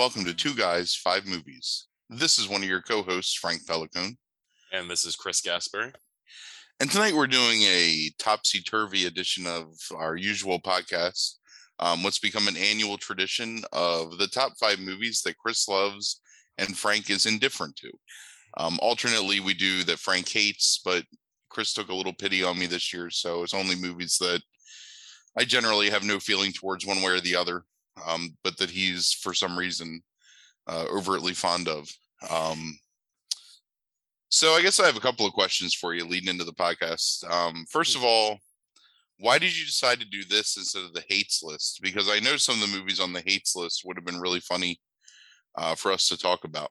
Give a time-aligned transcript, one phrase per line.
[0.00, 1.86] Hello, everyone, and welcome to Two Guys, Five Movies.
[2.08, 4.16] This is one of your co hosts, Frank Pelicone.
[4.72, 5.92] And this is Chris Gasper.
[6.80, 11.34] And tonight we're doing a topsy turvy edition of our usual podcast.
[11.80, 16.22] Um, what's become an annual tradition of the top five movies that Chris loves
[16.56, 17.90] and Frank is indifferent to.
[18.56, 21.04] Um, alternately, we do that Frank hates, but
[21.50, 24.40] Chris took a little pity on me this year, so it's only movies that
[25.38, 27.64] I generally have no feeling towards one way or the other,
[28.06, 30.02] um, but that he's for some reason
[30.66, 31.88] uh, overtly fond of.
[32.28, 32.78] Um,
[34.28, 37.28] so I guess I have a couple of questions for you leading into the podcast.
[37.30, 38.38] Um, first of all,
[39.18, 41.80] why did you decide to do this instead of the hates list?
[41.82, 44.40] Because I know some of the movies on the hates list would have been really
[44.40, 44.80] funny
[45.56, 46.70] uh, for us to talk about.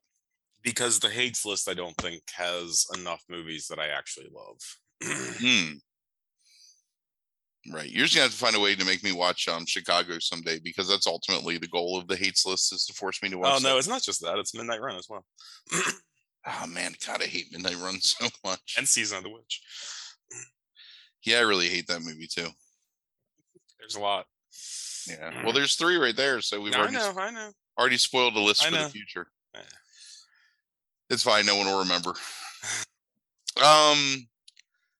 [0.63, 4.57] Because the hates list, I don't think has enough movies that I actually love.
[5.39, 5.75] Hmm.
[7.71, 7.89] Right.
[7.89, 10.59] You're just gonna have to find a way to make me watch um Chicago someday
[10.59, 13.53] because that's ultimately the goal of the hates list is to force me to watch.
[13.55, 13.77] oh no, that.
[13.77, 15.23] it's not just that; it's Midnight Run as well,
[16.47, 18.75] Oh man, God, I hate Midnight Run so much.
[18.77, 19.61] and Season of the Witch.
[21.23, 22.47] yeah, I really hate that movie too.
[23.79, 24.25] There's a lot.
[25.07, 25.43] Yeah.
[25.43, 27.51] Well, there's three right there, so we've I already know, I know.
[27.79, 29.27] already spoiled the list I for the future.
[29.53, 29.61] Yeah.
[31.11, 31.45] It's fine.
[31.45, 32.13] No one will remember.
[33.57, 34.27] Um.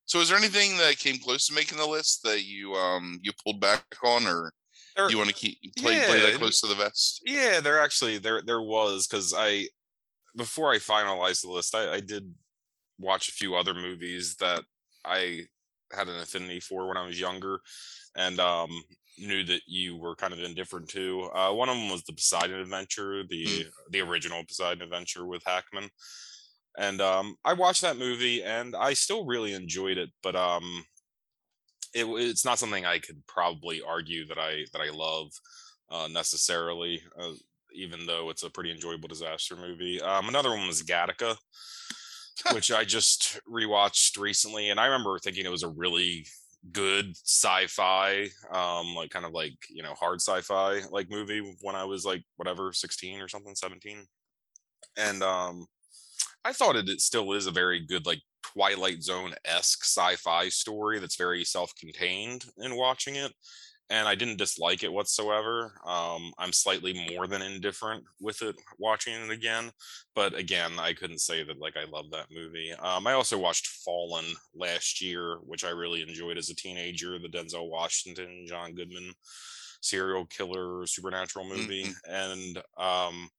[0.09, 3.31] So, is there anything that came close to making the list that you um you
[3.45, 4.53] pulled back on, or
[4.95, 7.23] There, you want to keep play play that Yeah, close to the vest?
[7.25, 9.67] yeah, there actually there there was because I
[10.38, 12.35] before I finalized the list, I, I did
[13.00, 14.66] watch a few other movies that
[15.06, 15.44] I
[15.94, 17.61] had an affinity for when I was younger,
[18.16, 18.72] and um
[19.19, 21.23] knew that you were kind of indifferent to.
[21.35, 25.89] Uh, one of them was the Poseidon Adventure, the the original Poseidon Adventure with Hackman,
[26.79, 30.84] and um I watched that movie and I still really enjoyed it, but um
[31.94, 35.31] it, it's not something I could probably argue that I that I love
[35.91, 37.01] uh, necessarily.
[37.19, 37.34] Uh,
[37.73, 40.01] even though it's a pretty enjoyable disaster movie.
[40.01, 41.35] Um, another one was Gattaca,
[42.51, 46.25] which I just rewatched recently, and I remember thinking it was a really
[46.72, 51.85] good sci-fi, um, like kind of like you know hard sci-fi like movie when I
[51.85, 54.06] was like whatever sixteen or something, seventeen,
[54.97, 55.67] and um,
[56.45, 61.00] I thought it, it still is a very good like Twilight Zone esque sci-fi story
[61.00, 63.33] that's very self-contained in watching it
[63.89, 65.73] and I didn't dislike it whatsoever.
[65.85, 69.72] Um, I'm slightly more than indifferent with it watching it again,
[70.16, 72.72] but again, I couldn't say that like I love that movie.
[72.73, 77.17] Um, I also watched Fallen last year, which I really enjoyed as a teenager.
[77.17, 79.11] The Denzel Washington, John Goodman
[79.81, 83.29] serial killer supernatural movie, and um,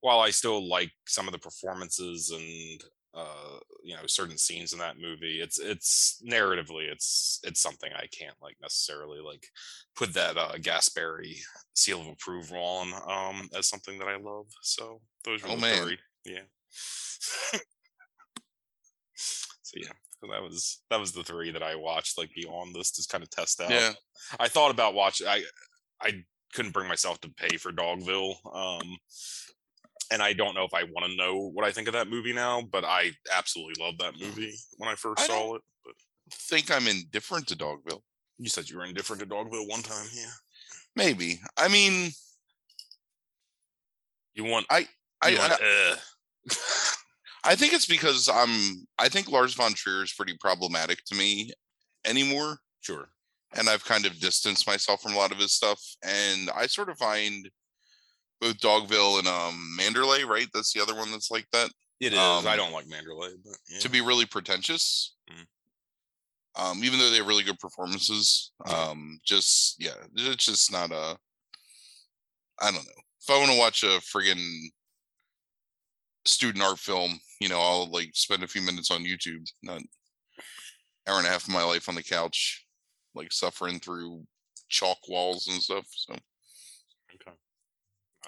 [0.00, 2.80] while I still like some of the performances and
[3.14, 8.06] uh you know certain scenes in that movie it's it's narratively it's it's something i
[8.08, 9.46] can't like necessarily like
[9.96, 11.38] put that uh Gasperi
[11.74, 14.46] seal of approval on um as something that I love.
[14.62, 15.82] So those were Oh, the man.
[15.82, 15.98] three.
[16.24, 16.42] Yeah.
[19.14, 22.90] so yeah, so that was that was the three that I watched like beyond this
[22.92, 23.70] to kind of test out.
[23.70, 23.92] Yeah.
[24.38, 25.42] I thought about watching I
[26.00, 28.34] I couldn't bring myself to pay for Dogville.
[28.54, 28.96] Um
[30.10, 32.32] and I don't know if I want to know what I think of that movie
[32.32, 35.62] now, but I absolutely loved that movie when I first I saw it.
[35.84, 35.94] But
[36.30, 38.02] Think I'm indifferent to Dogville?
[38.38, 40.30] you said you were indifferent to Dogville one time, yeah.
[40.94, 41.40] Maybe.
[41.56, 42.10] I mean,
[44.34, 44.86] You want I
[45.20, 45.96] I, you I
[46.50, 46.54] uh,
[47.44, 48.86] I think it's because I'm.
[48.98, 51.52] I think Lars von Trier is pretty problematic to me
[52.04, 53.08] anymore, sure.
[53.56, 55.80] and I've kind of distanced myself from a lot of his stuff.
[56.04, 57.48] And I sort of find
[58.40, 60.48] both Dogville and um Manderley, right?
[60.54, 61.70] That's the other one that's like that.
[62.00, 62.18] It is.
[62.18, 63.80] Um, I don't like Manderley, but yeah.
[63.80, 65.14] To be really pretentious.
[65.30, 65.46] Mhm.
[66.54, 71.16] Um, even though they have really good performances, um, just yeah, it's just not a.
[72.60, 73.02] I don't know.
[73.20, 74.70] If I want to watch a friggin'
[76.24, 79.82] student art film, you know, I'll like spend a few minutes on YouTube, not
[81.06, 82.66] hour and a half of my life on the couch,
[83.14, 84.24] like suffering through
[84.68, 85.86] chalk walls and stuff.
[85.90, 86.16] So.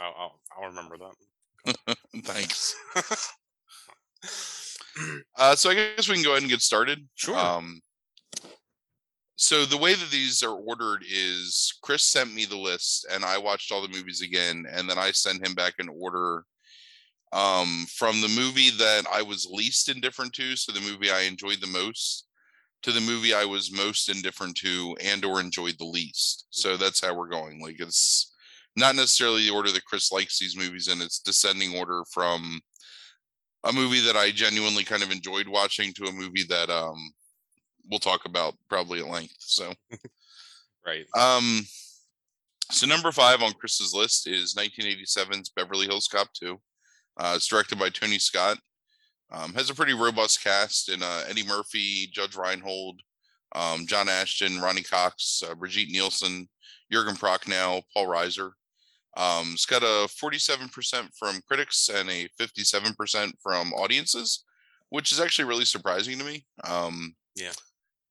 [0.00, 1.96] I'll, I'll, I'll remember that.
[2.24, 2.74] thanks.
[5.36, 7.08] Uh, so I guess we can go ahead and get started.
[7.14, 7.38] Sure.
[7.38, 7.80] Um,
[9.36, 13.38] so the way that these are ordered is Chris sent me the list, and I
[13.38, 16.44] watched all the movies again, and then I sent him back an order
[17.32, 21.60] um, from the movie that I was least indifferent to, so the movie I enjoyed
[21.60, 22.26] the most,
[22.82, 26.46] to the movie I was most indifferent to and or enjoyed the least.
[26.50, 27.60] So that's how we're going.
[27.62, 28.34] Like it's
[28.76, 32.60] not necessarily the order that Chris likes these movies in; it's descending order from
[33.64, 37.12] a movie that I genuinely kind of enjoyed watching to a movie that um
[37.90, 39.36] we'll talk about probably at length.
[39.38, 39.72] So
[40.86, 41.06] right.
[41.18, 41.66] um
[42.70, 46.60] So number five on Chris's list is 1987's Beverly Hills Cop 2.
[47.16, 48.58] Uh, it's directed by Tony Scott.
[49.32, 53.00] Um, has a pretty robust cast in uh, Eddie Murphy, Judge Reinhold,
[53.54, 56.48] um, John Ashton, Ronny Cox, uh, Brigitte Nielsen,
[56.90, 58.52] Jurgen Prochnow, Paul Reiser.
[59.16, 64.44] Um, it's got a 47% from critics and a 57% from audiences,
[64.90, 66.44] which is actually really surprising to me.
[66.64, 67.52] Um, Yeah.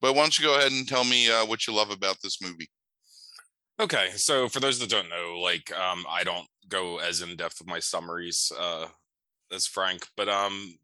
[0.01, 2.42] But why don't you go ahead and tell me uh, what you love about this
[2.42, 2.69] movie?
[3.80, 7.60] Okay, so for those that don't know, like um, I don't go as in depth
[7.60, 8.88] with my summaries uh,
[9.54, 10.78] as Frank, but um,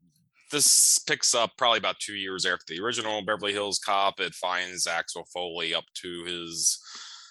[0.51, 4.19] this picks up probably about two years after the original Beverly Hills Cop.
[4.19, 6.79] It finds Axel Foley up to his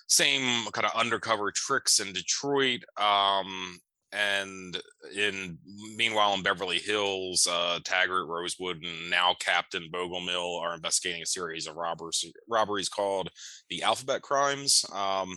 [0.07, 2.85] same kind of undercover tricks in Detroit.
[2.97, 3.79] Um,
[4.15, 4.81] and
[5.17, 5.59] in
[5.97, 11.67] meanwhile in Beverly Hills, uh, Taggart, Rosewood, and now Captain Bogomil are investigating a series
[11.67, 13.29] of robbers, robberies called
[13.71, 14.85] the Alphabet Crimes.
[14.93, 15.37] Um,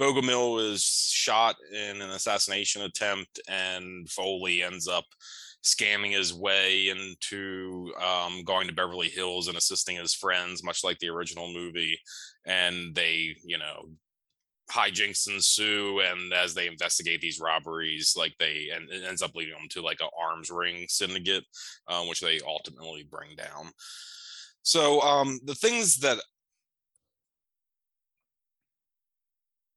[0.00, 5.04] Bogomil is shot in an assassination attempt, and Foley ends up
[5.64, 10.98] scamming his way into um, going to Beverly Hills and assisting his friends, much like
[10.98, 11.98] the original movie.
[12.44, 13.88] And they, you know,
[14.70, 19.52] hijinks ensue and as they investigate these robberies like they and it ends up leading
[19.52, 21.44] them to like a arms ring syndicate
[21.88, 23.70] um, which they ultimately bring down.
[24.62, 26.18] So um the things that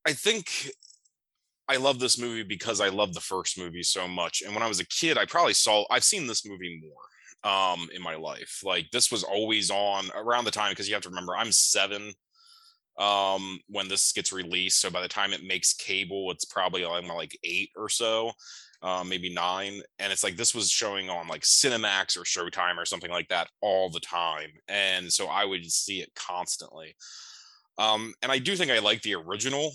[0.05, 0.69] i think
[1.67, 4.67] i love this movie because i love the first movie so much and when i
[4.67, 8.61] was a kid i probably saw i've seen this movie more um in my life.
[8.63, 12.13] Like this was always on around the time because you have to remember i'm seven
[12.97, 17.07] um when this gets released so by the time it makes cable it's probably on
[17.07, 18.31] like eight or so
[18.81, 22.85] um, maybe nine and it's like this was showing on like cinemax or showtime or
[22.85, 26.95] something like that all the time and so i would see it constantly.
[27.77, 29.73] Um and i do think i like the original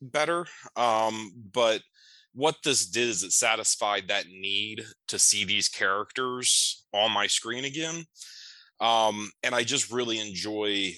[0.00, 0.46] better
[0.76, 1.82] um but
[2.34, 7.64] what this did is it satisfied that need to see these characters on my screen
[7.64, 8.04] again
[8.80, 10.92] um and i just really enjoy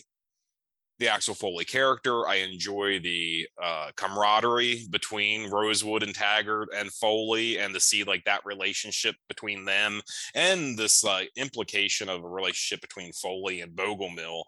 [1.00, 2.28] the Axel Foley character.
[2.28, 8.24] I enjoy the uh, camaraderie between Rosewood and Taggart and Foley, and to see like
[8.24, 10.02] that relationship between them,
[10.34, 14.42] and this uh, implication of a relationship between Foley and Bogomil,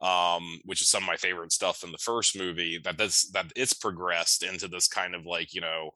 [0.00, 2.80] um, which is some of my favorite stuff in the first movie.
[2.82, 5.90] That this that it's progressed into this kind of like you know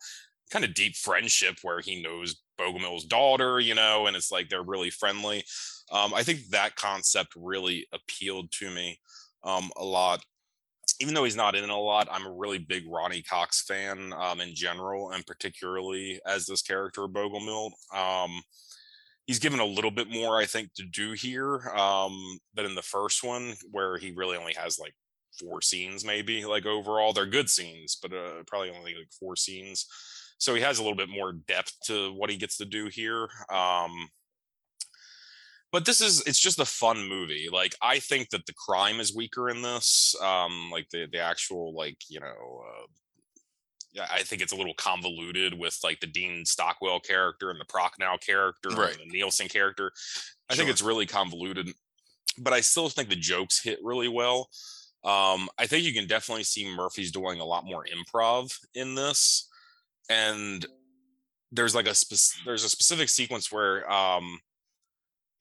[0.51, 4.63] kind of deep friendship where he knows Bogomil's daughter, you know, and it's like they're
[4.63, 5.43] really friendly.
[5.91, 8.99] Um, I think that concept really appealed to me
[9.45, 10.25] um, a lot.
[11.01, 14.41] Even though he's not in a lot, I'm a really big Ronny Cox fan um,
[14.41, 17.71] in general, and particularly as this character Bogomil.
[17.95, 18.41] Um,
[19.27, 22.83] he's given a little bit more, I think, to do here um, than in the
[22.83, 24.95] first one, where he really only has like
[25.41, 27.13] four scenes, maybe like overall.
[27.13, 29.87] They're good scenes, but uh, probably only like four scenes.
[30.39, 33.29] So he has a little bit more depth to what he gets to do here.
[33.53, 34.09] Um,
[35.73, 39.15] but this is it's just a fun movie like i think that the crime is
[39.15, 42.87] weaker in this um like the the actual like you know uh,
[44.11, 48.19] I think it's a little convoluted with like the Dean Stockwell character and the Prochnow
[48.19, 48.99] character Right.
[48.99, 49.93] and the Nielsen character.
[50.49, 51.69] I think it's really convoluted,
[52.39, 54.49] but I still think the jokes hit really well.
[55.05, 59.47] Um, I think you can definitely see Murphy's doing a lot more improv in this,
[60.09, 60.65] and
[61.51, 64.41] there's like a spec- there's a specific sequence where um,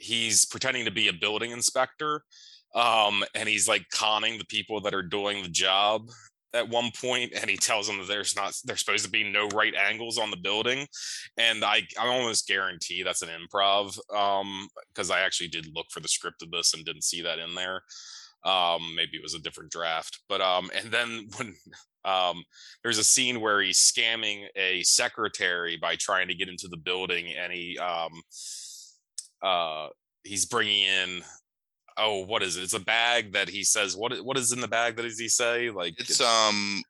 [0.02, 2.24] he's pretending to be a building inspector,
[2.76, 6.10] um, and he's like conning the people that are doing the job
[6.54, 9.48] at one point and he tells them that there's not there's supposed to be no
[9.50, 10.86] right angles on the building
[11.38, 16.02] and i i almost guarantee that's an improv um because i actually did look for
[16.02, 17.82] the script of this and didn't see that in there.
[18.44, 21.56] Um maybe it was a different draft but um and then when
[22.06, 22.44] um
[22.84, 27.28] there's a scene where he's scamming a secretary by trying to get into the building
[27.40, 28.12] and he um
[29.44, 29.88] uh
[30.24, 31.24] he's bringing in
[31.98, 34.68] oh what is it it's a bag that he says what what is in the
[34.68, 36.82] bag that does he say like It's um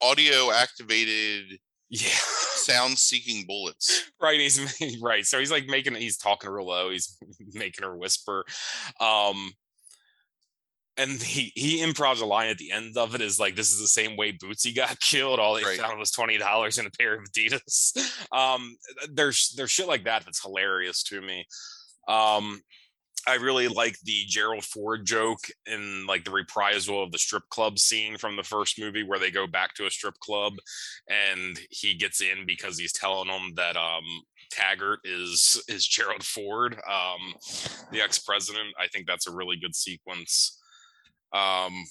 [0.00, 1.58] audio activated
[1.90, 2.08] yeah
[2.54, 4.10] sound seeking bullets.
[4.20, 7.16] right he's right so he's like making he's talking real low he's
[7.54, 8.44] making her whisper
[9.00, 9.50] um
[10.96, 13.80] and he he improvs a line at the end of it is like this is
[13.80, 15.38] the same way Bootsy got killed.
[15.38, 15.78] All they Right.
[15.78, 17.96] found was twenty dollars in a pair of Adidas.
[18.32, 18.76] Um,
[19.08, 21.46] there's there's shit like that that's hilarious to me.
[22.08, 22.60] Um,
[23.26, 27.78] I really like the Gerald Ford joke in like the reprisal of the strip club
[27.78, 30.54] scene from the first movie where they go back to a strip club
[31.08, 34.04] and he gets in because he's telling them that um
[34.50, 37.34] Taggart is is Gerald Ford, um,
[37.92, 38.68] the ex-president.
[38.80, 40.58] I think that's a really good sequence.
[41.32, 41.84] Um,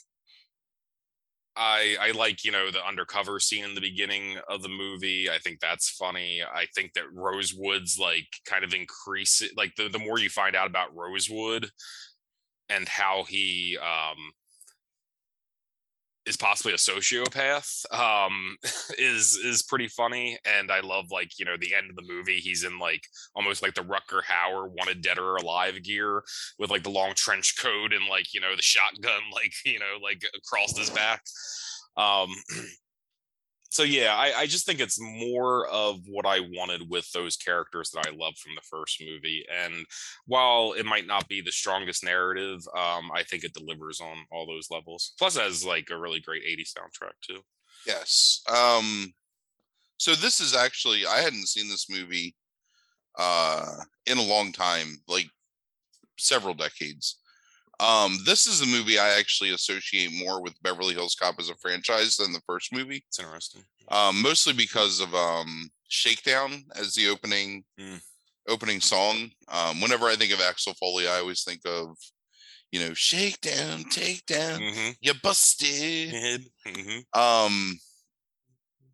[1.57, 5.29] I I like you know the undercover scene in the beginning of the movie.
[5.29, 6.41] I think that's funny.
[6.43, 9.41] I think that Rosewood's like kind of increase.
[9.55, 11.69] Like the the more you find out about Rosewood
[12.69, 14.31] and how he um
[16.27, 18.57] is possibly a sociopath um
[18.97, 22.37] is is pretty funny and i love like you know the end of the movie
[22.37, 23.03] he's in like
[23.35, 26.23] almost like the Rutger Hauer wanted dead or alive gear
[26.59, 29.97] with like the long trench coat and like you know the shotgun like you know
[30.01, 31.23] like across his back.
[31.95, 32.29] Um
[33.69, 37.91] so yeah, I, I just think it's more of what I wanted with those characters
[37.91, 39.45] that I love from the first movie.
[39.63, 39.85] And
[40.25, 44.47] while it might not be the strongest narrative, um, I think it delivers on all
[44.47, 45.13] those levels.
[45.19, 47.41] Plus, it has like a really great 80s soundtrack too.
[47.85, 48.41] Yes.
[48.49, 49.13] Um,
[49.97, 52.35] so this is actually I hadn't seen this movie
[53.17, 53.65] uh
[54.05, 55.27] in a long time, like
[56.17, 57.19] several decades.
[57.79, 61.55] Um, this is a movie I actually associate more with Beverly Hills Cop as a
[61.55, 63.03] franchise than the first movie.
[63.07, 63.63] It's interesting.
[63.89, 68.01] Um, mostly because of um Shakedown as the opening Mm.
[68.49, 69.29] opening song.
[69.47, 71.95] Um, whenever I think of Axel Foley, I always think of,
[72.71, 74.89] you know, Shakedown, Takedown, Mm-hmm.
[75.01, 76.45] you busted.
[76.65, 77.19] Mm-hmm.
[77.19, 77.79] Um,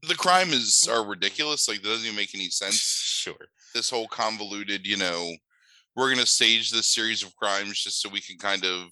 [0.08, 1.68] the crime is are ridiculous.
[1.68, 2.75] Like, that doesn't even make any sense.
[2.75, 3.48] Sure.
[3.74, 5.34] This whole convoluted, you know,
[5.95, 8.89] we're gonna stage this series of crimes just so we can kind of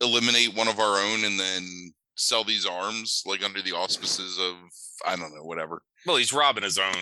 [0.00, 4.54] eliminate one of our own and then sell these arms like under the auspices of
[5.06, 5.82] I don't know, whatever.
[6.06, 6.94] Well, he's robbing his own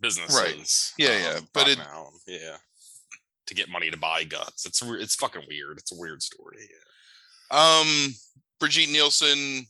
[0.00, 0.92] businesses.
[0.98, 2.56] Yeah, yeah, but But it- now, yeah,
[3.46, 4.64] to get money to buy guns.
[4.66, 5.78] It's it's fucking weird.
[5.78, 6.58] It's a weird story.
[6.60, 7.78] Yeah.
[7.80, 8.14] Um,
[8.58, 9.66] Brigitte Nielsen,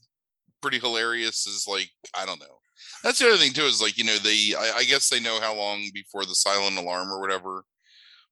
[0.61, 1.47] pretty hilarious.
[1.47, 2.59] Is like I don't know.
[3.03, 3.63] That's the other thing too.
[3.65, 6.79] Is like you know they I, I guess they know how long before the silent
[6.79, 7.65] alarm or whatever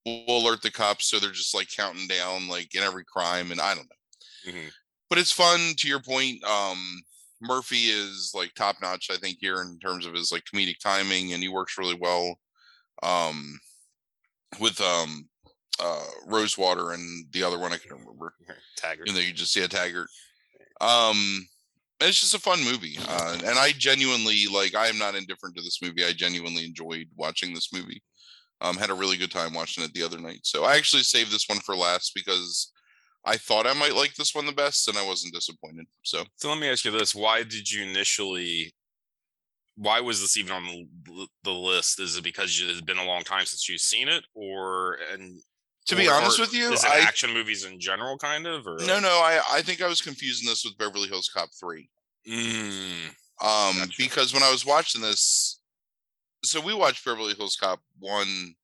[0.04, 3.50] will will alert the cops, so they're just like counting down like in every crime,
[3.52, 4.52] and I don't know.
[4.52, 4.71] Mhm.
[5.09, 5.75] But it's fun.
[5.76, 7.02] To your point, um,
[7.40, 9.11] Murphy is like top notch.
[9.11, 12.38] I think here in terms of his like comedic timing, and he works really well.
[13.02, 13.59] Um,
[14.59, 15.28] with um,
[15.78, 18.35] uh, Rosewater and the other one I can't remember
[18.76, 19.09] Taggart.
[19.09, 20.09] even though you just see a Taggart.
[20.80, 21.47] Um,
[22.00, 24.75] it's just a fun movie, uh, and I genuinely like.
[24.75, 26.04] I am not indifferent to this movie.
[26.04, 28.02] I genuinely enjoyed watching this movie.
[28.62, 30.40] Um, had a really good time watching it the other night.
[30.43, 32.71] So I actually saved this one for last because
[33.25, 35.87] I thought I might like this one the best, and I wasn't disappointed.
[36.02, 38.75] So So let me ask you this: Why did you initially?
[39.76, 40.64] Why was this even on
[41.07, 42.00] the, the list?
[42.00, 45.40] Is it because it has been a long time since you've seen it, or and
[45.87, 48.67] to be or- honest with you, is it I action movies in general, kind of?
[48.67, 51.88] Or no, no, I I think I was confusing this with Beverly Hills Cop three.
[52.29, 53.07] Mm,
[53.40, 53.93] Um, Gotcha.
[53.97, 55.60] because when I was watching this,
[56.42, 58.54] so we watched Beverly Hills Cop one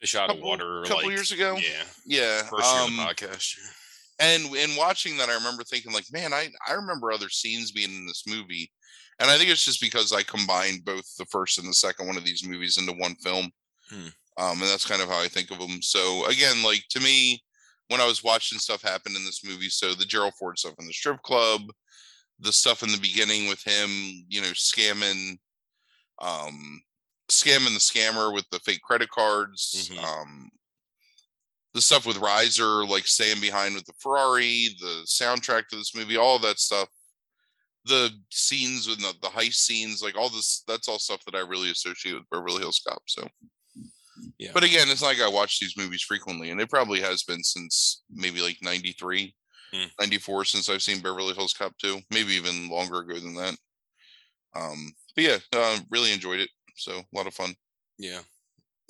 [0.00, 1.56] fish out of water a couple like, years ago.
[1.56, 2.42] Yeah, Yeah.
[2.44, 3.56] first year of um, the podcast.
[4.18, 7.90] and in watching that i remember thinking like man i i remember other scenes being
[7.90, 8.70] in this movie
[9.18, 12.16] and i think it's just because i combined both the first and the second one
[12.16, 13.50] of these movies into one film
[13.90, 14.06] Hmm.
[14.38, 17.42] um and that's kind of how i think of them so again like to me
[17.88, 20.86] when i was watching stuff happen in this movie so the gerald ford stuff in
[20.86, 21.62] the strip club
[22.38, 23.90] the stuff in the beginning with him
[24.28, 25.38] you know scamming
[26.20, 26.82] um
[27.30, 30.02] Scam and the scammer with the fake credit cards Mhm.
[30.02, 30.50] um
[31.72, 36.16] the stuff with Reiser, like staying behind with the Ferrari, the soundtrack to this movie,
[36.16, 36.88] all that stuff,
[37.84, 41.40] the scenes with the, the heist scenes, like all this, that's all stuff that I
[41.40, 43.02] really associate with Beverly Hills Cop.
[43.06, 43.28] So,
[44.36, 44.50] Yeah.
[44.52, 48.02] But again, it's like I watch these movies frequently, and it probably has been since
[48.10, 49.32] maybe like 93,
[49.72, 49.84] Hmm.
[50.00, 53.56] 94 since I've seen Beverly Hills Cop 2, maybe even longer ago than that.
[54.54, 56.50] Um, but yeah, uh, really enjoyed it.
[56.76, 57.54] So, a lot of fun.
[57.98, 58.20] Yeah.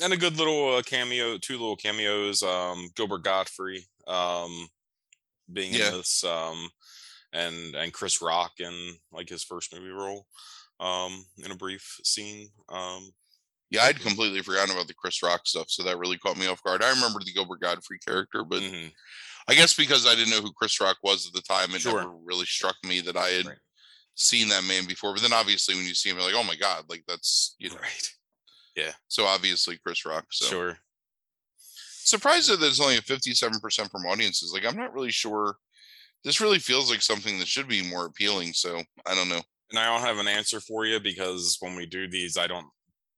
[0.02, 2.42] And a good little uh, cameo, two little cameos.
[2.42, 4.68] Um, Gilbert Gottfried um,
[5.52, 5.88] being Yeah.
[5.88, 6.70] in this, um,
[7.32, 10.26] and and Chris Rock in like his first movie role,
[10.80, 12.48] um, in a brief scene.
[12.68, 13.12] Um,
[13.70, 16.62] Yeah, I'd completely forgotten about the Chris Rock stuff, so that really caught me off
[16.62, 16.82] guard.
[16.82, 18.92] I remember the Gilbert Gottfried character, but mhm.
[19.48, 22.00] I guess because I didn't know who Chris Rock was at the time, it Sure.
[22.00, 23.58] never really struck me that I had Right.
[24.20, 25.12] Seen that man before.
[25.12, 27.70] But then obviously when you see him, you're like, oh my God, like that's you
[27.70, 28.10] know Right.
[28.76, 28.92] Yeah.
[29.08, 30.26] So obviously Chris Rock.
[30.30, 30.78] So Sure.
[31.58, 34.52] surprised that there's only a 57% from audiences.
[34.52, 35.56] Like I'm not really sure.
[36.22, 38.52] This really feels like something that should be more appealing.
[38.52, 39.40] So I don't know.
[39.70, 42.66] And I don't have an answer for you because when we do these, I don't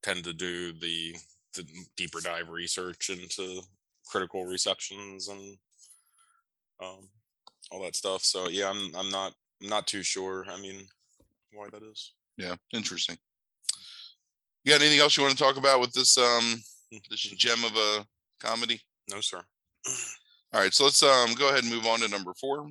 [0.02, 1.16] tend to do the
[1.54, 1.66] the
[1.96, 3.60] deeper dive research into
[4.06, 5.56] critical receptions and
[6.82, 7.08] um,
[7.70, 8.22] all that stuff.
[8.22, 10.44] So yeah, I'm I'm not not too sure.
[10.50, 10.86] I mean,
[11.52, 12.12] why that is.
[12.36, 13.16] Yeah, interesting.
[14.64, 16.62] You got anything else you want to talk about with this um
[17.10, 18.06] this gem of a
[18.40, 18.80] comedy?
[19.10, 19.40] No, sir.
[20.52, 22.68] All right, so let's um go ahead and move on to number four.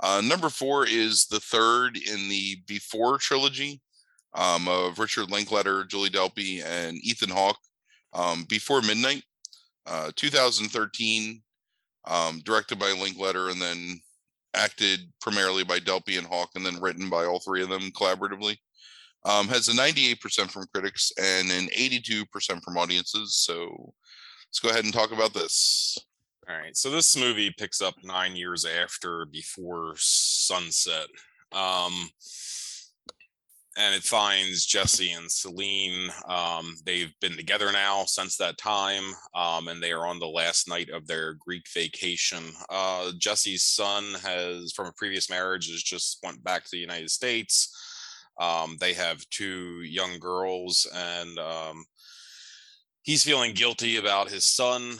[0.00, 3.80] Uh, number four is the third in the Before trilogy
[4.34, 7.56] um, of Richard Linklater, Julie Delpy, and Ethan Hawke.
[8.12, 9.22] Um, Before Midnight,
[9.86, 11.42] uh, 2013,
[12.06, 14.00] um, directed by Linklater, and then
[14.56, 18.56] acted primarily by Delpy and Hawke, and then written by all three of them collaboratively.
[19.24, 23.36] Um, has a 98% from critics and an 82% from audiences.
[23.36, 23.92] So
[24.48, 25.98] let's go ahead and talk about this.
[26.48, 26.76] All right.
[26.76, 31.08] So this movie picks up nine years after Before Sunset.
[31.50, 32.08] Um,
[33.76, 36.10] and it finds Jesse and Celine.
[36.28, 39.04] Um, they've been together now since that time,
[39.34, 42.42] um, and they are on the last night of their Greek vacation.
[42.70, 47.10] Uh, Jesse's son has, from a previous marriage, has just went back to the United
[47.10, 47.70] States.
[48.40, 51.84] Um, they have two young girls, and um,
[53.02, 54.96] he's feeling guilty about his son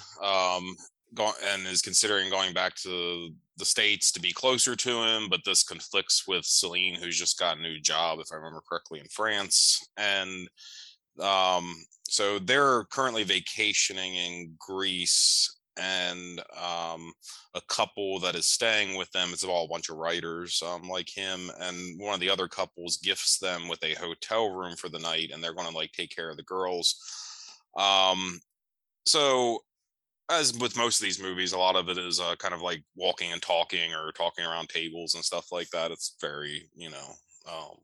[1.18, 5.28] um, go- and is considering going back to the states to be closer to him
[5.28, 9.00] but this conflicts with celine who's just got a new job if i remember correctly
[9.00, 9.88] in france.
[9.96, 10.48] And
[11.20, 11.74] um,
[12.08, 17.12] so they're currently vacationing in greece and um,
[17.54, 21.08] a couple that is staying with them is all a bunch of writers um, like
[21.14, 24.98] him and one of the other couples gifts them with a hotel room for the
[24.98, 26.96] night and they're going to like take care of the girls.
[27.76, 28.40] Um,
[29.04, 29.60] so
[30.28, 32.82] as with most of these movies, a lot of it is uh, kind of like
[32.96, 35.90] walking and talking or talking around tables and stuff like that.
[35.90, 37.14] It's very, you know,
[37.48, 37.76] um,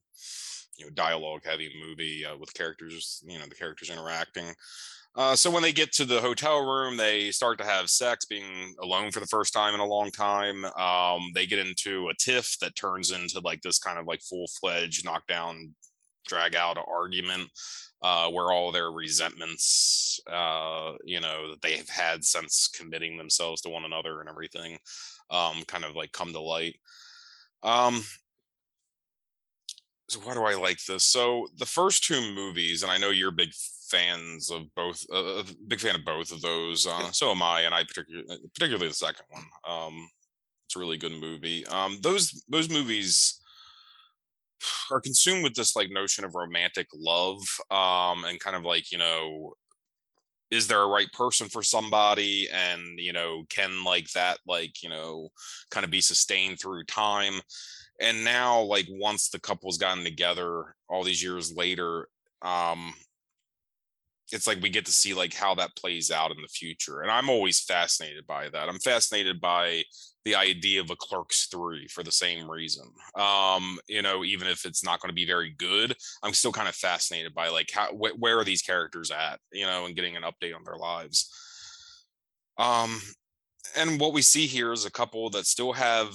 [0.77, 4.47] you know, dialogue heavy movie uh, with characters, you know, the characters interacting.
[5.15, 8.75] Uh, so when they get to the hotel room, they start to have sex, being
[8.83, 10.65] alone for the first time in a long time.
[10.65, 14.47] Um, they get into a tiff that turns into like this kind of like full
[14.59, 15.75] fledged knockdown,
[16.27, 17.51] drag out argument
[18.03, 23.61] uh, where all their resentments, uh, you know, that they have had since committing themselves
[23.63, 24.79] to one another and everything,
[25.31, 26.77] um, kind of like come to light.
[27.63, 28.03] Um,
[30.09, 31.05] so why do I like this?
[31.05, 33.53] So the first two movies, and I know you're big
[33.89, 36.87] fans of both, uh, big fan of both of those.
[36.87, 39.45] Uh, so am I, and I particularly, particularly the second one.
[39.67, 40.09] Um,
[40.67, 41.65] it's a really good movie.
[41.67, 43.42] Um, those those movies
[44.91, 48.99] are consumed with this like notion of romantic love um and kind of like you
[48.99, 49.55] know
[50.53, 52.47] is there a right person for somebody?
[52.53, 55.31] And you know can like that like you know
[55.71, 57.41] kind of be sustained through time?
[58.01, 62.09] And now like once the couple's gotten together all these years later
[62.43, 62.93] um
[64.33, 67.11] it's like we get to see like how that plays out in the future and
[67.11, 68.69] i'm always fascinated by that.
[68.69, 69.83] I'm fascinated by
[70.25, 72.85] the idea of a clerks 3 for the same reason.
[73.17, 76.69] Um you know even if it's not going to be very good i'm still kind
[76.69, 80.17] of fascinated by like how wh- where are these characters at you know and getting
[80.17, 81.31] an update on their lives.
[82.59, 83.01] Um
[83.77, 86.15] and what we see here is a couple that still have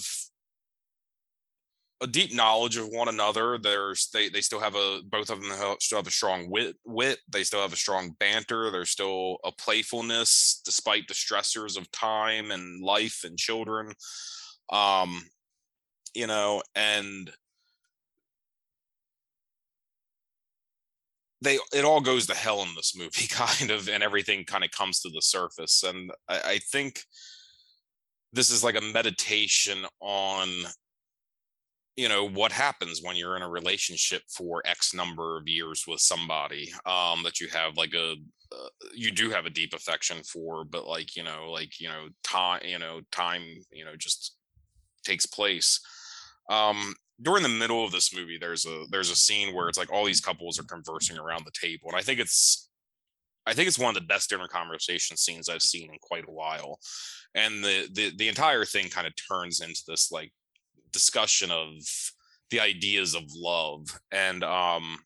[2.01, 3.57] a deep knowledge of one another.
[3.57, 7.19] There's they they still have a both of them still have a strong wit wit.
[7.29, 8.69] They still have a strong banter.
[8.69, 13.93] There's still a playfulness despite the stressors of time and life and children.
[14.69, 15.23] Um,
[16.13, 17.31] you know, and
[21.41, 24.71] they it all goes to hell in this movie, kind of, and everything kind of
[24.71, 25.83] comes to the surface.
[25.83, 27.01] And I, I think
[28.33, 30.47] this is like a meditation on
[31.97, 35.99] you know what happens when you're in a relationship for x number of years with
[35.99, 38.15] somebody um that you have like a
[38.51, 42.07] uh, you do have a deep affection for but like you know like you know
[42.23, 44.37] time you know time you know just
[45.03, 45.81] takes place.
[46.49, 49.91] Um during the middle of this movie there's a there's a scene where it's like
[49.91, 52.69] all these couples are conversing around the table and i think it's
[53.47, 56.31] i think it's one of the best dinner conversation scenes i've seen in quite a
[56.31, 56.79] while.
[57.33, 60.31] And the the, the entire thing kind of turns into this like
[60.91, 61.73] discussion of
[62.49, 64.97] the ideas of love and um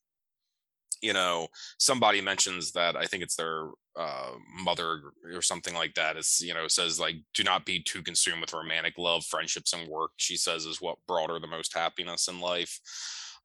[1.02, 1.48] you know
[1.80, 4.32] somebody mentions that i think it's their uh,
[4.64, 5.02] mother
[5.34, 8.54] or something like that is you know says like do not be too consumed with
[8.54, 12.40] romantic love friendships and work she says is what brought her the most happiness in
[12.40, 12.80] life.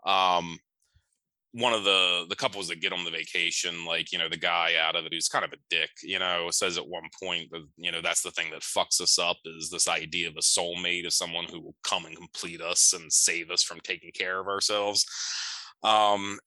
[0.07, 0.59] Um
[1.57, 4.73] one of the the couples that get on the vacation like you know the guy
[4.79, 7.67] out of it who's kind of a dick you know says at one point that
[7.79, 11.07] you know that's the thing that fucks us up is this idea of a soulmate
[11.07, 14.49] of someone who will come and complete us and save us from taking care of
[14.49, 15.07] ourselves.
[15.83, 16.39] Um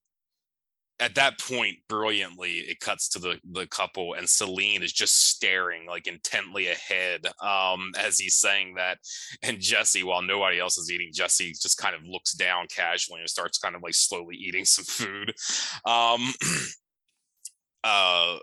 [1.00, 5.86] at that point brilliantly it cuts to the the couple and celine is just staring
[5.88, 8.98] like intently ahead um as he's saying that
[9.42, 13.30] and jesse while nobody else is eating jesse just kind of looks down casually and
[13.30, 15.34] starts kind of like slowly eating some food
[15.86, 16.34] um
[17.84, 18.38] uh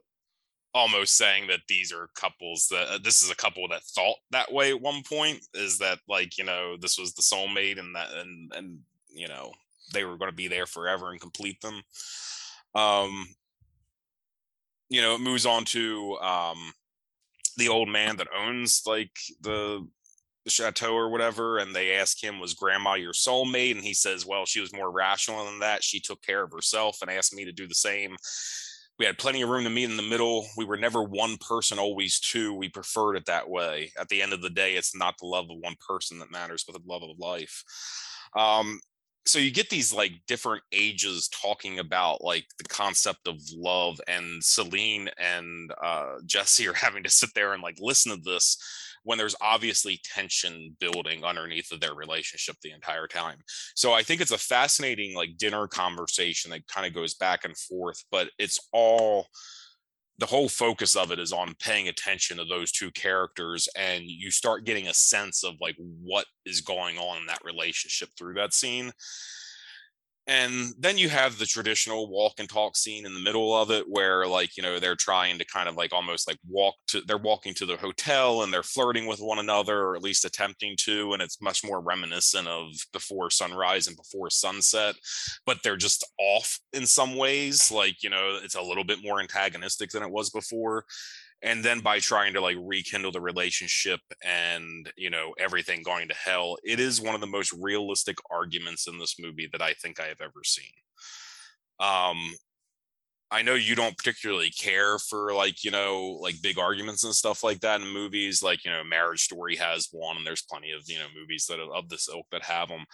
[0.75, 4.53] almost saying that these are couples that uh, this is a couple that thought that
[4.53, 8.09] way at one point is that like you know this was the soulmate and that
[8.13, 9.51] and and you know
[9.95, 11.81] they were going to be there forever and complete them
[12.77, 13.27] um
[14.89, 16.73] you know it moves on to um
[17.57, 19.11] the old man that owns like
[19.41, 19.87] the
[20.45, 23.73] the chateau or whatever and they ask him was grandma your soulmate?
[23.73, 25.83] And he says well she was more rational than that.
[25.83, 28.17] She took care of herself and asked me to do the same.
[28.99, 30.47] We had plenty of room to meet in the middle.
[30.57, 32.55] We were never one person always two.
[32.55, 33.93] We preferred it that way.
[34.01, 36.65] At the end of the day it's not the love of one person that matters
[36.65, 37.65] but the love of life.
[38.37, 38.79] Um,
[39.27, 44.43] so you get these like different ages talking about like the concept of love and
[44.43, 48.57] celine and uh, jesse are having to sit there and like listen to this
[49.07, 53.39] when there's obviously tension building underneath of their relationship the entire time.
[53.77, 57.57] So I think it's a fascinating like dinner conversation that kind of goes back and
[57.57, 59.29] forth, but it's all
[60.19, 64.31] the whole focus of it is on paying attention to those two characters and you
[64.31, 68.55] start getting a sense of like what is going on in that relationship through that
[68.55, 68.93] scene
[70.29, 73.85] and then you have the traditional walk and talk scene in the middle of it
[73.89, 77.17] where like you know they're trying to kind of like almost like walk to they're
[77.17, 81.13] walking to the hotel and they're flirting with one another or at least attempting to
[81.13, 84.97] and it's much more reminiscent of before sunrise and before sunset
[85.45, 89.21] but they're just off in some ways like you know it's a little bit more
[89.21, 90.85] antagonistic than it was before
[91.43, 96.15] and then by trying to like rekindle the relationship and you know everything going to
[96.15, 100.01] hell it is one of the most realistic arguments in this movie that i think
[100.01, 100.73] i have ever seen.
[101.79, 102.35] Um
[103.31, 107.43] i know you don't particularly care for like you know like big arguments and stuff
[107.43, 110.83] like that in movies like you know marriage story has one and there's plenty of
[110.87, 112.85] you know movies that of this ilk that have them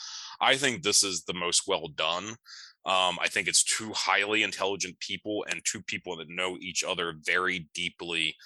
[0.41, 2.35] i think this is the most well done
[2.85, 7.15] um, I think it's two highly intelligent people and two people that know each other
[7.25, 8.37] very deeply,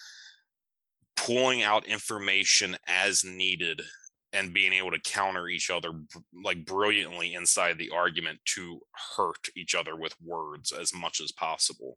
[1.17, 3.81] pulling out information as needed
[4.33, 5.91] and being able to counter each other
[6.45, 8.81] like brilliantly inside the argument to
[9.17, 11.97] hurt each other with words as much as possible.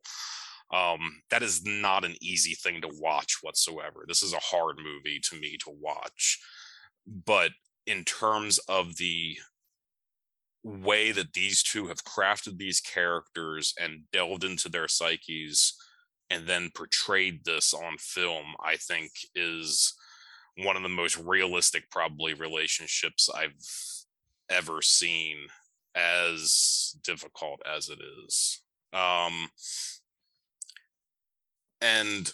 [0.71, 4.05] Um, that is not an easy thing to watch whatsoever.
[4.07, 6.39] This is a hard movie to me to watch.
[7.25, 7.51] But
[7.85, 9.37] in terms of the
[10.63, 15.75] way that these two have crafted these characters and delved into their psyches
[16.29, 19.93] and then portrayed this on film, I think is
[20.57, 23.55] one of the most realistic, probably, relationships I've
[24.49, 25.37] ever seen,
[25.95, 28.61] as difficult as it is.
[28.93, 29.49] Um,
[31.81, 32.31] and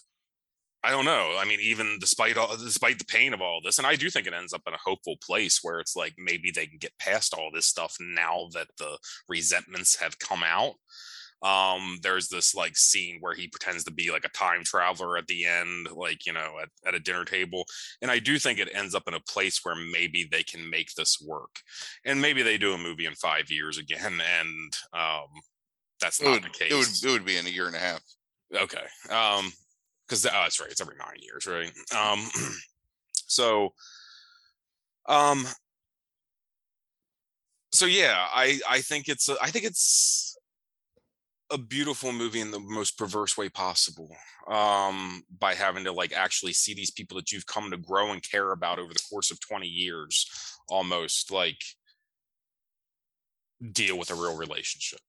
[0.85, 1.35] I don't know.
[1.39, 4.27] I mean, even despite all, despite the pain of all this, and I do think
[4.27, 7.33] it ends up in a hopeful place where it's like maybe they can get past
[7.33, 10.75] all this stuff now that the resentments have come out.
[11.41, 15.25] Um, there's this like scene where he pretends to be like a time traveler at
[15.25, 17.65] the end, like you know, at, at a dinner table,
[18.03, 20.93] and I do think it ends up in a place where maybe they can make
[20.93, 21.55] this work,
[22.05, 25.29] and maybe they do a movie in five years again, and um,
[25.99, 26.71] that's not would, the case.
[26.71, 28.01] It would it would be in a year and a half.
[28.55, 28.85] Okay.
[29.09, 29.51] Um,
[30.07, 30.69] because oh, that's right.
[30.69, 31.71] It's every nine years, right?
[31.95, 32.25] Um,
[33.13, 33.73] so,
[35.07, 35.45] um,
[37.71, 40.37] so yeah, I I think it's a, I think it's
[41.51, 44.09] a beautiful movie in the most perverse way possible.
[44.47, 48.21] Um, by having to like actually see these people that you've come to grow and
[48.21, 50.27] care about over the course of twenty years,
[50.69, 51.57] almost like
[53.71, 54.99] deal with a real relationship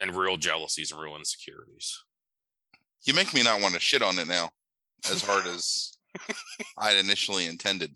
[0.00, 2.02] and real jealousies and real insecurities.
[3.04, 4.50] You make me not want to shit on it now,
[5.10, 5.92] as hard as
[6.76, 7.94] I'd initially intended.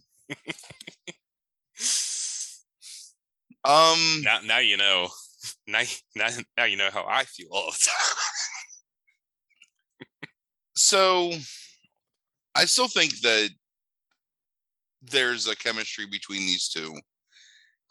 [3.65, 4.23] Um.
[4.23, 5.09] Now, now you know.
[5.67, 5.83] Now,
[6.15, 7.89] now, now you know how I feel all the
[10.21, 10.29] time.
[10.77, 11.33] so,
[12.55, 13.51] I still think that
[15.03, 16.95] there's a chemistry between these two,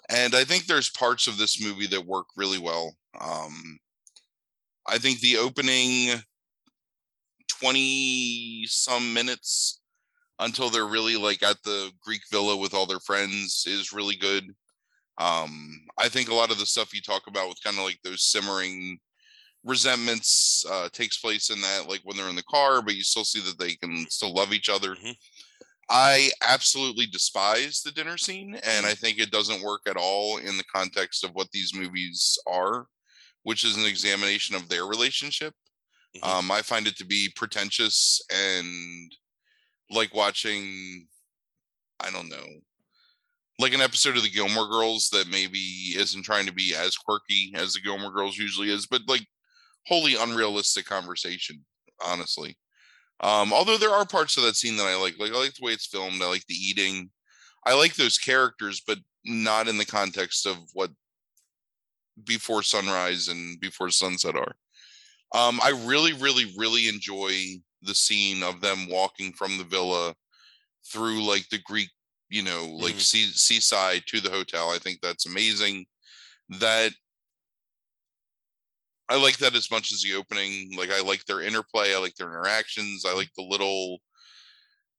[0.10, 2.96] and I think there's parts of this movie that work really well.
[3.20, 3.80] Um,
[4.88, 6.22] I think the opening
[7.62, 9.82] 20 some minutes
[10.40, 14.44] until they're really like at the Greek villa with all their friends is really good.
[15.20, 18.00] Um, I think a lot of the stuff you talk about with kind of like
[18.04, 18.98] those simmering
[19.64, 23.24] resentments uh, takes place in that, like when they're in the car, but you still
[23.24, 24.96] see that they can still love each other.
[24.96, 25.12] Mm-hmm.
[25.90, 30.58] I absolutely despise the dinner scene, and I think it doesn't work at all in
[30.58, 32.88] the context of what these movies are,
[33.44, 35.54] which is an examination of their relationship.
[36.16, 36.30] Mm-hmm.
[36.30, 39.12] Um, I find it to be pretentious and
[39.90, 41.08] like watching,
[42.00, 42.46] I don't know,
[43.60, 45.60] like an episode of the Gilmore Girls that maybe
[45.96, 49.26] isn't trying to be as quirky as the Gilmore Girls usually is, but like
[49.88, 51.64] wholly unrealistic conversation,
[52.04, 52.58] honestly.
[53.22, 55.16] Um, although there are parts of that scene that I like.
[55.20, 56.22] Like I like the way it's filmed.
[56.22, 57.12] I like the eating.
[57.66, 60.90] I like those characters, but not in the context of what
[62.24, 64.56] before sunrise and before sunset are.
[65.34, 67.32] Um, I really, really, really enjoy
[67.82, 70.16] the scene of them walking from the villa
[70.86, 71.90] through like the Greek,
[72.30, 73.02] you know, like Mhm.
[73.02, 74.70] sea, seaside to the hotel.
[74.72, 75.86] I think that's amazing.
[76.50, 76.94] That
[79.10, 80.76] I like that as much as the opening.
[80.76, 81.94] Like I like their interplay.
[81.94, 83.04] I like their interactions.
[83.06, 84.00] I like the little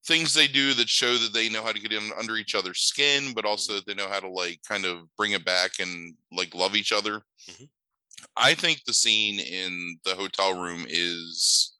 [0.05, 2.81] things they do that show that they know how to get in under each other's
[2.81, 6.15] skin, but also that they know how to like kind of bring it back and
[6.31, 7.23] like love each other.
[7.47, 7.69] Mhm.
[8.37, 11.73] I think the scene in the hotel room is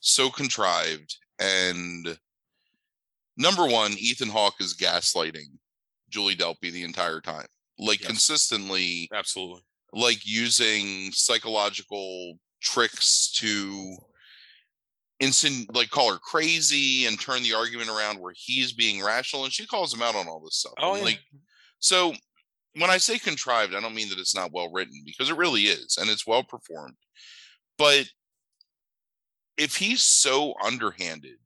[0.00, 2.18] so contrived and
[3.36, 5.46] number one, Ethan Hawke is gaslighting
[6.08, 7.46] Julie Delpy the entire time.
[7.78, 8.08] Like Yes.
[8.08, 9.62] consistently Absolutely.
[9.92, 13.96] like using psychological tricks to
[15.20, 19.52] instant like call her crazy and turn the argument around where he's being rational and
[19.52, 20.74] she calls him out on all this stuff.
[20.80, 21.04] Oh, yeah.
[21.04, 21.20] like
[21.78, 22.14] so
[22.78, 25.62] when I say contrived, I don't mean that it's not well written because it really
[25.64, 26.96] is and it's well performed.
[27.76, 28.08] But
[29.56, 31.36] if he's so underhanded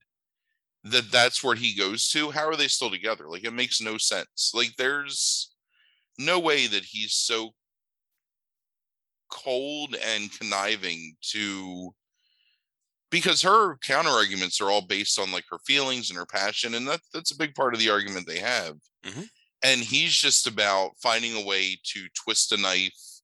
[0.84, 3.28] that that's where he goes to, how are they still together?
[3.28, 4.52] Like it makes no sense.
[4.54, 5.52] Like there's
[6.18, 7.50] no way that he's so
[9.30, 11.94] cold and conniving to
[13.10, 16.86] because her counter arguments are all based on like her feelings and her passion and
[16.86, 19.28] that that's a big part of the argument they have Mhm.
[19.62, 23.20] And he's just about finding a way to twist a knife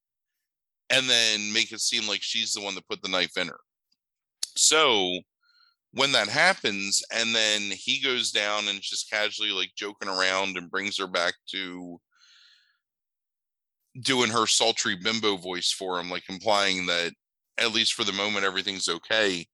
[0.90, 3.60] and then make it seem like she's the one that put the knife in her
[4.56, 5.18] so
[5.92, 10.70] when that happens and then he goes down and just casually like joking around and
[10.70, 11.98] brings her back to
[14.00, 17.12] doing her sultry bimbo voice for him, like implying that
[17.58, 19.46] at least for the moment everything's okay.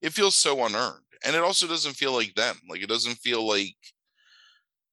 [0.00, 1.04] It feels so unearned.
[1.24, 2.56] And it also doesn't feel like them.
[2.68, 3.76] Like it doesn't feel like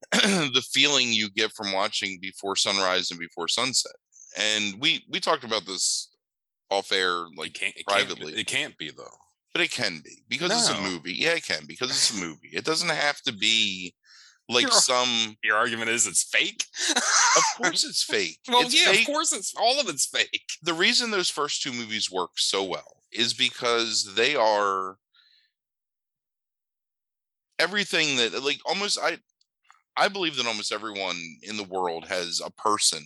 [0.11, 3.95] the feeling you get from watching before sunrise and before sunset.
[4.37, 6.09] And we we talked about this
[6.69, 7.75] off air It like can't.
[7.75, 8.27] It privately.
[8.33, 9.17] Can't, it can't be though.
[9.53, 11.13] but it can be because it's a movie.
[11.13, 12.49] Yeah, it can because it's a movie.
[12.53, 13.93] It doesn't have to be
[14.49, 16.63] like You're- some Your argument is it's fake.
[17.35, 18.39] of course it's fake.
[18.47, 20.51] well, it's yeah, fake of course it's all of it's fake.
[20.61, 24.97] the reason those first two movies work so well is because they are
[27.59, 29.17] everything that like almost I
[29.97, 33.03] I believe that almost everyone in the world has a person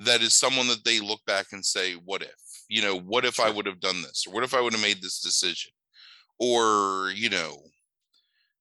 [0.00, 2.34] that is someone that they look back and say, what if?
[2.68, 4.24] You know, what if I would have done this?
[4.26, 5.72] Or what if I would have made this decision?
[6.38, 7.62] Or, you know,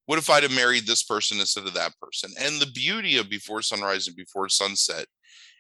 [0.06, 2.32] what if I'd have married this person instead of that person?
[2.40, 5.06] And the beauty of Before Sunrise and Before Sunset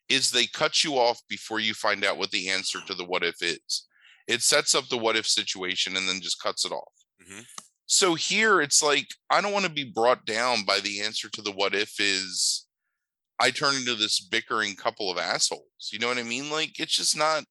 [0.09, 3.23] is they cut you off before you find out what the answer to the what
[3.23, 3.87] if is.
[4.27, 6.93] It sets up the what if situation and then just cuts it off.
[7.21, 7.45] Mhm.
[7.91, 11.41] So here it's like I don't want to be brought down by the answer to
[11.41, 12.67] the what if is
[13.39, 15.89] I turn into this bickering couple of assholes.
[15.91, 16.51] You know what I mean?
[16.51, 17.45] Like it's just not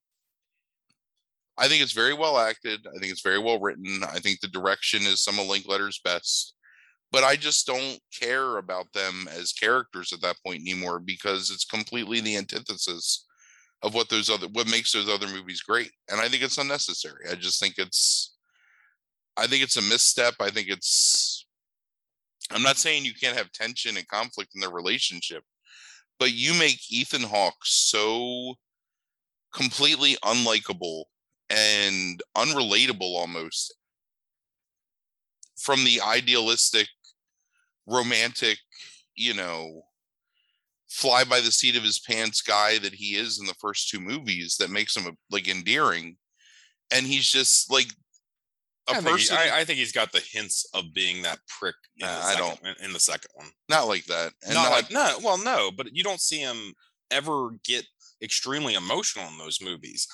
[1.59, 2.87] I think it's very well acted.
[2.87, 4.05] I think it's very well written.
[4.05, 6.55] I think the direction is some of Linklater's best.
[7.11, 11.65] But I just don't care about them as characters at that point anymore because it's
[11.65, 13.27] completely the antithesis
[13.83, 15.91] of what those other what makes those other movies great.
[16.09, 17.25] And I think it's unnecessary.
[17.29, 18.38] I just think it's
[19.39, 20.35] I think it's a misstep.
[20.41, 21.47] I think it's
[22.51, 25.43] I'm not saying you can't have tension and conflict in their relationship,
[26.19, 28.55] but you make Ethan Hawke so
[29.55, 31.05] completely unlikable
[31.51, 33.75] and unrelatable almost
[35.59, 36.89] from the idealistic
[37.87, 38.59] romantic
[39.17, 39.83] you know
[40.91, 44.01] fly by the seat of his pants guy that he is in the first two
[44.01, 46.17] movies that makes him like endearing
[46.93, 47.89] and he's just like
[48.89, 51.75] I think, he, I, I think he's got the hints of being that prick.
[51.99, 53.49] In Nah, the I second, in- in the second one.
[53.69, 56.75] not like that and not, not, like no, well, no, but you don't see him
[57.11, 57.85] ever get
[58.23, 60.07] extremely emotional in those movies,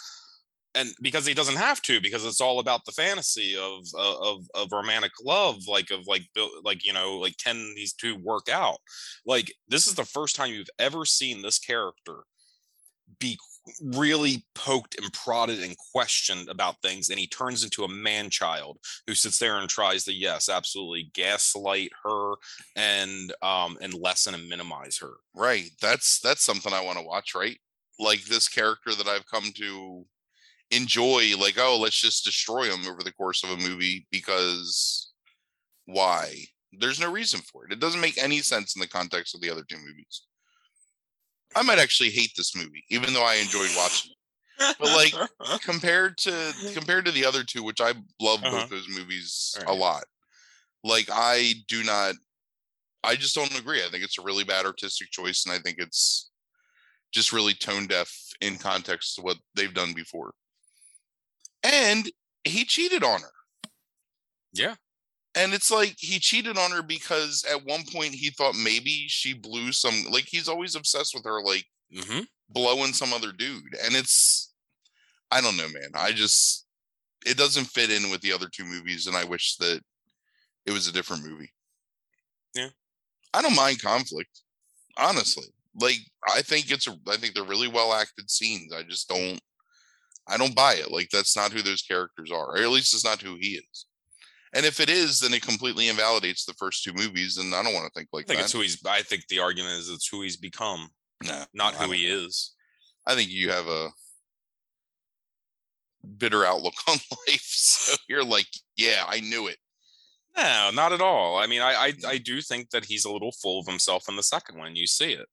[0.75, 4.43] and because he doesn't have to, because it's all about the fantasy of uh, of
[4.55, 6.23] of romantic love, like of like
[6.65, 8.79] like you know like can these two work out?
[9.25, 12.25] Like this is the first time you've ever seen this character
[13.21, 13.39] be
[13.83, 18.79] really poked and prodded and questioned about things and he turns into a man child
[19.07, 22.35] who sits there and tries to yes absolutely gaslight her
[22.77, 25.13] and um and lessen and minimize her.
[25.35, 27.59] Right that's that's something i want to watch right?
[27.99, 30.05] Like this character that i've come to
[30.71, 35.13] enjoy like oh let's just destroy him over the course of a movie because
[35.87, 36.35] why?
[36.73, 37.73] There's no reason for it.
[37.73, 40.23] It doesn't make any sense in the context of the other two movies
[41.57, 45.15] i might actually hate this movie even though i enjoyed watching it but like
[45.63, 48.51] compared to compared to the other two, which I love Uh-huh.
[48.61, 50.05] both those movies a lot.
[50.85, 52.15] Like I do not
[53.03, 53.85] I just don't agree.
[53.85, 56.31] I think it's a really bad artistic choice, and I think it's
[57.13, 60.35] just really tone deaf in context to what they've done before.
[61.65, 62.11] And
[62.45, 63.33] he cheated on her.
[64.53, 64.77] Yeah.
[65.37, 69.33] And it's like he cheated on her because at one point he thought maybe she
[69.35, 73.77] blew some like he's always obsessed with her like hmm blowing some other dude.
[73.85, 74.55] And it's
[75.31, 75.91] I don't know, man.
[75.95, 76.67] I just
[77.27, 79.83] it doesn't fit in with the other two movies, and I wish that
[80.67, 81.53] it was a different movie.
[82.55, 82.71] Yeah.
[83.33, 84.43] I don't mind conflict,
[84.97, 85.47] honestly.
[85.75, 88.73] Like I think it's a I think they're really well acted scenes.
[88.73, 89.41] I just don't
[90.29, 90.91] I don't buy it.
[90.93, 93.87] Like that's not who those characters are, or at least it's not who he is.
[94.55, 97.75] And if it is, then it completely invalidates the first two movies, and I don't
[97.75, 98.45] want to think I like think that.
[98.45, 98.79] it's who he's.
[98.87, 100.89] I think the argument is it's who he's become,
[101.25, 102.55] Nah, not I who he is.
[103.07, 103.89] I think you have a
[106.19, 107.43] bitter outlook on life.
[107.43, 109.57] So you're like, yeah, I knew it.
[110.37, 111.37] No, not at all.
[111.37, 112.05] I mean, I, I mm.
[112.05, 114.77] I do think that he's a little full of himself in the second one.
[114.77, 115.27] You see it.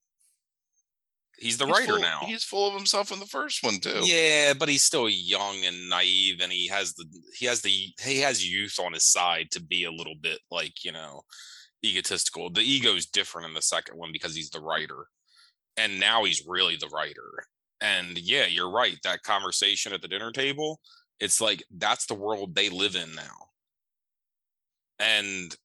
[1.42, 2.20] He's the He's writer full- now.
[2.24, 4.00] He's full of himself in the first one too.
[4.04, 7.04] Yeah, but he's still young and naive, and he has the
[7.36, 10.84] he has the he has youth on his side to be a little bit like
[10.84, 11.22] you know
[11.84, 12.48] egotistical.
[12.48, 15.08] The ego is different in the second one because he's the writer,
[15.76, 17.28] and now he's really the writer.
[17.80, 18.98] And yeah, you're right.
[19.02, 20.78] That conversation at the dinner table,
[21.18, 23.48] it's like that's the world they live in now.
[25.00, 25.56] And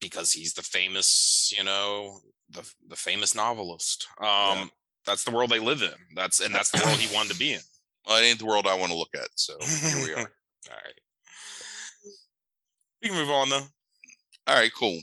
[0.00, 4.06] because he's the famous, you know, the the famous novelist.
[4.20, 4.66] Um, Yeah.
[5.06, 5.92] That's the world they live in.
[6.14, 7.60] That's and that's the world he wanted to be in.
[8.06, 9.28] Well, it ain't the world I want to look at.
[9.34, 10.18] So here we are.
[10.70, 11.00] All right.
[13.02, 13.62] We can move on though.
[14.46, 14.98] All right, cool.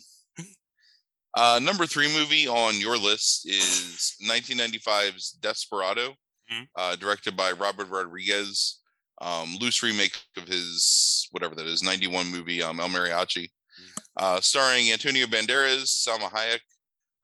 [1.35, 6.15] Uh, number three movie on your list is 1995's Desperado,
[6.51, 6.67] Mhm.
[6.75, 8.79] uh, directed by Robert Rodriguez.
[9.19, 13.49] Um, loose remake of his whatever that is, 91 movie, um, El Mariachi,
[14.17, 16.61] uh, starring Antonio Banderas, Salma Hayek,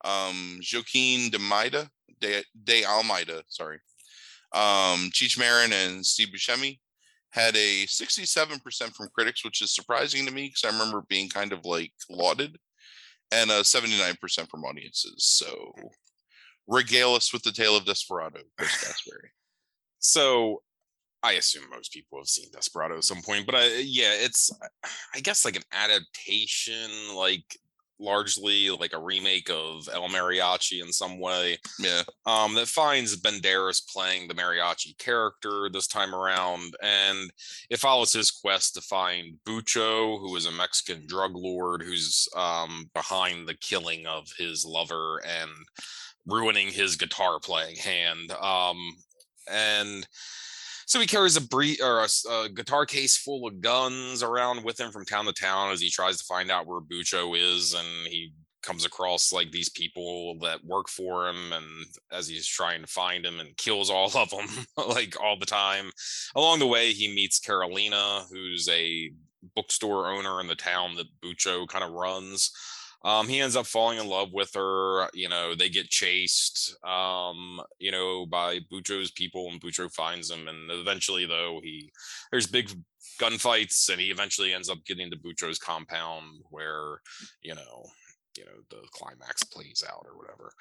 [0.04, 3.78] um, Joaquin de Maida, de, de Almeida, sorry,
[4.52, 6.78] um, Cheech Marin, and Steve Buscemi.
[7.30, 11.52] Had a 67% from critics, which is surprising to me because I remember being kind
[11.52, 12.56] of like lauded
[13.30, 14.16] and uh, 79%
[14.48, 15.24] from audiences.
[15.24, 15.72] So
[16.66, 19.28] regale us with the tale of Desperado, Chris Gasperry.
[19.98, 20.62] So
[21.22, 24.50] I assume most people have seen Desperado at some point, but I, yeah, it's
[25.14, 27.58] I guess like an adaptation, like
[28.00, 31.58] largely like a remake of El Mariachi in some way.
[31.78, 32.02] Yeah.
[32.26, 37.30] um, that finds Banderas playing the mariachi character this time around, and
[37.70, 42.90] it follows his quest to find Bucho, who is a Mexican drug lord who's um,
[42.94, 45.50] behind the killing of his lover and
[46.26, 48.30] ruining his guitar playing hand.
[48.32, 48.78] Um,
[49.50, 50.06] and
[50.88, 54.80] so he carries a bre- or a, a guitar case full of guns around with
[54.80, 58.06] him from town to town as he tries to find out where Bucho is, and
[58.06, 61.66] he comes across like these people that work for him and
[62.10, 64.46] as he's trying to find him and kills all of them
[64.88, 65.90] like all the time.
[66.34, 69.10] Along the way he meets carolina who's a
[69.54, 72.50] bookstore owner in the town that bucho kind of runs
[73.04, 77.60] um, he ends up falling in love with her you know they get chased um,
[77.78, 81.90] you know by bucho's people and bucho finds him and eventually though he
[82.30, 82.70] there's big
[83.20, 87.00] gunfights and he eventually ends up getting to bucho's compound where
[87.42, 87.84] you know
[88.38, 90.52] you know the climax plays out or whatever.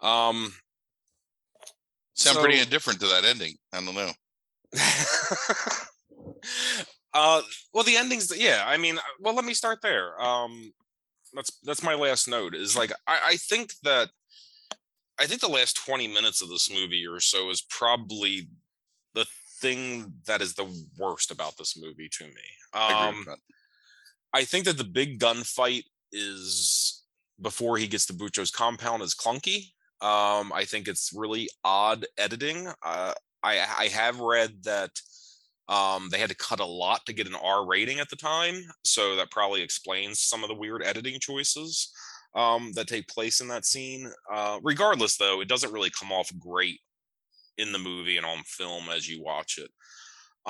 [0.00, 0.52] Um,
[2.14, 3.54] Sound pretty indifferent to that ending.
[3.72, 4.10] I don't know.
[7.12, 7.42] uh,
[7.74, 8.64] well, the endings, yeah.
[8.66, 10.18] I mean, uh, well, let me start there.
[10.20, 10.72] Um,
[11.36, 12.54] that's that's my last note.
[12.54, 14.08] Is like I, I think that
[15.18, 18.48] I think the last twenty minutes of this movie or so is probably
[19.14, 19.26] the
[19.60, 20.66] thing that is the
[20.98, 22.32] worst about this movie to me.
[22.72, 23.38] I Um, that.
[24.32, 27.04] I think that the big gunfight is
[27.40, 29.72] before he gets to Bucho's compound is clunky.
[30.00, 32.68] Um, I think it's really odd editing.
[32.84, 34.90] Uh, I I have read that
[35.68, 38.62] um, they had to cut a lot to get an R rating at the time,
[38.84, 41.92] so that probably explains some of the weird editing choices
[42.34, 44.10] um, that take place in that scene.
[44.32, 46.80] Uh, regardless, though, it doesn't really come off great
[47.58, 49.70] in the movie and on film as you watch it.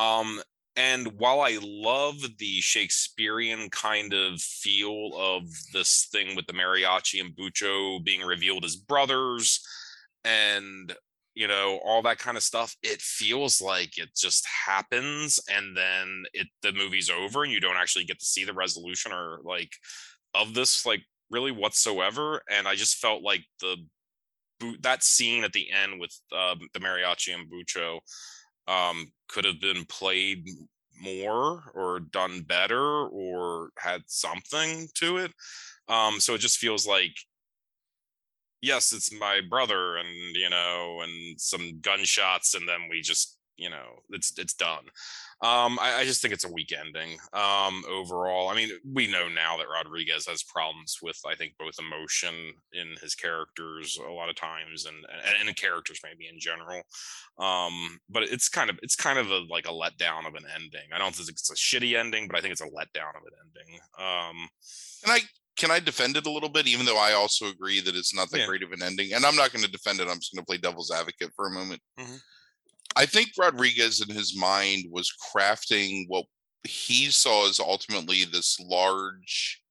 [0.01, 0.41] Um,
[0.77, 7.21] and while I love the Shakespearean kind of feel of this thing with the mariachi
[7.21, 9.67] and Bucho being revealed as brothers
[10.25, 10.95] and
[11.37, 16.25] you know all that kind of stuff it feels like it just happens and then
[16.33, 19.71] it the movie's over and you don't actually get to see the resolution or like
[20.35, 23.77] of this like really whatsoever and i just felt like the
[24.81, 28.01] that scene at the end with uh, the mariachi and bucho
[28.69, 30.49] um, could have been played
[31.01, 35.33] more or done better or had something to it.
[35.89, 37.15] Um, so it just feels like
[38.67, 43.71] yes, it's my brother and you know, and some gunshots, and then we just you
[43.71, 44.85] know, it's it's done.
[45.43, 47.19] Um, I, I, just think it's a weak ending.
[47.35, 51.75] Um, overall, I mean, we know now that Rodriguez has problems with, I think, both
[51.79, 54.97] emotion in his characters a lot of times, and
[55.41, 56.83] and, and characters maybe in general.
[57.39, 60.89] Um, but it's kind of it's kind of a like a letdown of an ending.
[60.93, 63.37] I don't think it's a shitty ending, but I think it's a letdown of an
[63.45, 63.81] ending.
[63.99, 64.49] Um,
[65.05, 65.21] and I
[65.57, 68.31] can I defend it a little bit, even though I also agree that it's not
[68.31, 68.47] that yeah.
[68.47, 69.15] great of an ending.
[69.15, 70.09] And I'm not going to defend it.
[70.09, 71.81] I'm just going to play devil's advocate for a moment.
[71.99, 72.17] Mm-hmm.
[72.95, 76.25] I think Rodriguez in his mind was crafting what
[76.65, 79.63] he saw as ultimately this large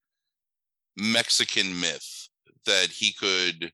[0.98, 2.30] Mexican myth
[2.66, 3.72] that he could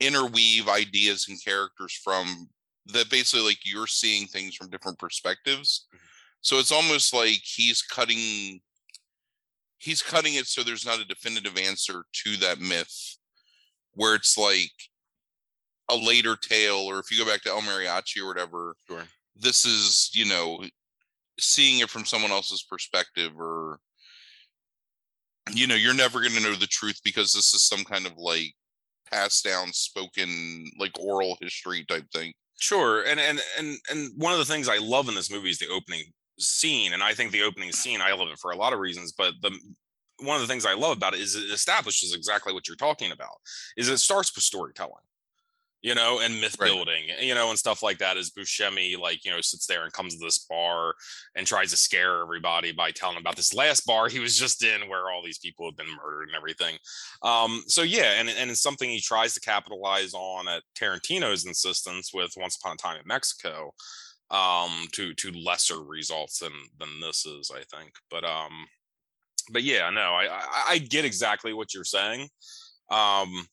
[0.00, 2.48] interweave ideas and characters from
[2.86, 5.86] that basically like you're seeing things from different perspectives.
[5.94, 6.06] Mm-hmm.
[6.40, 8.60] So it's almost like he's cutting
[9.82, 13.16] he's cutting it so there's not a definitive answer to that myth
[13.94, 14.70] where it's like
[15.90, 19.02] a later tale, or if you go back to El Mariachi or whatever, sure.
[19.34, 20.62] this is, you know,
[21.40, 23.80] seeing it from someone else's perspective or
[25.50, 28.12] you know, you're never going to know the truth because this is some kind of
[28.16, 28.54] like
[29.10, 32.32] passed down spoken like oral history type thing.
[32.60, 33.02] Sure.
[33.02, 35.66] And and and and one of the things I love in this movie is the
[35.68, 36.04] opening
[36.38, 39.12] scene and I think the opening scene I love it for a lot of reasons,
[39.12, 39.56] but the
[40.20, 43.12] one of the things I love about it is it establishes exactly what you're talking
[43.12, 43.40] about.
[43.76, 45.02] Is it starts with storytelling
[45.82, 46.68] you know, and myth right.
[46.68, 48.16] building, you know, and stuff like that.
[48.16, 50.94] Is As Buscemi, like, you know, sits there and comes to this bar
[51.34, 54.88] and tries to scare everybody by telling about this last bar he was just in
[54.88, 56.76] where all these people have been murdered and everything.
[57.22, 62.12] Um, so yeah, and, and it's something he tries to capitalize on at Tarantino's insistence
[62.14, 63.74] with Once Upon a Time in Mexico,
[64.30, 67.92] um, to to lesser results than than this is, I think.
[68.10, 68.66] But um,
[69.50, 72.22] but yeah, no, I I, I get exactly what you're saying.
[72.90, 73.46] Um,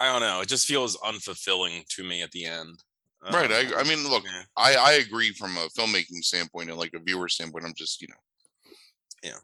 [0.00, 0.40] I don't know.
[0.40, 2.82] It just feels unfulfilling to me at the end.
[3.32, 3.50] Right.
[3.50, 4.42] I, I um, mean, look, yeah.
[4.56, 7.64] I, I agree from a filmmaking standpoint and like a viewer standpoint.
[7.64, 8.14] I'm just, you know.
[9.24, 9.38] Yeah.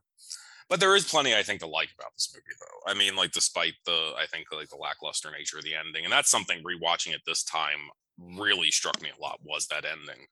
[0.68, 2.90] But there is plenty I think to like about this movie, though.
[2.90, 6.04] I mean, like, despite the, I think, like the lackluster nature of the ending.
[6.04, 10.26] And that's something rewatching it this time really struck me a lot was that ending.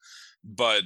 [0.44, 0.82] But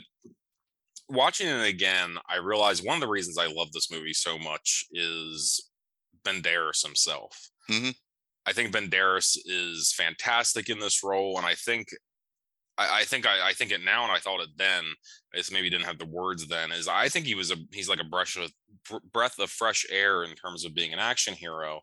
[1.08, 4.86] watching it again, I realized one of the reasons I love this movie so much
[4.92, 5.70] is
[6.24, 7.50] Banderas himself.
[7.70, 7.90] Mm-hmm.
[8.46, 11.88] I think Banderas is fantastic in this role, and I think
[12.78, 14.84] I, I think I, I, think it now, and I thought it then.
[15.34, 16.72] I just maybe didn't have the words then.
[16.72, 18.52] Is I think he was a he's like a breath of
[19.12, 21.80] breath of fresh air in terms of being an action hero.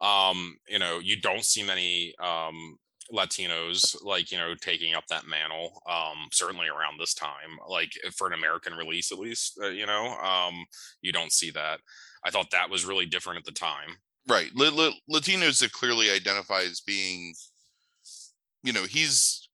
[0.00, 2.78] Um, you know, you don't see many um,
[3.12, 5.82] Latinos like you know taking up that mantle.
[5.88, 10.16] Um, certainly around this time, like for an American release, at least, uh, you know,
[10.18, 10.64] um,
[11.02, 11.80] you don't see that.
[12.24, 13.96] I thought that was really different at the time.
[14.26, 14.50] Right.
[14.58, 17.34] L- L- Latinos that clearly identify as being,
[18.62, 19.47] you know, he's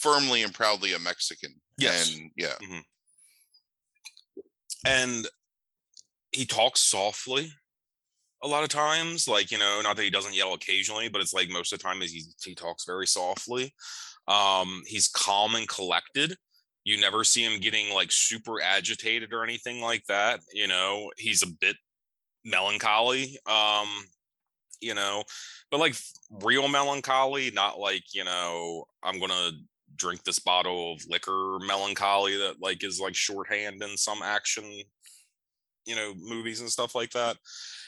[0.00, 1.54] firmly and proudly a Mexican.
[1.78, 2.14] Yes.
[2.14, 2.54] And yeah.
[2.62, 2.78] Mm-hmm.
[4.86, 5.28] And
[6.32, 7.52] he talks softly
[8.42, 9.28] a lot of times.
[9.28, 11.82] Like, you know, not that he doesn't yell occasionally, but it's like most of the
[11.82, 13.74] time he, he talks very softly.
[14.28, 16.36] Um, he's calm and collected.
[16.84, 20.40] You never see him getting like super agitated or anything like that.
[20.52, 21.76] You know, he's a bit
[22.44, 23.88] melancholy um
[24.80, 25.22] you know
[25.70, 25.94] but like
[26.42, 29.50] real melancholy not like you know i'm gonna
[30.00, 34.64] drink this bottle of liquor melancholy that like is like shorthand in some action
[35.86, 37.36] you know movies and stuff like that.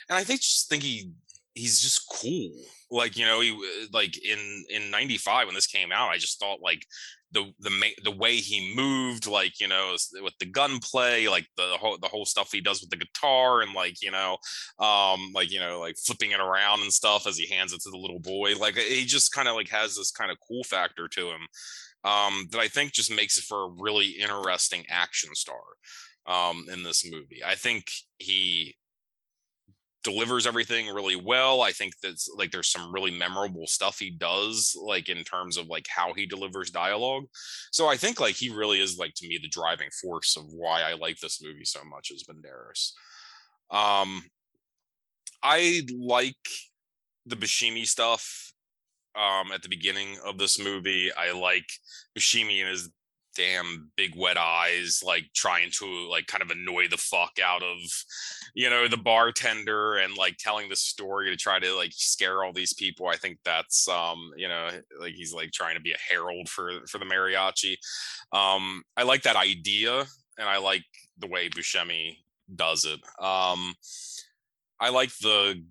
[0.09, 1.11] And i think just think he
[1.55, 2.51] he's just cool.
[2.91, 3.57] Like you know he
[3.93, 6.87] like in in 95 when this came out i just thought like
[7.33, 7.71] the the
[8.05, 12.27] the way he moved, like you know, with the gunplay, like the whole the whole
[12.27, 14.37] stuff he does with the guitar, and like you know,
[14.79, 17.91] um, like you know, like flipping it around and stuff as he hands it to
[17.91, 18.55] the little boy.
[18.59, 21.41] Like he just kind of like has this kind of cool factor to him
[22.05, 25.61] um, that I think just makes it for a really interesting action star
[26.27, 27.43] um, in this movie.
[27.45, 28.77] I think he
[30.05, 31.63] delivers everything really well.
[31.63, 35.67] I think that's like there's some really memorable stuff he does, like in terms of
[35.69, 37.25] like how he delivers dialogue.
[37.71, 40.83] So I think like he really is like to me the driving force of why
[40.83, 42.93] I like this movie so much as Banderas.
[43.71, 44.23] Um,
[45.43, 46.35] I like
[47.27, 48.52] the Buscemi stuff
[49.15, 51.11] um at the beginning of this movie.
[51.13, 51.71] I like
[52.17, 52.91] Buscemi and his
[53.35, 57.79] damn big wet eyes like trying to like kind of annoy the fuck out of
[58.55, 62.53] you know the bartender and like telling the story to try to like scare all
[62.53, 64.69] these people i think that's um you know
[65.01, 67.77] like he's like trying to be a herald for for the mariachi
[68.33, 70.01] um i like that idea
[70.39, 70.85] and i like
[71.19, 72.17] the way buscemi
[72.55, 73.75] does it um
[74.79, 75.63] i like the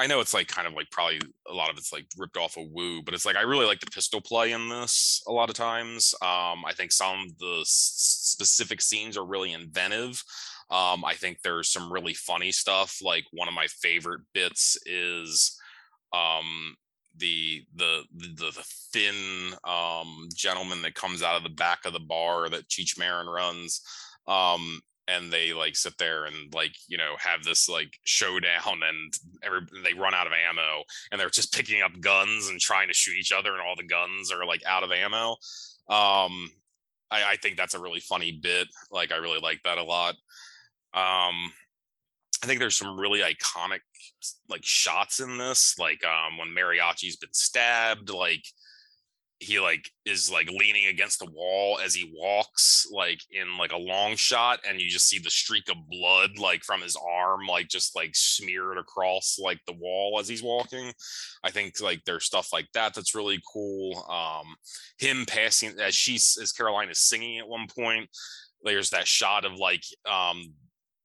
[0.00, 2.56] I know it's like kind of like probably a lot of it's like ripped off
[2.56, 5.50] of Woo, but it's like I really like the pistol play in this a lot
[5.50, 6.14] of times.
[6.22, 10.22] Um, I think some of the specific scenes are really inventive.
[10.70, 12.98] Um, I think there's some really funny stuff.
[13.02, 15.58] Like one of my favorite bits is
[16.14, 16.76] um,
[17.18, 22.00] the, the the the thin um, gentleman that comes out of the back of the
[22.00, 23.82] bar that Cheech Marin runs.
[24.26, 24.80] Um,
[25.10, 29.60] and they like sit there and like you know have this like showdown and every
[29.82, 33.16] they run out of ammo and they're just picking up guns and trying to shoot
[33.18, 35.30] each other and all the guns are like out of ammo.
[35.88, 36.50] Um
[37.10, 40.14] i, I think that's a really funny bit like i really like that a lot.
[40.94, 41.52] Um
[42.42, 43.80] i think there's some really iconic
[44.48, 48.44] like shots in this like um when mariachi's been stabbed like
[49.40, 53.76] he like is like leaning against the wall as he walks like in like a
[53.76, 57.66] long shot and you just see the streak of blood like from his arm like
[57.66, 60.92] just like smeared across like the wall as he's walking.
[61.42, 64.04] I think like there's stuff like that that's really cool.
[64.10, 64.54] Um
[64.98, 68.10] him passing as she's as caroline is singing at one point
[68.62, 70.52] there's that shot of like um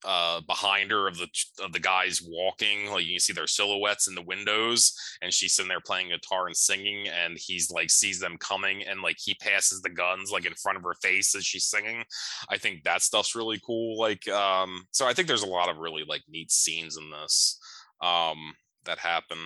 [0.05, 1.27] uh, behind her of the
[1.63, 2.91] of the guys walking.
[2.91, 6.47] Like you can see their silhouettes in the windows, and she's sitting there playing guitar
[6.47, 7.07] and singing.
[7.07, 10.77] And he's like sees them coming, and like he passes the guns like in front
[10.77, 12.03] of her face as she's singing.
[12.49, 13.97] I think that stuff's really cool.
[13.97, 17.59] Like, um, so I think there's a lot of really like neat scenes in this
[18.01, 18.53] um,
[18.85, 19.37] that happen.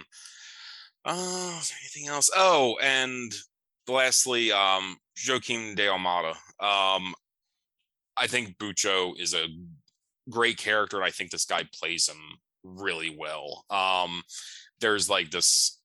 [1.06, 2.30] Uh, anything else?
[2.36, 3.32] Oh, and
[3.88, 4.98] lastly, um,
[5.28, 6.36] Joaquin de Almeida.
[6.60, 7.16] Um,
[8.18, 9.48] I think Bucho is a
[10.30, 12.18] great character and i think this guy plays him
[12.64, 13.66] really well.
[13.70, 14.22] Um
[14.82, 15.80] there's like this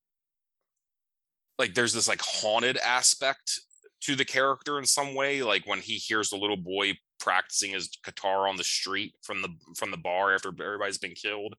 [1.58, 3.60] like there's this like haunted aspect
[4.02, 7.88] to the character in some way like when he hears the little boy practicing his
[8.04, 11.54] guitar on the street from the from the bar after everybody's been killed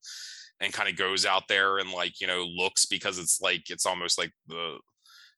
[0.62, 3.86] and kind of goes out there and like you know looks because it's like it's
[3.86, 4.78] almost like the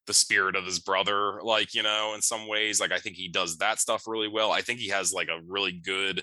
[0.06, 2.80] the spirit of his brother like you know in some ways.
[2.80, 4.50] Like i think he does that stuff really well.
[4.50, 6.22] I think he has like a really good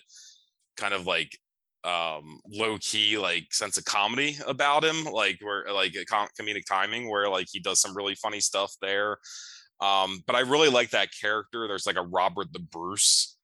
[0.78, 1.38] kind of like
[1.84, 6.66] um low key like sense of comedy about him like where like a com- comedic
[6.68, 9.18] timing where like he does some really funny stuff there.
[9.82, 11.68] Um but i really like that character.
[11.68, 13.35] There's like a robert the bruce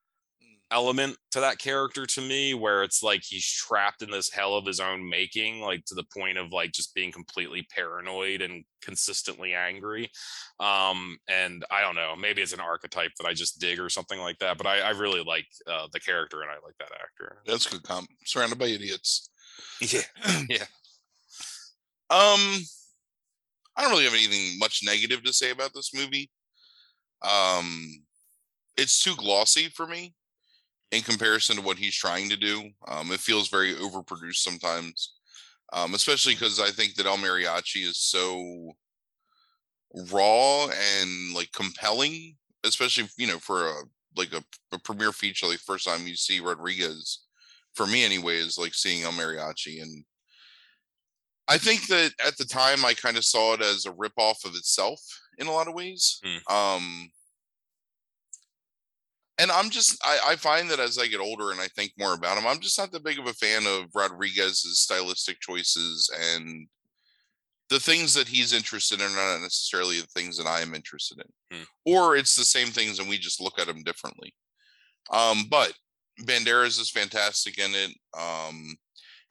[0.71, 4.65] element to that character to me where it's like he's trapped in this hell of
[4.65, 9.53] his own making like to the point of like just being completely paranoid and consistently
[9.53, 10.09] angry
[10.59, 14.19] um and i don't know maybe it's an archetype that i just dig or something
[14.19, 17.41] like that but i, I really like uh, the character and i like that actor
[17.45, 18.07] That's good comp.
[18.25, 19.29] Surrounded by idiots.
[19.81, 20.01] yeah
[20.49, 20.65] yeah
[22.09, 22.59] Um,
[23.77, 26.29] I don't really have anything much negative to say about this movie.
[27.21, 28.03] Um,
[28.77, 30.13] it's too glossy for me
[30.91, 32.69] in comparison to what he's trying to do.
[32.87, 35.13] Um, it feels very overproduced sometimes,
[35.73, 38.73] um, especially because I think that El Mariachi is so
[40.11, 43.73] raw and like compelling, especially you know for a
[44.17, 47.25] like a, a premiere feature, like first time you see Rodriguez.
[47.73, 50.03] For me, anyway, is like seeing El Mariachi and
[51.51, 54.55] I think that at the time I kind of saw it as a ripoff of
[54.55, 55.01] itself
[55.37, 56.21] in a lot of ways.
[56.23, 56.53] Hmm.
[56.55, 57.11] Um,
[59.41, 62.13] and I'm just I, I find that as I get older and I think more
[62.13, 66.67] about him, I'm just not that big of a fan of Rodriguez's stylistic choices and
[67.69, 71.19] the things that he's interested in are not necessarily the things that I am interested
[71.19, 71.57] in.
[71.57, 71.63] Hmm.
[71.85, 74.35] Or it's the same things and we just look at them differently.
[75.09, 75.73] Um, but
[76.21, 77.91] Banderas is fantastic in it.
[78.17, 78.75] Um,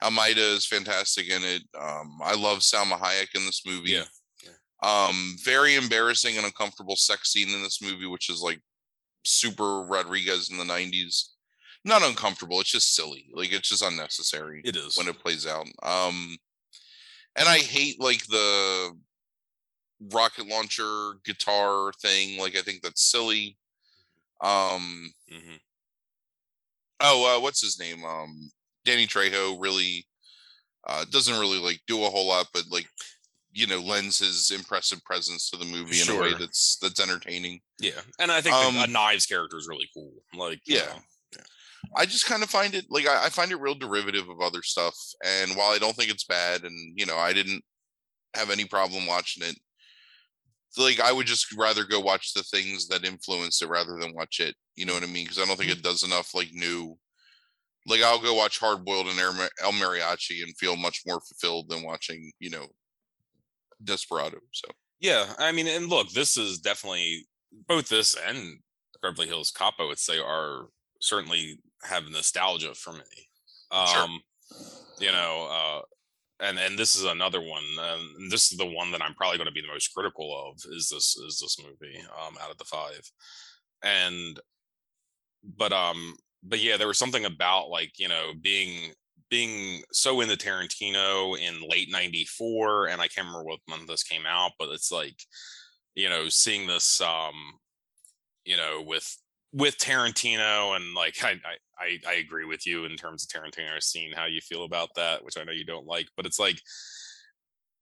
[0.03, 1.61] Almeida is fantastic in it.
[1.79, 3.91] Um, I love Salma Hayek in this movie.
[3.91, 4.05] Yeah,
[4.83, 8.59] Um, very embarrassing and uncomfortable sex scene in this movie, which is like
[9.23, 11.29] super Rodriguez in the '90s.
[11.83, 12.59] Not uncomfortable.
[12.59, 13.31] It's just silly.
[13.33, 15.65] Like it's just unnecessary it is when it plays out.
[15.81, 16.37] Um,
[17.35, 18.91] and I hate like the
[20.13, 22.39] rocket launcher guitar thing.
[22.39, 23.57] Like I think that's silly.
[24.41, 25.55] Um, Mm-hmm.
[27.01, 28.03] oh, uh, what's his name?
[28.03, 28.51] Um,
[28.85, 30.05] Danny Trejo really
[30.87, 32.87] uh, doesn't really like do a whole lot, but like
[33.53, 37.59] you know lends his impressive presence to the movie in a way that's that's entertaining.
[37.79, 40.85] yeah and i think the- Um, a knives character is really cool like Yeah.
[40.85, 40.99] know,
[41.97, 44.61] I just kind of find it like I, I find it real derivative of other
[44.61, 44.95] stuff,
[45.25, 47.63] and while I don't think it's bad, and you know I didn't
[48.35, 49.57] have any problem watching it,
[50.77, 54.39] like I would just rather go watch the things that influence it rather than watch
[54.39, 54.55] it.
[54.75, 55.25] You know what I mean?
[55.25, 55.79] Because I don't think Mm-hmm.
[55.79, 56.97] it does enough like new.
[57.87, 61.81] Like I'll go watch Hard Boiled and El Mariachi and feel much more fulfilled than
[61.83, 62.67] watching you know
[63.83, 64.39] Desperado.
[64.51, 64.67] So
[64.99, 67.27] Yeah, I mean, and look, this is definitely
[67.67, 68.59] both this and
[69.01, 69.75] Beverly Hills Cop.
[69.79, 70.67] I would say are
[70.99, 73.29] certainly have nostalgia for me.
[73.71, 74.07] Um, Sure.
[74.99, 75.81] you know, uh,
[76.45, 77.63] and and this is another one.
[77.79, 80.57] and this is the one that I'm probably going to be the most critical of.
[80.71, 83.01] Is this is this movie um, out of the five?
[83.83, 84.39] And
[85.43, 88.93] but um but yeah, there was something about like you know being
[89.31, 94.25] being so into Tarantino in late '94, and I can't remember what month this came
[94.27, 95.15] out, but it's like
[95.95, 97.33] you know seeing this um
[98.45, 99.17] you know with
[99.53, 103.81] with Tarantino and like I, I I I agree with you in terms of Tarantino
[103.81, 106.61] seeing how you feel about that, which I know you don't like, but it's like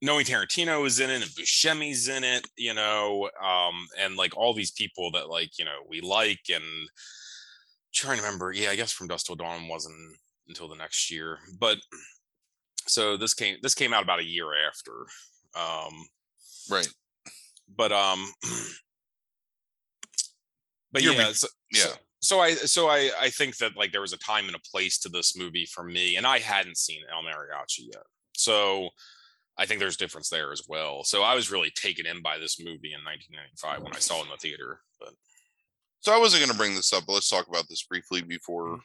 [0.02, 4.54] knowing Tarantino is in it and Buscemi's in it, you know, um, and like all
[4.54, 6.64] these people that like you know we like and
[7.93, 10.16] trying to remember, yeah, I guess from Dusk Till Dawn wasn't
[10.50, 11.78] until the next year, but
[12.88, 14.91] so this came this came out about a year after,
[15.56, 15.93] um,
[16.70, 16.89] right,
[17.76, 18.32] but um,
[20.91, 21.82] but You're yeah, so, yeah.
[21.82, 21.91] so,
[22.22, 24.97] so I so I I think that like there was a time and a place
[25.00, 28.04] to this movie for me, and I hadn't seen El Mariachi yet,
[28.36, 28.89] so
[29.58, 31.04] I think there's difference there as well.
[31.04, 34.24] So I was really taken in by this movie in 1995 when I saw it
[34.24, 34.80] in the theater.
[35.02, 35.14] But
[36.00, 38.80] So I wasn't going to bring this up, but let's talk about this briefly before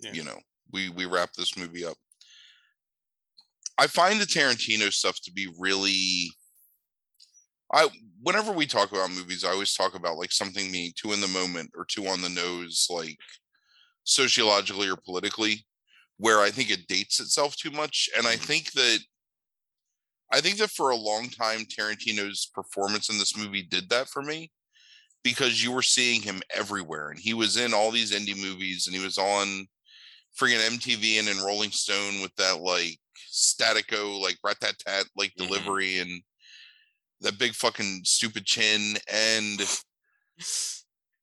[0.00, 0.12] Yeah.
[0.12, 0.38] you know
[0.72, 1.96] we we wrap this movie up.
[3.78, 6.30] I find the Tarantino stuff to be really.
[7.72, 7.88] I
[8.22, 11.28] whenever we talk about movies, I always talk about like something being too in the
[11.28, 13.18] moment or too on the nose, like
[14.04, 15.64] sociologically or politically,
[16.18, 18.08] where I think it dates itself too much.
[18.16, 18.98] And I think that
[20.32, 24.22] I think that for a long time, Tarantino's performance in this movie did that for
[24.22, 24.50] me
[25.22, 28.96] because you were seeing him everywhere and he was in all these indie movies and
[28.96, 29.66] he was on
[30.38, 35.34] friggin' MTV and in Rolling Stone with that like staccato, like rat tat tat, like
[35.38, 35.46] Mhm.
[35.46, 36.22] delivery and
[37.20, 38.96] that big fucking stupid chin.
[39.08, 39.60] And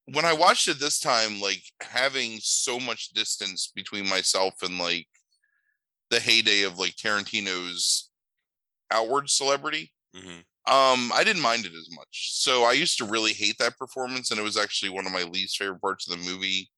[0.05, 5.08] when I watched it this time, like having so much distance between myself and like
[6.10, 8.10] the heyday of like Tarantino's
[8.91, 10.45] outward celebrity, mhm.
[10.68, 12.32] um, I didn't mind it as much.
[12.34, 15.24] So I used to really hate that performance, and it was actually one of my
[15.24, 16.72] least favorite parts of the movie,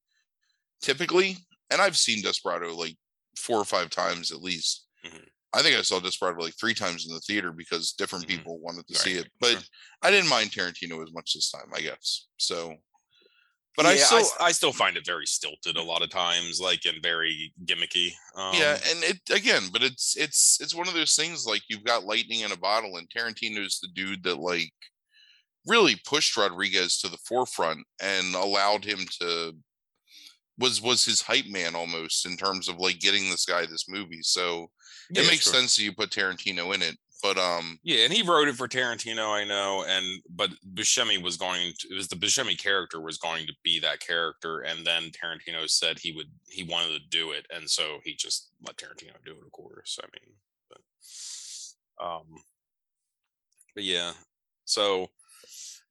[0.82, 1.38] typically.
[1.72, 2.98] And I've seen Desperado like
[3.38, 4.88] four or five times at least.
[5.04, 5.30] Mhm.
[5.54, 8.28] I think I saw Desperado like three times in the theater because different Mhm.
[8.28, 9.32] people wanted to Right, see it.
[9.40, 9.64] But sure.
[10.02, 12.28] I didn't mind Tarantino as much this time, I guess.
[12.38, 12.78] So,
[13.76, 16.60] but I Yeah, still, s- I still find it very stilted a lot of times,
[16.60, 18.14] like and very gimmicky.
[18.36, 21.84] Um, yeah, and it again, but it's it's it's one of those things like you've
[21.86, 24.74] got lightning in a bottle, and Tarantino's the dude that like
[25.66, 29.54] really pushed Rodriguez to the forefront and allowed him to
[30.60, 34.22] was was his hype man almost in terms of like getting this guy this movie.
[34.22, 34.70] So
[35.10, 35.54] yeah, it makes sure.
[35.54, 36.98] sense that you put Tarantino in it.
[37.22, 41.38] But um Yeah, and he wrote it for Tarantino, I know, and but Buscemi was
[41.38, 45.12] going to it was the Buscemi character was going to be that character, and then
[45.12, 49.14] Tarantino said he would he wanted to do it, and so he just let Tarantino
[49.26, 50.00] do it, of course.
[50.02, 50.36] I mean,
[50.70, 52.44] but um,
[53.76, 54.14] but yeah,
[54.66, 55.10] so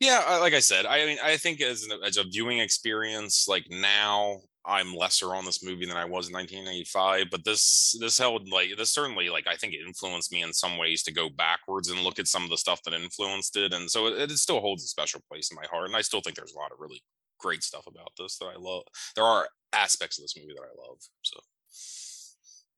[0.00, 3.66] yeah, like I said, I mean, I think as an, as a viewing experience, like
[3.68, 8.48] now I'm lesser on this movie than I was in 1985, but this this held
[8.50, 11.90] like this certainly like I think it influenced me in some ways to go backwards
[11.90, 14.60] and look at some of the stuff that influenced it, and so it, it still
[14.60, 16.78] holds a special place in my heart, and I still think there's a lot of
[16.80, 17.02] really
[17.38, 18.82] great stuff about this that I love.
[19.14, 20.98] There are aspects of this movie that I love.
[21.22, 21.40] So,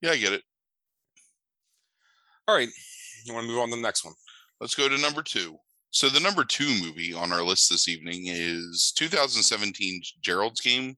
[0.03, 0.43] yeah, I get it.
[2.47, 2.69] all right,
[3.25, 4.15] you want to move on to the next one?
[4.61, 5.57] Let's go to number two.
[5.93, 10.97] So the number two movie on our list this evening is 2017 Gerald's Game.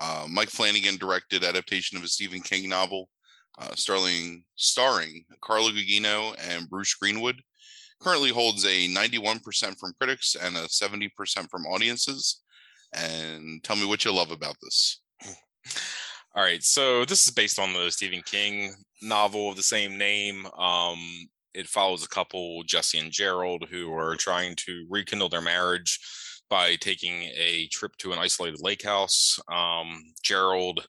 [0.00, 3.10] Uh, Mike Flanagan directed adaptation of a Stephen King novel,
[3.58, 7.40] uh, starring starring Carla Gugino and Bruce Greenwood.
[8.00, 11.10] Currently holds a 91% from critics and a 70%
[11.50, 12.40] from audiences.
[12.94, 15.02] And tell me what you love about this.
[16.34, 18.72] All right, so this is based on the Stephen King
[19.02, 20.46] novel of the same name.
[20.58, 20.98] Um,
[21.52, 25.98] it follows a couple, Jesse and Gerald, who are trying to rekindle their marriage
[26.50, 29.38] by taking a trip to an isolated lake house.
[29.50, 30.86] Um, Gerald,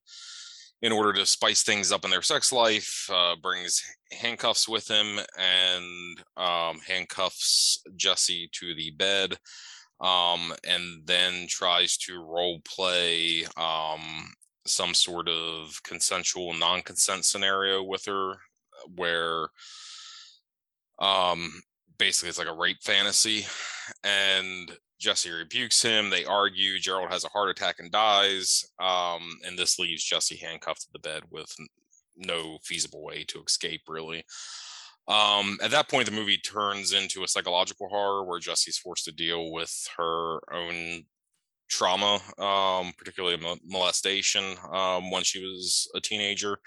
[0.81, 3.81] in order to spice things up in their sex life, uh, brings
[4.11, 9.37] handcuffs with him and um, handcuffs Jesse to the bed.
[10.01, 14.33] Um, and then tries to role play um,
[14.65, 18.35] some sort of consensual non-consent scenario with her
[18.95, 19.49] where
[20.99, 21.51] um
[21.97, 23.45] basically it's like a rape fantasy
[24.03, 26.09] and Jesse rebukes him.
[26.09, 26.79] They argue.
[26.79, 28.63] Gerald has a heart attack and dies.
[28.79, 31.53] Um, and this leaves Jesse handcuffed to the bed with
[32.15, 34.23] no feasible way to escape, really.
[35.07, 39.11] Um, at that point, the movie turns into a psychological horror where Jesse's forced to
[39.11, 41.03] deal with her own
[41.67, 46.59] trauma, um, particularly molestation um, when she was a teenager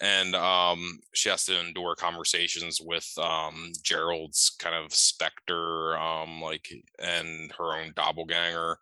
[0.00, 6.68] and um, she has to endure conversations with um, Gerald's kind of specter, um, like,
[6.98, 8.78] and her own doppelganger.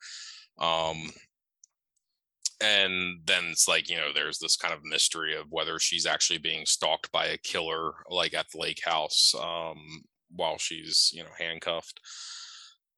[0.59, 1.13] Um,
[2.61, 6.39] and then it's like you know, there's this kind of mystery of whether she's actually
[6.39, 10.05] being stalked by a killer, like at the lake house, um,
[10.35, 12.01] while she's you know handcuffed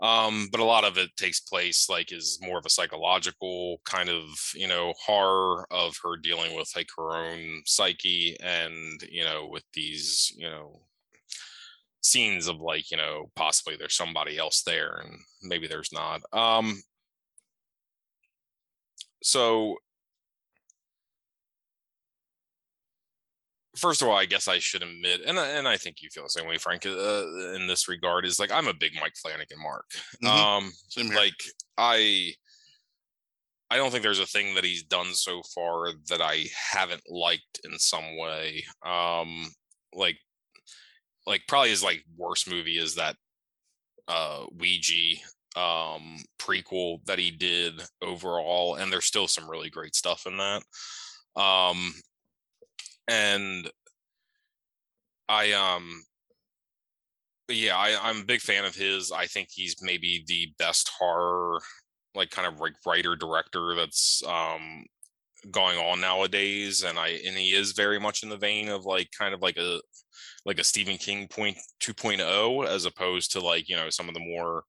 [0.01, 4.11] um but a lot of it takes place like is more of a psychological kind
[4.11, 4.24] of
[4.55, 9.64] you know horror of her dealing with like her own psyche and you know with
[9.72, 10.80] these you know
[12.07, 16.20] scenes of like you know possibly there's somebody else there and maybe there's not.
[16.32, 16.80] Um
[19.22, 19.76] so
[23.76, 26.30] first of all, I guess I should admit, and and I think you feel the
[26.30, 27.24] same way, Frank, uh,
[27.54, 29.86] in this regard, is like I'm a big Mike Flanagan mark.
[30.22, 30.26] Mm-hmm.
[30.26, 30.72] Um,
[31.14, 31.34] like
[31.78, 32.32] I,
[33.70, 37.60] I don't think there's a thing that he's done so far that I haven't liked
[37.64, 38.64] in some way.
[38.84, 39.46] Um,
[39.92, 40.18] like,
[41.26, 43.16] like probably his like worst movie is that
[44.08, 45.20] uh Ouija
[45.56, 50.62] um prequel that he did overall, and there's still some really great stuff in that.
[51.40, 51.92] Um,
[53.09, 53.70] and
[55.28, 56.04] I um
[57.48, 59.12] yeah, I, I'm a big fan of his.
[59.12, 61.61] I think he's maybe the best horror,
[62.14, 64.84] like kind of like writer director that's um
[65.50, 66.84] going on nowadays.
[66.84, 69.59] And I and he is very much in the vein of like kind of like
[69.59, 69.80] a
[70.46, 74.20] like a Stephen King point 2.0 as opposed to like, you know, some of the
[74.20, 74.64] more,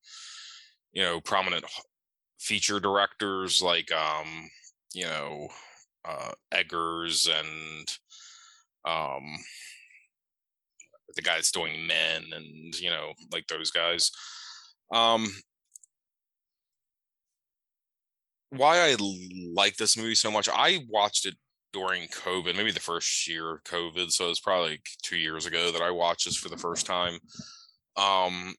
[0.94, 1.66] you know, prominent
[2.40, 4.50] feature directors like um,
[4.94, 5.48] you know,
[6.06, 7.88] uh Eggers and
[8.88, 9.24] um
[11.16, 14.12] the guy that's doing men and you know like those guys
[14.94, 15.28] um
[18.52, 18.96] why i
[19.54, 21.36] like this movie so much i watched it
[21.74, 25.72] during covid maybe the first year of covid so it's probably like two years ago
[25.72, 27.18] that i watched this for the first time
[27.98, 28.54] um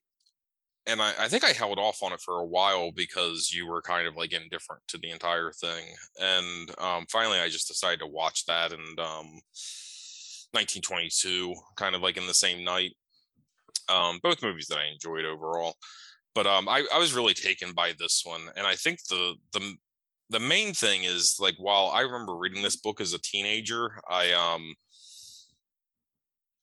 [0.87, 3.81] and I, I, think I held off on it for a while because you were
[3.81, 5.85] kind of like indifferent to the entire thing.
[6.19, 9.39] And um, finally, I just decided to watch that, and um,
[10.51, 12.91] 1922, kind of like in the same night.
[13.87, 15.73] Um, both movies that I enjoyed overall,
[16.35, 19.75] but um, I, I was really taken by this one, and I think the the
[20.29, 24.31] the main thing is like while I remember reading this book as a teenager, I
[24.33, 24.75] um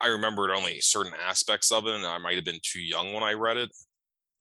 [0.01, 3.23] I remembered only certain aspects of it, and I might have been too young when
[3.23, 3.71] I read it.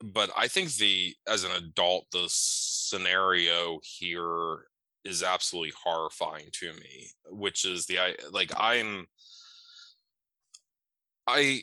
[0.04, 4.68] But I think the as an adult, the scenario here
[5.06, 7.10] is absolutely horrifying to me.
[7.30, 9.08] Which is the I like I'm
[11.28, 11.62] I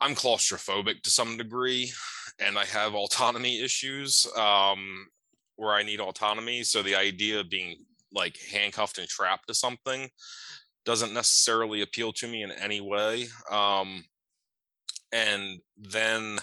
[0.00, 1.92] I'm claustrophobic to some degree,
[2.38, 5.08] and I have autonomy issues um,
[5.56, 6.62] where I need autonomy.
[6.62, 7.76] So the idea of being
[8.12, 10.08] like handcuffed and trapped to something
[10.84, 13.26] doesn't necessarily appeal to me in any way.
[13.50, 14.04] Um,
[15.12, 16.38] and then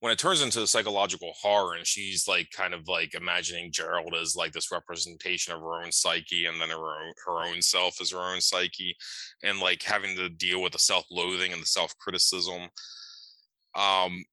[0.00, 4.34] when it turns into psychological horror and she's like kind of like imagining Gerald as
[4.34, 8.10] like this representation of her own psyche and then her own, her own self as
[8.10, 8.96] her own psyche
[9.42, 12.62] and like having to deal with the self-loathing and the self-criticism
[13.76, 14.24] um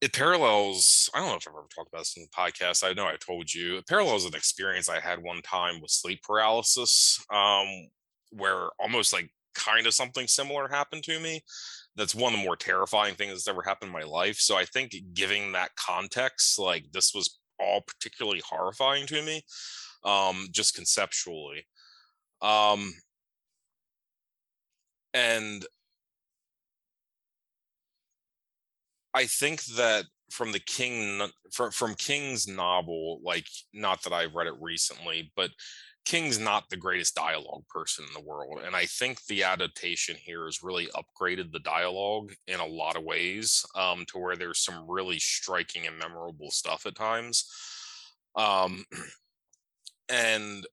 [0.00, 2.92] it parallels i don't know if i've ever talked about this in the podcast i
[2.92, 7.24] know i told you it parallels an experience i had one time with sleep paralysis
[7.32, 7.68] um
[8.32, 11.40] where almost like kind of something similar happened to me
[12.00, 14.36] that's one of the more terrifying things that's ever happened in my life.
[14.36, 19.42] So I think giving that context, like this was all particularly horrifying to me,
[20.04, 21.66] um, just conceptually.
[22.40, 22.94] Um,
[25.12, 25.66] and
[29.12, 34.46] I think that from the King from from King's novel, like not that I've read
[34.46, 35.50] it recently, but
[36.04, 38.60] King's not the greatest dialogue person in the world.
[38.64, 43.04] And I think the adaptation here has really upgraded the dialogue in a lot of
[43.04, 47.46] ways um, to where there's some really striking and memorable stuff at times.
[48.34, 48.84] Um,
[50.08, 50.66] and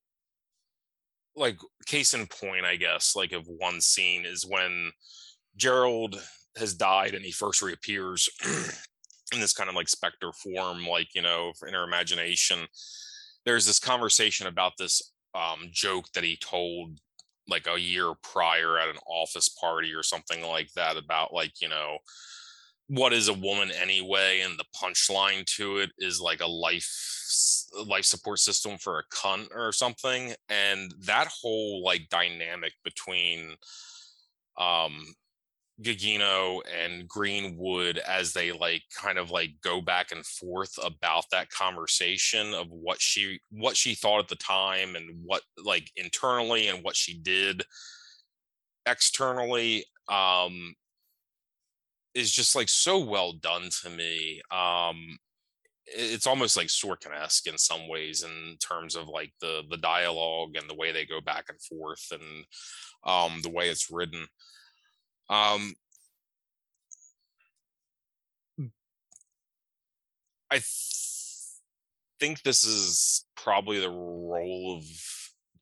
[1.36, 4.92] like, case in point, I guess, like, of one scene is when
[5.56, 6.20] Gerald
[6.58, 8.28] has died and he first reappears
[9.34, 12.68] in this kind of like specter form, like, you know, in her imagination
[13.48, 17.00] there's this conversation about this um, joke that he told
[17.50, 21.70] like a year prior at an office party or something like that about like you
[21.70, 21.98] know
[22.88, 26.90] what is a woman anyway and the punchline to it is like a life
[27.86, 30.34] life support system for a cunt or something.
[30.50, 33.56] And that whole like dynamic between
[34.58, 35.14] um
[35.82, 41.50] Gugino and Greenwood as they like kind of like go back and forth about that
[41.50, 46.84] conversation of what she what she thought at the time and what like internally and
[46.84, 47.64] what she did
[48.88, 50.74] externally um
[52.16, 55.18] is just like so well done to me um
[55.86, 60.68] it's almost like Sorkin-esque in some ways in terms of like the the dialogue and
[60.68, 62.46] the way they go back and forth and
[63.06, 64.26] um the way it's written
[65.30, 65.76] um,
[70.50, 70.64] I th-
[72.20, 74.84] think this is probably the role of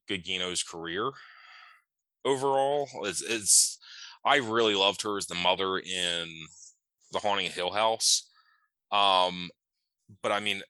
[0.09, 1.11] Gugino's career
[2.24, 2.88] overall.
[3.03, 3.80] It's, it's
[4.24, 6.30] I really loved her as the mother in
[7.11, 8.30] The Haunting of Hill House.
[8.91, 9.49] Um,
[10.22, 10.61] but I mean,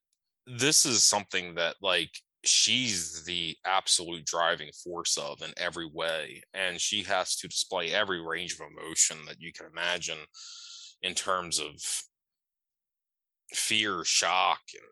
[0.48, 2.12] this is something that like
[2.48, 8.22] she's the absolute driving force of in every way and she has to display every
[8.22, 10.18] range of emotion that you can imagine
[11.02, 11.74] in terms of
[13.54, 14.84] fear shock and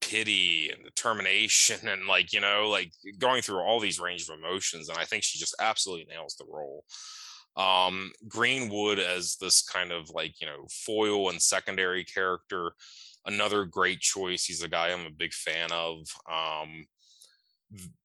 [0.00, 4.88] pity and determination and like you know like going through all these range of emotions
[4.88, 6.84] and i think she just absolutely nails the role.
[7.56, 12.72] Um greenwood as this kind of like you know foil and secondary character
[13.26, 14.44] another great choice.
[14.44, 16.06] He's a guy i'm a big fan of.
[16.30, 16.86] Um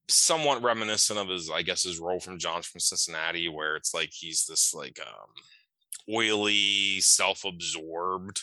[0.10, 4.12] somewhat reminiscent of his, I guess, his role from John from Cincinnati, where it's like
[4.12, 8.42] he's this like um, oily, self-absorbed,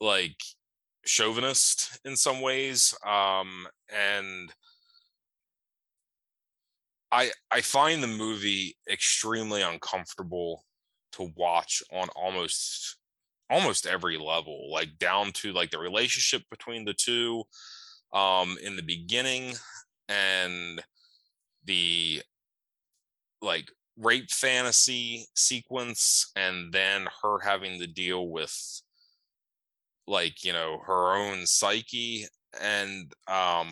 [0.00, 0.36] like
[1.04, 4.52] chauvinist in some ways, um, and
[7.12, 10.64] I I find the movie extremely uncomfortable
[11.12, 12.96] to watch on almost
[13.48, 17.44] almost every level, like down to like the relationship between the two
[18.12, 19.52] um in the beginning
[20.08, 20.82] and
[21.64, 22.22] the
[23.42, 28.82] like rape fantasy sequence and then her having to deal with
[30.06, 32.26] like you know her own psyche
[32.60, 33.68] and um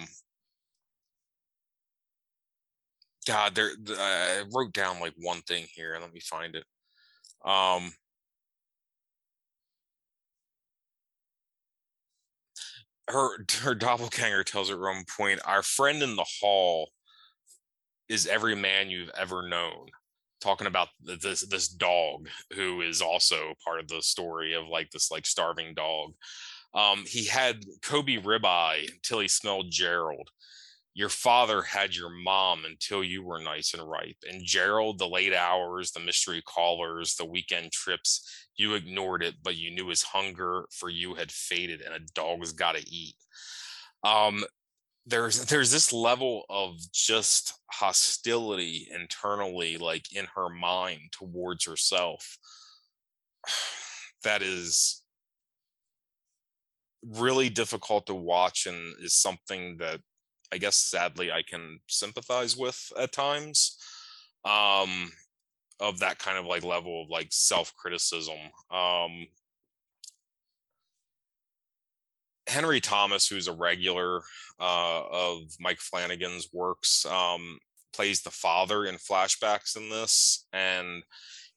[3.26, 6.64] god there i wrote down like one thing here let me find it.
[7.45, 7.93] Um
[13.09, 16.91] her her doppelganger tells at one point, "Our friend in the hall
[18.09, 19.89] is every man you've ever known."
[20.41, 25.11] Talking about this this dog who is also part of the story of like this
[25.11, 26.13] like starving dog.
[26.75, 30.31] Um, he had Kobe ribeye until he smelled Gerald
[30.95, 34.17] your father had your mom until you were nice and ripe.
[34.31, 39.57] And Gerald, the late hours, the mystery callers, the weekend trips, you ignored it, but
[39.57, 43.17] you knew his hunger for you had faded and a dog's got to eat.
[44.03, 44.45] Um,
[45.07, 52.39] there's there's this level of just hostility internally like in her mind towards herself
[54.25, 55.03] that is
[57.07, 60.01] really difficult to watch and is something that
[60.53, 63.77] I guess sadly I can sympathize with at times.
[64.45, 65.11] Um,
[65.81, 68.39] of that kind of like level of like self criticism.
[68.70, 69.27] Um,
[72.47, 74.20] Henry Thomas, who's a regular
[74.61, 77.59] uh, of Mike Flanagan's works, um,
[77.95, 81.03] plays the father in flashbacks in this, and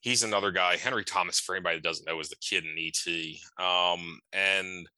[0.00, 0.76] he's another guy.
[0.76, 4.88] Henry Thomas, for anybody that doesn't know, is the kid in ET, um, and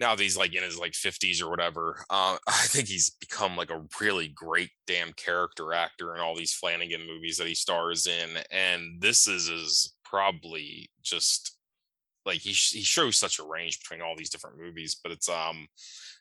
[0.00, 3.56] now that he's like in his like 50s or whatever uh, i think he's become
[3.56, 8.06] like a really great damn character actor in all these flanagan movies that he stars
[8.06, 11.56] in and this is is probably just
[12.24, 15.66] like he, he shows such a range between all these different movies but it's um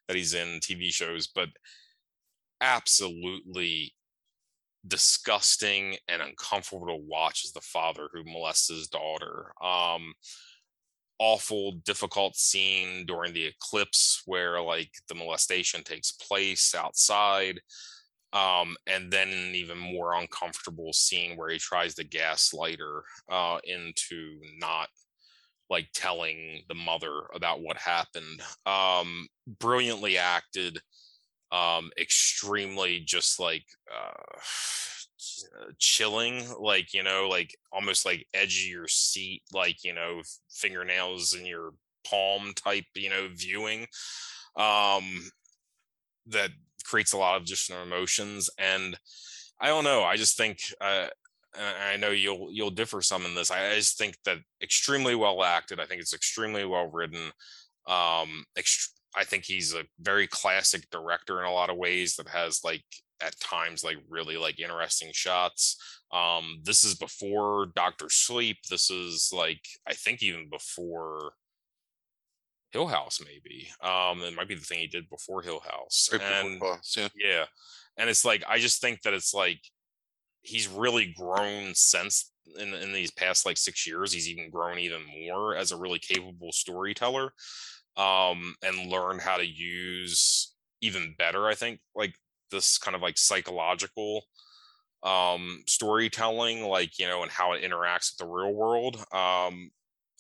[0.07, 1.49] that he's in tv shows but
[2.61, 3.93] absolutely
[4.87, 10.13] disgusting and uncomfortable to watch as the father who molests his daughter um
[11.19, 17.59] awful difficult scene during the eclipse where like the molestation takes place outside
[18.33, 23.59] um, and then an even more uncomfortable scene where he tries to gaslight her uh,
[23.63, 24.89] into not
[25.69, 28.41] like telling the mother about what happened.
[28.65, 30.79] Um, brilliantly acted
[31.51, 34.39] um, extremely just like uh,
[35.79, 41.33] chilling, like you know, like almost like edge of your seat, like you know, fingernails
[41.33, 41.71] in your
[42.07, 43.87] palm type, you know, viewing.
[44.55, 45.29] Um,
[46.27, 46.51] that
[46.85, 48.97] creates a lot of additional emotions, and
[49.59, 50.03] I don't know.
[50.03, 51.07] I just think uh,
[51.57, 53.51] I know you'll you'll differ some in this.
[53.51, 55.79] I just think that extremely well acted.
[55.79, 57.31] I think it's extremely well written.
[57.87, 62.27] Um, ext- I think he's a very classic director in a lot of ways that
[62.29, 62.83] has like
[63.21, 65.77] at times like really like interesting shots.
[66.11, 68.57] Um, this is before Doctor Sleep.
[68.69, 71.33] This is like I think even before
[72.71, 73.69] Hill House, maybe.
[73.81, 76.09] Um, it might be the thing he did before Hill House.
[76.11, 77.07] Right before and Boss, yeah.
[77.15, 77.45] yeah,
[77.97, 79.61] and it's like I just think that it's like
[80.41, 84.11] he's really grown since in in these past like six years.
[84.11, 87.31] He's even grown even more as a really capable storyteller,
[87.97, 91.47] um, and learned how to use even better.
[91.47, 92.13] I think like
[92.55, 94.23] this kind of like psychological
[95.03, 99.69] um storytelling like you know and how it interacts with the real world um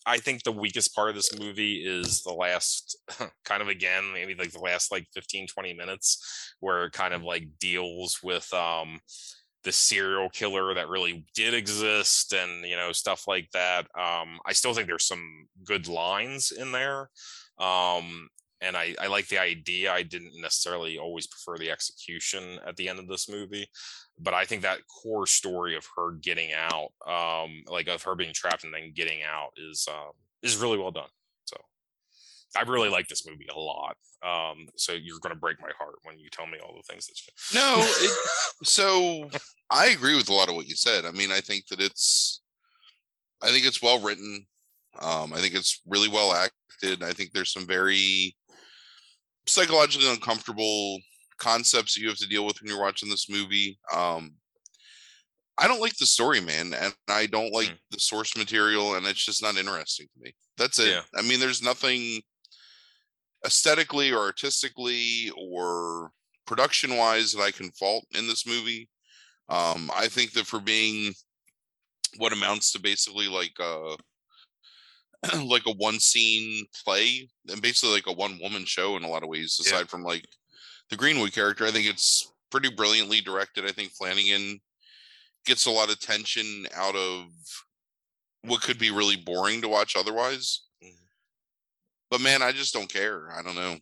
[0.05, 2.97] I think the weakest part of this movie is the last
[3.45, 7.23] kind of again, maybe like the last like 15, 20 minutes where it kind of
[7.23, 8.99] like deals with um
[9.63, 13.87] the serial killer that really did exist and you know stuff like that.
[13.99, 17.09] Um I still think there's some good lines in there.
[17.57, 18.29] Um
[18.65, 19.93] and I, I like the idea.
[19.93, 23.67] I didn't necessarily always prefer the execution at the end of this movie
[24.19, 28.33] but I think that core story of her getting out, um, like of her being
[28.33, 30.11] trapped and then getting out, is um,
[30.41, 31.09] is really well done.
[31.45, 31.57] So
[32.55, 33.97] I really like this movie a lot.
[34.23, 37.07] Um, so you're going to break my heart when you tell me all the things
[37.07, 37.15] that.
[37.21, 37.59] You...
[37.59, 38.11] No, it,
[38.63, 39.29] so
[39.69, 41.05] I agree with a lot of what you said.
[41.05, 42.41] I mean, I think that it's,
[43.43, 44.45] I think it's well written.
[44.99, 47.03] Um, I think it's really well acted.
[47.03, 48.33] I think there's some very
[49.47, 50.99] psychologically uncomfortable
[51.37, 53.77] concepts that you have to deal with when you're watching this movie.
[53.93, 54.35] Um,
[55.57, 57.77] I don't like the story, man, and I don't like mm.
[57.91, 60.33] the source material, and it's just not interesting to me.
[60.57, 60.89] That's it.
[60.89, 61.01] Yeah.
[61.15, 62.21] I mean, there's nothing
[63.45, 66.11] aesthetically or artistically or
[66.45, 68.89] production wise that I can fault in this movie.
[69.47, 71.13] Um, I think that for being
[72.17, 73.95] what amounts to basically like a
[75.45, 79.23] like a one scene play and basically like a one woman show in a lot
[79.23, 79.83] of ways, aside yeah.
[79.85, 80.25] from like
[80.89, 81.65] the Greenwood character.
[81.65, 83.65] I think it's pretty brilliantly directed.
[83.65, 84.59] I think Flanagan
[85.45, 87.25] gets a lot of tension out of
[88.43, 90.63] what could be really boring to watch otherwise.
[90.83, 90.95] Mm-hmm.
[92.09, 93.31] But man, I just don't care.
[93.31, 93.77] I don't know.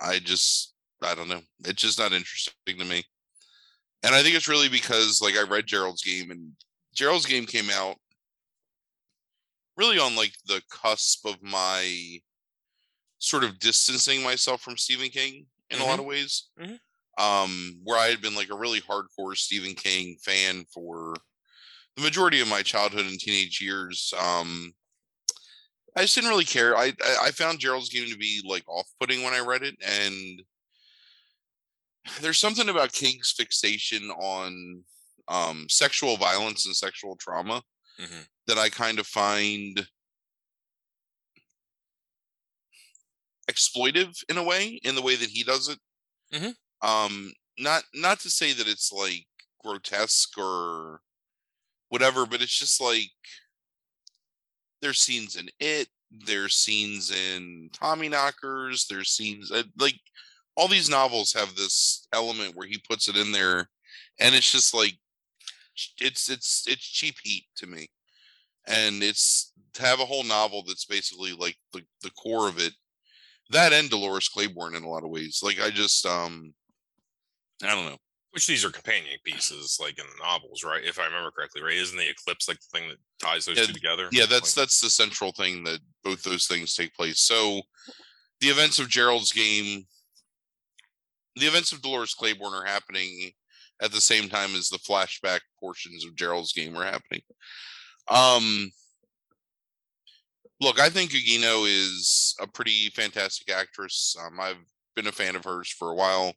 [0.00, 1.40] I just I don't know.
[1.64, 3.04] It's just not interesting to me.
[4.04, 6.52] And I think it's really because like I read Gerald's game and
[6.94, 7.96] Gerald's game came out
[9.76, 12.20] really on like the cusp of my
[13.18, 15.86] sort of distancing myself from Stephen King in mm-hmm.
[15.86, 16.48] a lot of ways.
[16.60, 16.74] Mm-hmm.
[17.22, 21.14] Um, where I had been like a really hardcore Stephen King fan for
[21.96, 24.14] the majority of my childhood and teenage years.
[24.18, 24.72] Um,
[25.94, 26.76] I just didn't really care.
[26.76, 26.92] I
[27.22, 30.42] I found Gerald's game to be like off-putting when I read it, and
[32.22, 34.82] there's something about King's fixation on
[35.28, 37.62] um, sexual violence and sexual trauma
[38.00, 38.22] mm-hmm.
[38.46, 39.86] That I kind of find
[43.50, 45.78] exploitive in a way, in the way that he does it.
[46.34, 46.88] Mm-hmm.
[46.88, 49.26] Um, not not to say that it's like
[49.62, 51.00] grotesque or
[51.88, 53.10] whatever, but it's just like
[54.80, 59.98] there's scenes in it, there's scenes in Tommy Knockers, there's scenes uh, like
[60.56, 63.68] all these novels have this element where he puts it in there,
[64.18, 64.94] and it's just like
[66.00, 67.88] it's it's it's cheap heat to me
[68.66, 72.72] and it's to have a whole novel that's basically like the, the core of it
[73.50, 75.40] that and Dolores Claiborne in a lot of ways.
[75.42, 76.54] Like I just um
[77.62, 77.98] I don't know.
[78.32, 80.82] Which these are companion pieces, like in the novels, right?
[80.82, 81.76] If I remember correctly, right?
[81.76, 84.08] Isn't the eclipse like the thing that ties those yeah, two together?
[84.10, 87.20] Yeah, that's like, that's the central thing that both those things take place.
[87.20, 87.60] So
[88.40, 89.84] the events of Gerald's game,
[91.36, 93.32] the events of Dolores Claiborne are happening
[93.82, 97.20] at the same time as the flashback portions of Gerald's game are happening.
[98.08, 98.70] Um
[100.62, 104.16] look, I think Gugino is a pretty fantastic actress.
[104.24, 106.32] Um, I've been a fan of hers for a while.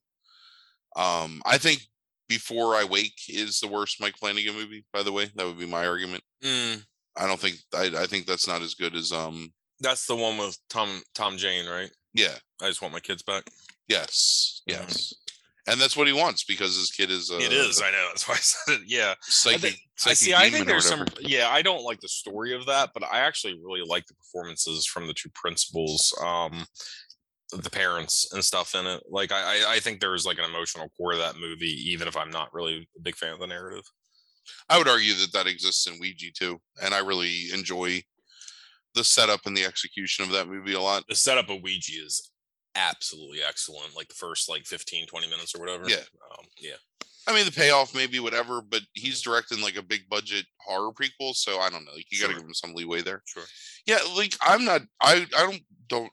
[0.95, 1.82] Um, I think
[2.28, 4.86] Before I Wake is the worst Mike Flanagan movie.
[4.91, 6.24] By the way, that would be my argument.
[6.43, 6.84] Mm.
[7.18, 9.53] I don't think I, I think that's not as good as um.
[9.80, 11.91] That's the one with Tom Tom Jane, right?
[12.13, 12.36] Yeah.
[12.61, 13.43] I just want my kids back.
[13.88, 14.61] Yes.
[14.66, 15.13] Yes.
[15.68, 17.32] And that's what he wants because his kid is.
[17.32, 17.82] Uh, it is.
[17.82, 18.07] I know.
[18.09, 18.82] That's why I said it.
[18.86, 19.16] Yeah.
[19.22, 19.57] Psychic.
[19.57, 20.34] I, think, psychic I see.
[20.34, 21.05] I think there's some.
[21.20, 24.86] Yeah, I don't like the story of that, but I actually really like the performances
[24.86, 26.66] from the two principals, um,
[27.51, 29.03] the parents and stuff in it.
[29.09, 32.32] Like, I, I think there's like an emotional core of that movie, even if I'm
[32.32, 33.86] not really a big fan of the narrative.
[34.70, 38.03] I would argue that that exists in Ouija too, and I really enjoy
[38.93, 41.03] the setup and the execution of that movie a lot.
[41.09, 42.32] The setup of Ouija is
[42.76, 46.03] absolutely excellent like the first like 15 20 minutes or whatever yeah
[46.38, 46.76] um, yeah
[47.28, 51.34] I mean, the payoff maybe whatever, but he's directing like a big budget horror prequel,
[51.34, 51.93] so I don't know.
[51.95, 53.23] Like, you got to give him some leeway there.
[53.26, 53.43] Sure.
[53.88, 54.82] Yeah, like I'm not.
[55.01, 56.11] I I don't don't.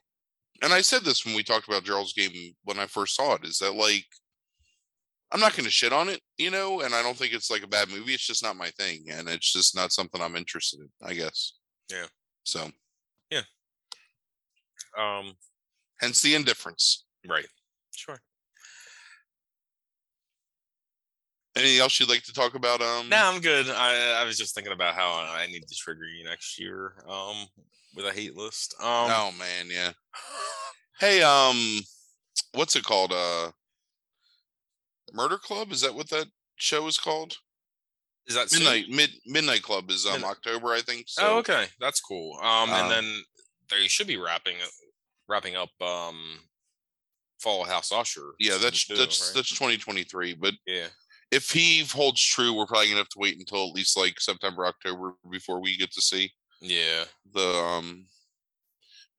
[0.63, 2.31] And I said this when we talked about Gerald's game
[2.63, 3.45] when I first saw it.
[3.45, 4.05] Is that like
[5.31, 7.63] I'm not going to shit on it, you know, and I don't think it's like
[7.63, 8.13] a bad movie.
[8.13, 10.89] It's just not my thing, and it's just not something I'm interested in.
[11.01, 11.53] I guess.
[11.91, 12.05] Yeah.
[12.43, 12.69] So,
[13.29, 13.41] Yeah.
[14.97, 15.33] Um.
[16.03, 17.05] Hence the indifference.
[17.27, 17.45] Right.
[17.95, 18.19] Sure.
[21.55, 22.81] Anything else you'd like to talk about?
[22.81, 23.09] Um.
[23.09, 23.69] No, I'm good.
[23.69, 26.93] I I was just thinking about how I need to trigger you next year.
[27.07, 27.45] Um,
[27.95, 28.75] with a hate list.
[28.79, 28.87] Um.
[29.11, 29.91] oh man, yeah.
[30.99, 31.79] Hey, um,
[32.53, 33.11] what's it called?
[33.13, 33.51] Uh,
[35.13, 35.71] Murder Club.
[35.71, 36.25] Is that what that
[36.55, 37.35] show is called?
[38.25, 38.63] Is that soon?
[38.63, 40.31] Midnight Mid Midnight Club is um Midnight.
[40.31, 41.03] October, I think.
[41.07, 42.35] So, oh, okay, that's cool.
[42.41, 43.23] Um, Um, and then
[43.69, 44.69] they should be wrapping it-
[45.33, 46.37] wrapping up um,
[47.39, 48.33] Fall House Usher.
[48.39, 49.35] Yeah, that's two, that's right?
[49.35, 50.35] that's 2023.
[50.35, 50.87] But yeah.
[51.31, 54.65] if he holds true, we're probably gonna have to wait until at least like September,
[54.65, 56.31] October before we get to see
[56.61, 58.05] Yeah, the um.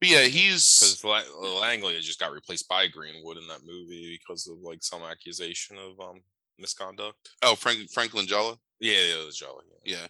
[0.01, 1.03] But yeah, he's because
[1.43, 5.99] Langella just got replaced by Greenwood in that movie because of like some accusation of
[6.01, 6.21] um
[6.59, 7.31] misconduct.
[7.43, 8.57] oh Frank Franklin Jalla.
[8.81, 9.65] Yeah, yeah, Jolly.
[9.85, 9.97] Yeah.
[9.97, 10.07] Yeah,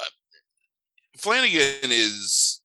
[0.00, 0.04] uh,
[1.18, 2.61] Flanagan is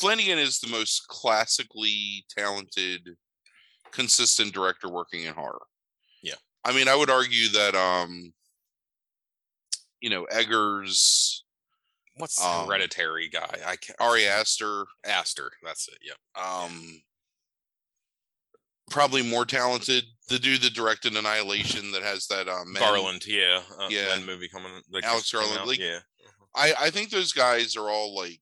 [0.00, 3.08] Flanagan is the most classically talented,
[3.90, 5.62] consistent director working in horror.
[6.22, 6.34] Yeah.
[6.64, 8.32] I mean, I would argue that um,
[10.00, 11.42] you know, Eggers,
[12.16, 13.58] What's the Um, hereditary guy?
[13.66, 14.00] I can't.
[14.00, 15.50] Ari Aster, Aster.
[15.64, 15.98] That's it.
[16.02, 16.16] Yep.
[16.44, 17.02] um,
[18.90, 20.04] probably more talented.
[20.28, 23.26] The dude that directed Annihilation that has that um, Men- Garland.
[23.26, 23.62] Yeah.
[23.78, 24.16] Uh, Yeah.
[24.24, 24.80] Movie coming.
[24.90, 25.98] Like, Alex Garland, like, yeah.
[26.54, 28.40] I I think those guys are all like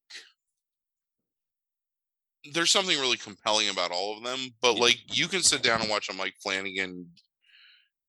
[2.53, 5.91] there's something really compelling about all of them, but like you can sit down and
[5.91, 7.09] watch a Mike Flanagan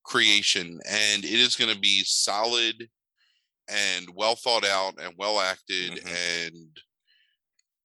[0.04, 2.90] creation and it is going to be solid
[3.70, 6.46] and well thought out and well acted Mhm.
[6.48, 6.82] and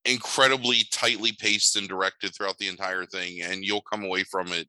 [0.05, 4.69] incredibly tightly paced and directed throughout the entire thing and you'll come away from it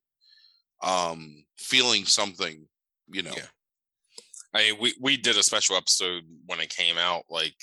[0.81, 2.67] um feeling something,
[3.07, 3.33] you know.
[3.35, 3.47] Yeah.
[4.53, 7.55] I mean, we we did a special episode when it came out, like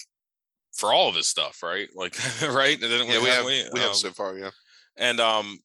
[0.76, 1.88] for all of his stuff, right?
[1.94, 2.78] Like, right?
[2.80, 3.64] Yeah, we have we?
[3.72, 4.50] we have Um, so far, yeah.
[4.96, 5.58] and um,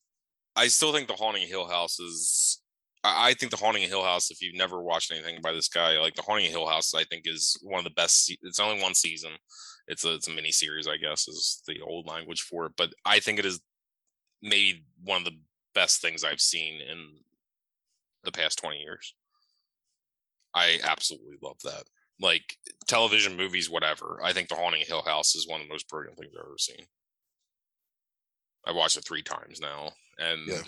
[0.55, 2.59] I still think the Haunting Hill House is.
[3.03, 4.31] I I think the Haunting Hill House.
[4.31, 7.23] If you've never watched anything by this guy, like the Haunting Hill House, I think
[7.25, 8.25] is one of the best.
[8.25, 9.31] se- It's only one season.
[9.87, 12.73] It's a it's a mini series, I guess, is the old language for it.
[12.77, 13.59] But I think it is
[14.41, 15.37] maybe one of the
[15.73, 17.07] best things I've seen in
[18.23, 19.15] the past twenty years.
[20.53, 21.83] I absolutely love that.
[22.21, 22.57] Like
[22.87, 24.19] television, movies, whatever.
[24.23, 26.45] I think The Haunting of Hill House is one of the most brilliant things I've
[26.45, 26.85] ever seen.
[28.65, 30.61] I watched it three times now, and Yeah.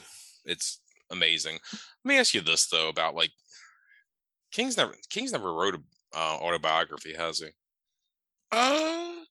[0.45, 0.79] it's
[1.11, 1.59] amazing.
[2.03, 3.31] Let me ask you this though about like
[4.51, 5.81] King's never King's never wrote a
[6.17, 7.49] uh, autobiography, has he?
[8.51, 9.22] Uh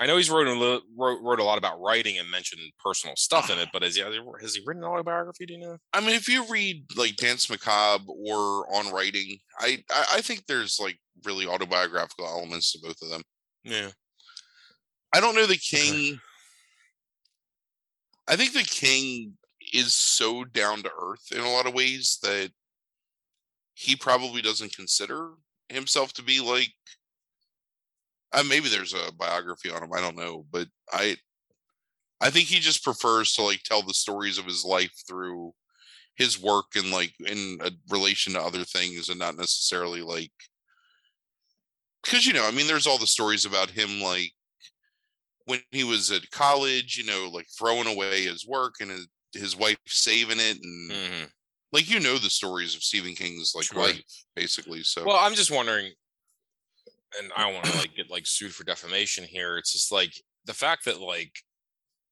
[0.00, 3.50] I know he's wrote a wrote, wrote a lot about writing and mentioned personal stuff
[3.50, 5.46] in it, but has he has he written an autobiography?
[5.46, 5.78] Do you know?
[5.92, 10.46] I mean, if you read like Danse Macabre or On Writing, I, I I think
[10.46, 13.22] there's like really autobiographical elements to both of them.
[13.62, 13.90] Yeah,
[15.12, 16.18] I don't know the King.
[18.26, 19.34] I think the King
[19.72, 22.50] is so down to earth in a lot of ways that
[23.74, 25.30] he probably doesn't consider
[25.68, 26.72] himself to be like.
[28.34, 29.92] Uh, maybe there's a biography on him.
[29.94, 31.16] I don't know, but I,
[32.20, 35.54] I think he just prefers to like tell the stories of his life through
[36.16, 40.32] his work and like in a relation to other things and not necessarily like
[42.02, 44.32] because you know i mean there's all the stories about him like
[45.46, 49.56] when he was at college you know like throwing away his work and his, his
[49.56, 51.24] wife saving it and hmm
[51.72, 53.78] like you know the stories of stephen king's like Sure.
[53.78, 54.02] life
[54.36, 55.92] basically so Well, I'm just wondering,
[57.20, 59.56] and I don't want to like get like sued for defamation here.
[59.56, 60.12] It's just like
[60.44, 61.32] the fact that like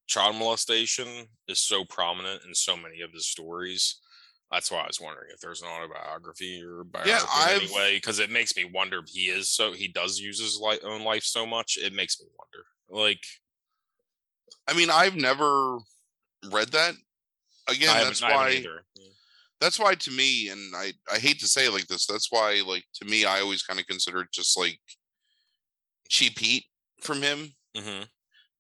[0.07, 1.09] child molestation
[1.49, 3.99] is so prominent in so many of his stories.
[4.51, 8.31] That's why I was wondering if there's an autobiography or biography I've- anyway, because it
[8.31, 11.47] makes me wonder if he is so he does use his li- own life so
[11.47, 11.79] much.
[11.81, 12.67] It makes me wonder.
[12.91, 13.25] Like
[14.69, 15.79] i mean i've never
[16.53, 16.95] read that
[17.69, 18.85] again I that's haven't, I haven't why either.
[18.97, 19.09] Yeah.
[19.63, 22.63] That's why to me and i i hate to say it like this that's why
[22.67, 24.81] like to me i always kind of consider it just like
[26.09, 26.65] cheap heat
[27.01, 28.09] from him Mhm.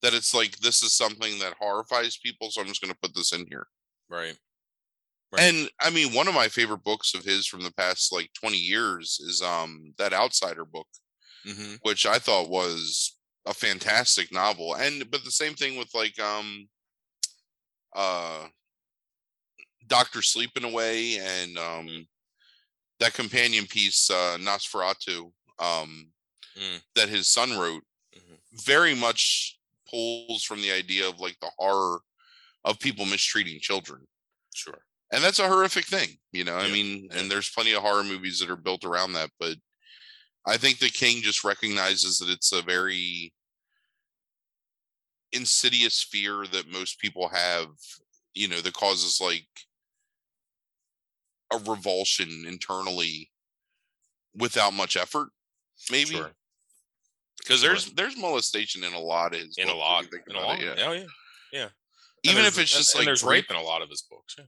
[0.03, 3.15] that it's like this is something that horrifies people so i'm just going to put
[3.15, 3.66] this in here
[4.09, 4.39] Right.
[5.33, 5.43] Right.
[5.43, 8.59] and i mean one of my favorite books of his from the past like 20
[8.59, 10.89] years is um that outsider book
[11.45, 16.19] hmm which i thought was a fantastic novel and but the same thing with like
[16.20, 16.69] um
[17.95, 18.49] uh
[19.93, 22.09] Doctor Sleep in a way, and um,
[22.98, 26.09] that companion piece, uh, NOS4A2, um,
[26.56, 26.82] Mm.
[26.94, 27.82] that his son wrote,
[28.14, 28.39] Mhm.
[28.64, 29.59] very much
[29.89, 32.02] pulls from the idea of like the horror
[32.64, 34.06] of people mistreating children.
[34.55, 34.85] Sure.
[35.10, 36.56] And that's a horrific thing, you know.
[36.56, 37.19] I mean, yeah.
[37.19, 39.56] and there's plenty of horror movies that are built around that, but
[40.47, 43.32] I think the King just recognizes that it's a very
[45.32, 47.69] insidious fear that most people have,
[48.35, 49.48] you know, that causes like
[51.53, 53.31] a revulsion internally
[54.35, 55.29] without much effort,
[55.91, 56.20] maybe.
[57.39, 57.70] Because Sure.
[57.70, 60.29] there's there's molestation in a lot of his In a books, if lot.
[60.29, 60.61] In a lot.
[60.61, 60.93] it, Yeah.
[60.93, 61.07] yeah.
[61.53, 61.62] yeah.
[61.62, 61.70] And
[62.24, 64.37] Even if it's just like there's brief- rape in a lot of his books.
[64.39, 64.45] Yeah.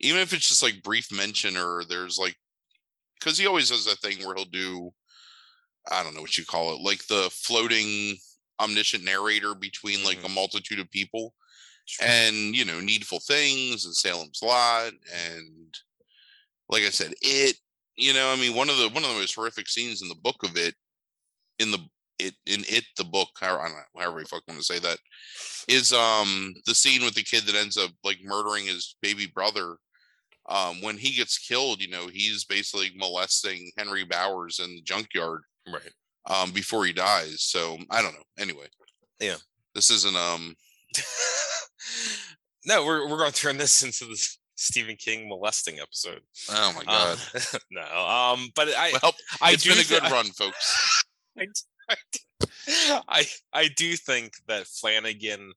[0.00, 2.36] even if it's just like brief mention or there's like
[3.18, 4.90] because he always does that thing where he'll do
[5.92, 8.16] i don't know what you call it like the floating
[8.60, 10.34] omniscient narrator between like a mm-hmm.
[10.34, 11.32] multitude of people
[11.84, 12.06] Sure.
[12.08, 14.92] and you know needful things and salem's lot
[15.26, 15.74] and
[16.68, 17.56] like i said it
[17.96, 20.14] you know i mean one of the one of the most horrific scenes in the
[20.22, 20.74] book of it
[21.58, 21.78] in the
[22.18, 24.78] it in it the book how- I don't know, however you fuck want to say
[24.80, 24.98] that
[25.68, 29.76] is um the scene with the kid that ends up like murdering his baby brother
[30.48, 35.42] um when he gets killed you know he's basically molesting henry bowers in the junkyard
[35.72, 35.90] right.
[36.28, 38.66] um before he dies so i don't know anyway
[39.20, 39.36] Yeah.
[39.74, 40.54] this isn't um
[42.66, 44.28] no, we're we're going to turn this into the
[44.62, 46.20] Stephen King molesting episode.
[46.50, 50.10] oh my god Uh, no, um, but I well I it's do been a good
[50.10, 51.04] run folks
[51.38, 51.46] I,
[51.88, 51.96] I,
[53.08, 55.52] I I do think that Flanagan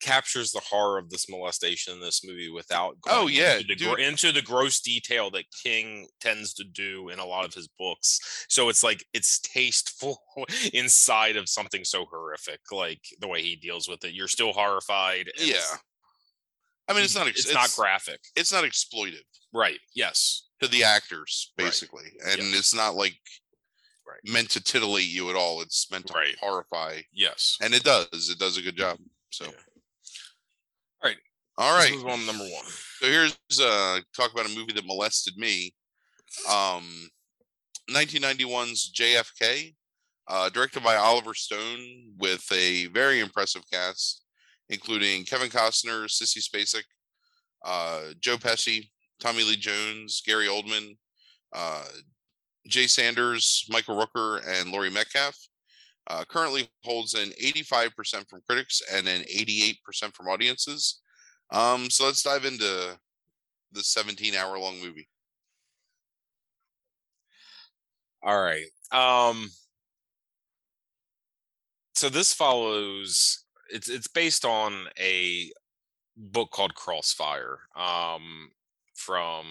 [0.00, 3.94] captures the horror of this molestation in this movie without Oh, yeah, into the, gro-
[3.96, 8.46] into the gross detail that King tends to do in a lot of his books.
[8.48, 10.18] So it's like it's tasteful
[10.72, 14.14] inside of something so horrific, like the way he deals with it.
[14.14, 15.30] You're still horrified.
[15.38, 15.58] yeah
[16.90, 19.22] i mean it's not it's, ex- not graphic, it's not exploitive
[19.54, 19.78] right?
[19.94, 21.64] Yes, to the actors Right.
[21.66, 22.58] basically and Yeah.
[22.58, 23.16] it's not like
[24.06, 24.32] Right.
[24.32, 26.36] meant to titillate you at all it's meant to Right.
[26.40, 27.56] horrify yes.
[27.62, 28.98] and it does it does a good job
[29.30, 29.52] so Yeah.
[31.58, 32.64] All Let's right on number one.
[33.00, 35.74] so here's uh talk about a movie that molested me
[36.48, 37.10] um
[37.90, 39.74] 1991's jfk
[40.28, 44.22] uh directed by oliver stone with a very impressive cast
[44.70, 46.84] including kevin costner sissy spacek
[47.64, 48.88] uh joe pesci
[49.20, 50.96] tommy lee jones gary oldman
[51.54, 51.84] uh
[52.66, 55.36] jay sanders michael rooker and laurie metcalf
[56.06, 59.76] uh, currently holds an 85% from critics and an 88%
[60.12, 61.00] from audiences
[61.52, 62.98] um, so let's dive into
[63.72, 65.08] the 17 hour long movie.
[68.22, 68.66] All right.
[68.92, 69.48] Um
[71.94, 73.39] so this follows
[73.72, 75.50] it's it's based on a
[76.16, 78.50] book called Crossfire um
[78.94, 79.46] from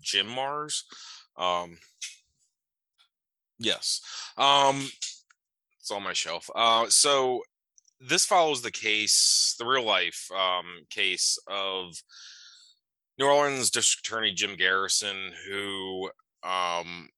[0.00, 0.82] Jim Marrs.
[1.36, 1.78] Um
[3.58, 4.00] yes.
[4.36, 4.88] Um
[5.80, 6.48] it's on my shelf.
[6.54, 7.42] Uh so
[8.00, 11.94] this follows the case, the real life um case of
[13.18, 16.10] New Orleans District Attorney Jim Garrison who
[16.42, 17.08] um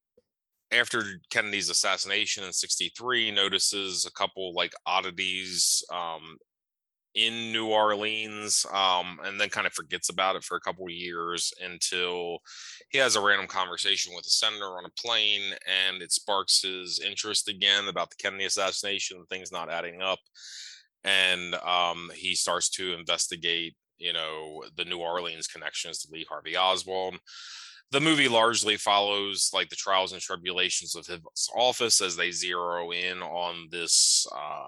[0.75, 6.37] after Kennedy's assassination in 63 notices a couple like oddities um
[7.13, 10.91] in New Orleans um and then kind of forgets about it for a couple of
[10.91, 12.39] years until
[12.89, 16.99] he has a random conversation with a senator on a plane and it sparks his
[16.99, 20.19] interest again about the Kennedy assassination things not adding up
[21.03, 26.57] and um he starts to investigate you know the New Orleans connections to Lee Harvey
[26.57, 27.15] Oswald
[27.91, 31.19] the movie largely follows like the trials and tribulations of his
[31.55, 34.65] office as they zero in on this uh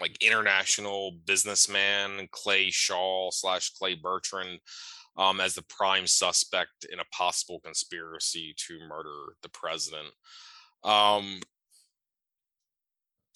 [0.00, 4.58] like international businessman clay shaw slash clay bertrand
[5.16, 10.08] um as the prime suspect in a possible conspiracy to murder the president.
[10.82, 11.40] Um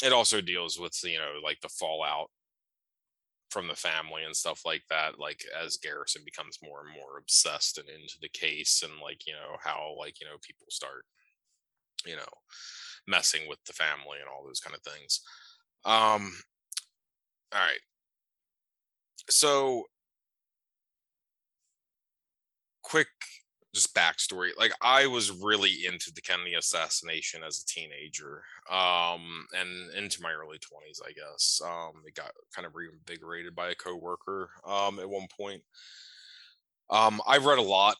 [0.03, 2.31] it also deals with you know like the fallout
[3.51, 7.79] from the family and stuff like that like as garrison becomes more and more obsessed
[7.79, 11.05] and into the case and like you know how like you know people start
[12.07, 12.33] you know
[13.07, 15.21] messing with the family and all those kind of things.
[15.85, 16.33] Um
[17.53, 17.81] all right.
[19.31, 19.85] So
[22.83, 23.09] quick
[23.75, 29.91] just backstory like i was really into the kennedy assassination as a teenager um and
[29.93, 34.51] into my early 20s i guess um it got kind of reinvigorated by a coworker
[34.67, 35.63] um at one point.
[36.91, 37.97] Um i've read a lot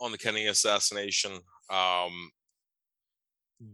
[0.00, 1.32] on the kennedy assassination
[1.70, 2.30] um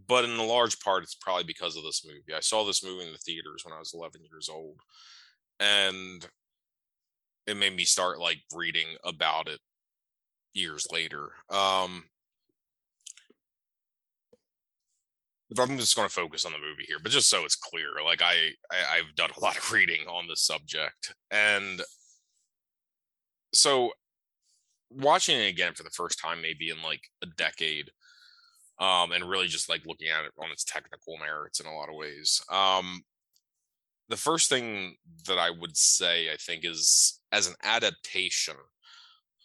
[0.06, 2.36] but in a large part it's probably because of this movie.
[2.36, 4.80] I saw this movie in the theaters when i was 11 years old
[5.60, 6.26] and
[7.46, 9.60] it made me start like reading about it
[10.58, 11.30] years later.
[11.50, 12.04] Um,
[15.58, 18.20] I'm just going to focus on the movie here, but just so it's clear, like
[18.20, 21.80] I, I I've done a lot of reading on this subject, and
[23.54, 23.92] so
[24.90, 27.90] watching it again for the first time, maybe in like a decade,
[28.78, 31.88] um, and really just like looking at it on its technical merits in a lot
[31.88, 32.42] of ways.
[32.50, 33.02] Um,
[34.08, 38.56] the first thing that I would say, I think, is as an adaptation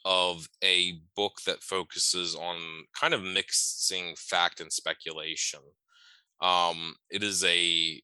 [0.06, 2.58] of a book that focuses on
[3.00, 5.62] kind of mixing fact and speculation.
[6.42, 8.02] Um, it is a,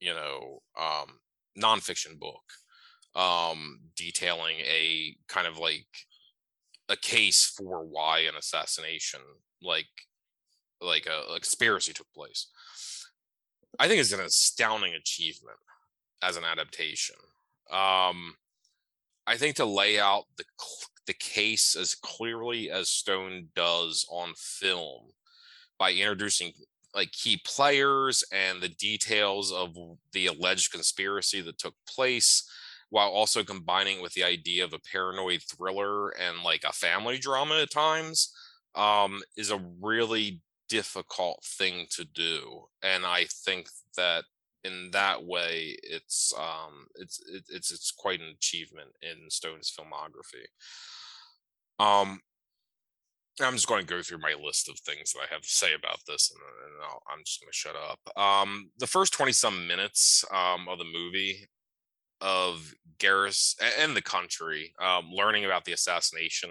[0.00, 1.18] you know, um,
[1.58, 2.42] nonfiction book
[3.14, 5.86] um, detailing a kind of like
[6.88, 9.20] a case for why an assassination,
[9.62, 9.86] like,
[10.80, 12.48] like a, a conspiracy took place.
[13.78, 15.58] I think it's an astounding achievement
[16.22, 17.16] as an adaptation.
[17.70, 18.34] Um,
[19.26, 20.44] I think to lay out the
[21.06, 25.12] the case as clearly as Stone does on film
[25.78, 26.52] by introducing
[26.94, 29.76] like key players and the details of
[30.12, 32.48] the alleged conspiracy that took place
[32.90, 37.60] while also combining with the idea of a paranoid thriller and like a family drama
[37.62, 38.32] at times
[38.74, 42.64] um, is a really difficult thing to do.
[42.82, 44.24] And i think that
[44.66, 50.46] in that way it's um it's it's it's quite an achievement in stone's filmography.
[51.78, 52.20] Um
[53.42, 55.74] i'm just going to go through my list of things that i have to say
[55.74, 58.00] about this and, and i am just going to shut up.
[58.20, 61.48] Um the first 20 some minutes um of the movie
[62.22, 66.50] of Garrison and the country um learning about the assassination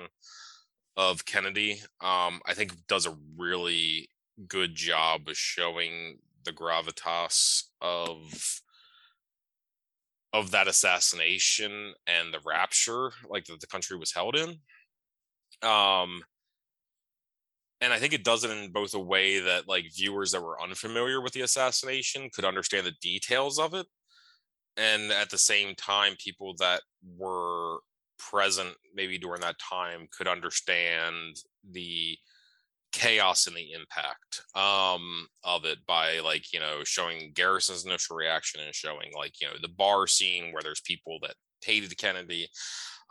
[0.96, 4.10] of Kennedy um I think does a really
[4.48, 8.62] good job of showing the gravitas of
[10.34, 14.50] of that assassination and the rapture like that the country was held in.
[15.62, 16.22] Um
[17.82, 20.62] and i think it does it in both a way that like viewers that were
[20.62, 23.86] unfamiliar with the assassination could understand the details of it.
[24.78, 26.82] And at the same time people that
[27.18, 27.80] were
[28.18, 31.38] present maybe during that time could understand
[31.72, 32.18] the
[32.96, 38.62] chaos and the impact um, of it by like you know showing Garrison's initial reaction
[38.62, 42.48] and showing like you know the bar scene where there's people that hated Kennedy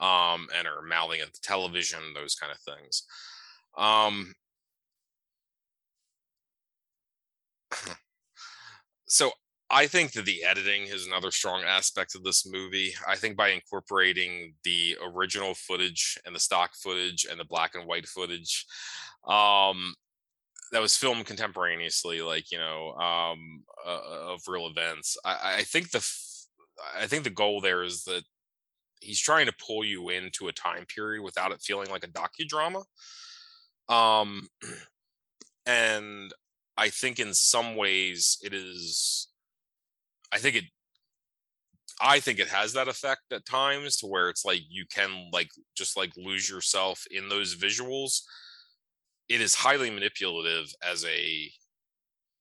[0.00, 3.02] um, and are mouthing at the television, those kind of things.
[3.76, 4.32] Um,
[9.06, 9.32] so
[9.74, 12.94] I think that the editing is another strong aspect of this movie.
[13.08, 17.84] I think by incorporating the original footage and the stock footage and the black and
[17.84, 18.66] white footage,
[19.26, 19.94] um,
[20.70, 25.16] that was filmed contemporaneously, like you know, um, uh, of real events.
[25.24, 26.08] I, I think the
[26.96, 28.22] I think the goal there is that
[29.00, 32.84] he's trying to pull you into a time period without it feeling like a docudrama.
[33.88, 34.46] Um,
[35.66, 36.32] and
[36.76, 39.30] I think in some ways it is.
[40.34, 40.64] I think it.
[42.00, 45.48] I think it has that effect at times to where it's like you can like
[45.76, 48.22] just like lose yourself in those visuals
[49.28, 51.50] it is highly manipulative as a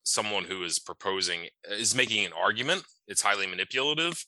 [0.03, 4.25] someone who is proposing is making an argument it's highly manipulative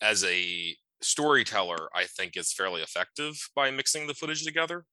[0.00, 4.84] as a storyteller i think is fairly effective by mixing the footage together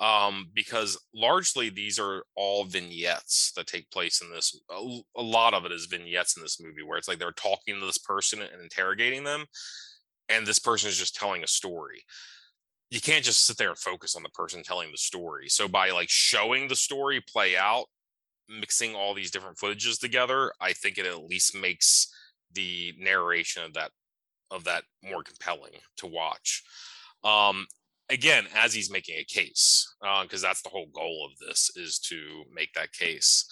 [0.00, 5.52] um, because largely these are all vignettes that take place in this a, a lot
[5.52, 8.40] of it is vignettes in this movie where it's like they're talking to this person
[8.40, 9.44] and interrogating them
[10.30, 12.02] and this person is just telling a story
[12.90, 15.48] you can't just sit there and focus on the person telling the story.
[15.48, 17.86] So by like showing the story play out,
[18.48, 22.12] mixing all these different footages together, I think it at least makes
[22.52, 23.92] the narration of that
[24.50, 26.62] of that more compelling to watch.
[27.24, 27.66] Um,
[28.10, 31.98] again, as he's making a case, because uh, that's the whole goal of this is
[32.00, 33.46] to make that case.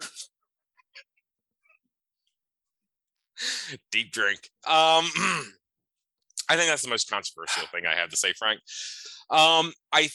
[3.92, 4.40] Deep drink.
[4.66, 5.04] Um,
[6.50, 8.60] I think that's the most controversial thing I have to say, Frank.
[9.30, 10.08] Um, I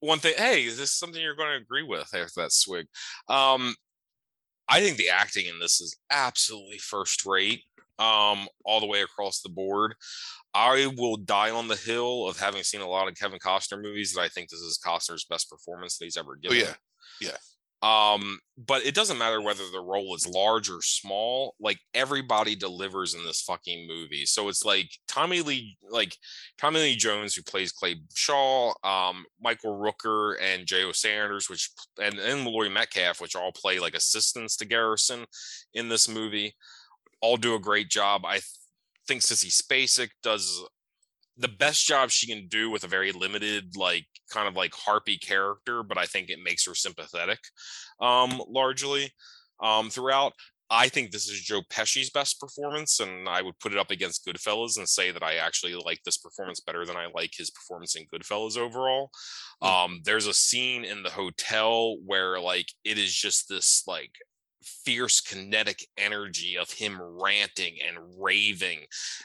[0.00, 0.34] one thing.
[0.36, 2.86] Hey, is this something you're going to agree with after that swig?
[3.28, 3.74] Um,
[4.68, 7.62] I think the acting in this is absolutely first rate,
[7.98, 9.94] um, all the way across the board.
[10.54, 14.12] I will die on the hill of having seen a lot of Kevin Costner movies
[14.14, 16.56] that I think this is Costner's best performance that he's ever given.
[16.56, 16.74] Oh yeah,
[17.20, 17.36] yeah.
[17.86, 23.14] Um, but it doesn't matter whether the role is large or small, like everybody delivers
[23.14, 24.24] in this fucking movie.
[24.26, 26.16] So it's like Tommy Lee, like
[26.58, 30.92] Tommy Lee Jones, who plays Clay Shaw, um, Michael Rooker and J.O.
[30.92, 31.70] Sanders, which
[32.02, 35.24] and, and Laurie Metcalf, which all play like assistants to Garrison
[35.72, 36.56] in this movie.
[37.20, 38.24] all do a great job.
[38.24, 38.44] I th-
[39.06, 40.64] think Sissy Spacek does
[41.36, 45.18] the best job she can do with a very limited, like kind of like harpy
[45.18, 47.38] character, but I think it makes her sympathetic,
[48.00, 49.12] um, largely
[49.62, 50.32] um, throughout.
[50.68, 54.26] I think this is Joe Pesci's best performance, and I would put it up against
[54.26, 57.94] Goodfellas and say that I actually like this performance better than I like his performance
[57.94, 59.10] in Goodfellas overall.
[59.62, 59.68] Mm.
[59.68, 64.10] Um, there's a scene in the hotel where like it is just this like
[64.62, 68.80] fierce kinetic energy of him ranting and raving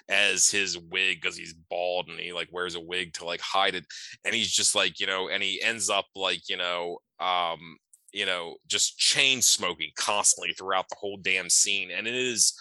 [0.09, 3.75] as his wig because he's bald and he like wears a wig to like hide
[3.75, 3.85] it
[4.25, 7.77] and he's just like you know and he ends up like you know um
[8.13, 11.91] you know, just chain smoking constantly throughout the whole damn scene.
[11.91, 12.53] And it is,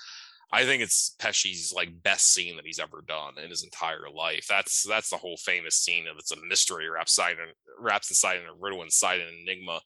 [0.52, 4.46] I think it's Pesci's like best scene that he's ever done in his entire life.
[4.48, 7.36] That's that's the whole famous scene of it's a mystery wraps inside
[7.78, 9.80] wraps inside in a riddle inside an enigma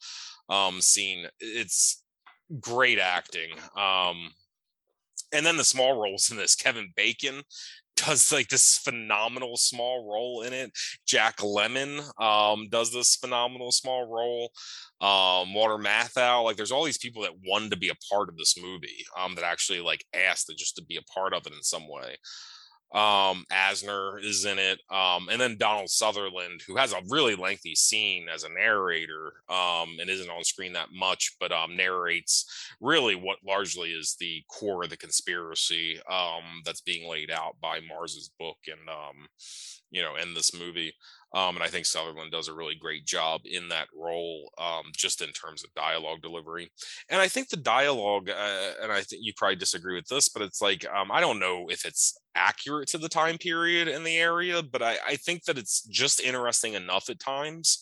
[0.48, 1.26] um scene.
[1.40, 2.02] It's
[2.60, 3.50] great acting.
[3.76, 4.30] Um
[5.32, 7.42] and then the small roles in this Kevin Bacon
[7.96, 10.72] does like this phenomenal small role in it.
[11.06, 14.50] Jack Lemmon um, does this phenomenal small role.
[15.00, 18.36] Um, Walter Matthau, like there's all these people that wanted to be a part of
[18.36, 21.52] this movie um, that actually like asked to just to be a part of it
[21.52, 22.16] in some way.
[22.94, 27.74] Um, Asner is in it, um, and then Donald Sutherland, who has a really lengthy
[27.74, 32.46] scene as a narrator, um, and isn't on screen that much, but um, narrates
[32.80, 37.80] really what largely is the core of the conspiracy um, that's being laid out by
[37.80, 39.26] Marrs's book and um,
[39.94, 40.92] you know, in this movie.
[41.34, 45.20] Um, and I think Sutherland does a really great job in that role, um, just
[45.20, 46.70] in terms of dialogue delivery.
[47.08, 50.42] And I think the dialogue, uh, and I think you probably disagree with this, but
[50.42, 54.16] it's like um, I don't know if it's accurate to the time period in the
[54.16, 57.80] area, but I, I think that it's just interesting enough at times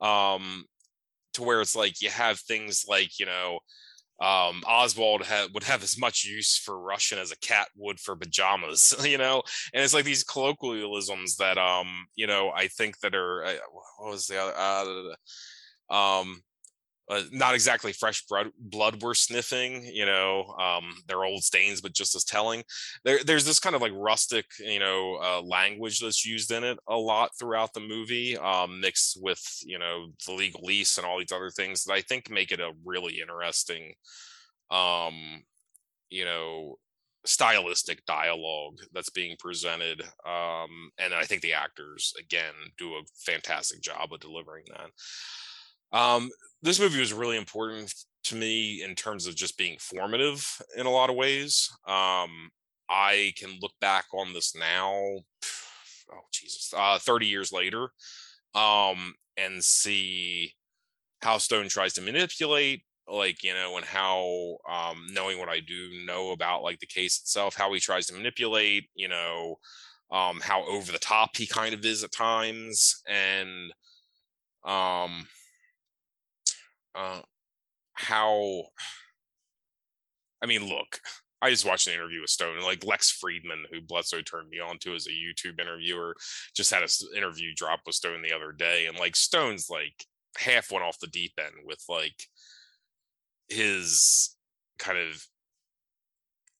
[0.00, 0.64] um,
[1.34, 3.58] to where it's like you have things like you know
[4.20, 8.16] um, Oswald ha- would have as much use for Russian as a cat would for
[8.16, 9.42] pajamas, you know.
[9.72, 13.54] And it's like these colloquialisms that, um, you know, I think that are uh,
[13.98, 15.14] what was the other,
[15.90, 16.42] uh, um,
[17.10, 21.94] uh, not exactly fresh blood, blood we're sniffing, you know, um, they're old stains, but
[21.94, 22.62] just as telling.
[23.04, 26.78] There, there's this kind of like rustic, you know, uh, language that's used in it
[26.88, 31.32] a lot throughout the movie, um, mixed with, you know, the legalese and all these
[31.32, 33.94] other things that I think make it a really interesting,
[34.70, 35.42] um,
[36.10, 36.76] you know,
[37.24, 40.02] stylistic dialogue that's being presented.
[40.26, 44.90] Um, and I think the actors, again, do a fantastic job of delivering that.
[45.92, 46.30] Um,
[46.62, 47.94] this movie was really important
[48.24, 51.70] to me in terms of just being formative in a lot of ways.
[51.86, 52.50] Um,
[52.90, 54.92] I can look back on this now,
[56.12, 57.88] oh Jesus, uh, 30 years later,
[58.54, 60.54] um, and see
[61.22, 65.90] how Stone tries to manipulate, like you know, and how um, knowing what I do
[66.06, 69.56] know about like the case itself, how he tries to manipulate, you know,
[70.10, 73.72] um, how over the top he kind of is at times, and
[74.64, 75.26] um
[76.94, 77.20] uh,
[77.94, 78.64] how
[80.42, 81.00] I mean, look,
[81.40, 84.58] I just watched an interview with Stone, and like Lex Fridman, who Bledsoe turned me
[84.60, 86.14] on to as a YouTube interviewer,
[86.54, 90.04] just had an interview drop with Stone the other day, and like Stone's like
[90.36, 92.24] half went off the deep end with like
[93.48, 94.36] his
[94.78, 95.24] kind of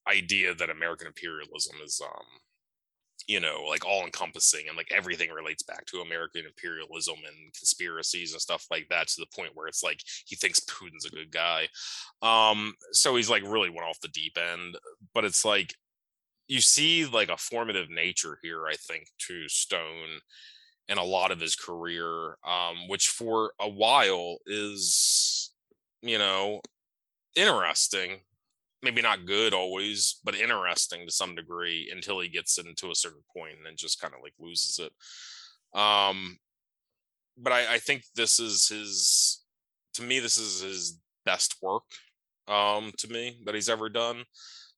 [0.09, 2.25] idea that American imperialism is um
[3.29, 8.33] you know, like all encompassing and like everything relates back to American imperialism and conspiracies
[8.33, 11.31] and stuff like that to the point where it's like he thinks Putin's a good
[11.31, 11.69] guy.
[12.23, 14.77] Um, so he's like really went off the deep end,
[15.15, 15.75] but it's like
[16.49, 20.21] you see like a formative nature here, I think, to Stone
[20.89, 25.53] and a lot of his career, um, which for a while is,
[26.03, 26.61] you know,
[27.37, 28.21] interesting
[28.83, 33.23] maybe not good always, but interesting to some degree until he gets into a certain
[33.37, 34.93] point and then just kind of like loses it.
[35.79, 36.39] Um,
[37.37, 39.43] but I, I think this is his,
[39.95, 41.85] to me, this is his best work.
[42.47, 44.25] Um, to me that he's ever done.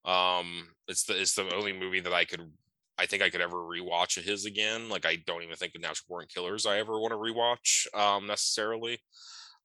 [0.04, 2.50] Um, it's the it's the only movie that I could
[2.98, 4.88] I think I could ever rewatch his again.
[4.88, 8.26] Like I don't even think of Natural Born Killers I ever want to rewatch um,
[8.26, 9.00] necessarily.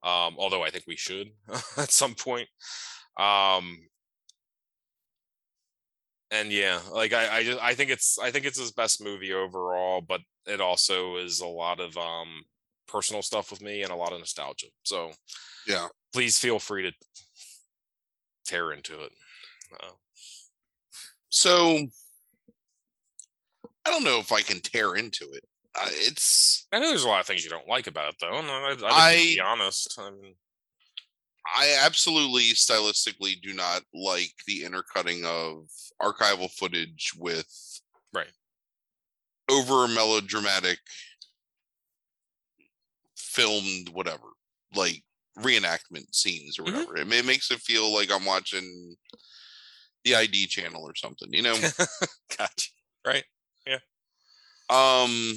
[0.04, 1.28] Um, although I think we should
[1.78, 2.48] at some point.
[3.18, 3.80] Um,
[6.36, 9.34] and yeah, like I, I just I think it's I think it's his best movie
[9.34, 12.44] overall, but it also is a lot of um
[12.88, 14.68] personal stuff with me and a lot of nostalgia.
[14.84, 15.12] So
[15.68, 16.92] yeah, please feel free to
[18.46, 19.12] tear into it.
[19.74, 19.92] Uh,
[21.30, 21.88] so
[23.86, 25.44] I don't know if I can tear into it.
[25.76, 28.28] Uh, it's I know there's a lot of things you don't like about it though.
[28.30, 30.00] I, I, I be honest.
[30.00, 30.36] I mean,
[31.46, 35.70] I absolutely stylistically do not like the intercutting of
[36.02, 37.82] archival footage with
[38.14, 38.32] Right.
[39.50, 40.80] over melodramatic
[43.18, 44.28] filmed whatever
[44.76, 45.04] like
[45.40, 46.74] reenactment scenes or Mhm.
[46.74, 46.98] whatever.
[46.98, 48.96] It, it makes it feel like I'm watching
[50.04, 51.56] the ID channel or something, you know.
[52.38, 52.72] gotcha.
[53.06, 53.26] Right.
[53.66, 53.80] Yeah.
[54.70, 55.36] Um,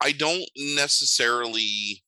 [0.00, 2.03] I don't necessarily.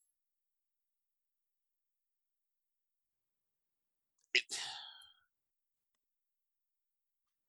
[4.37, 4.57] It,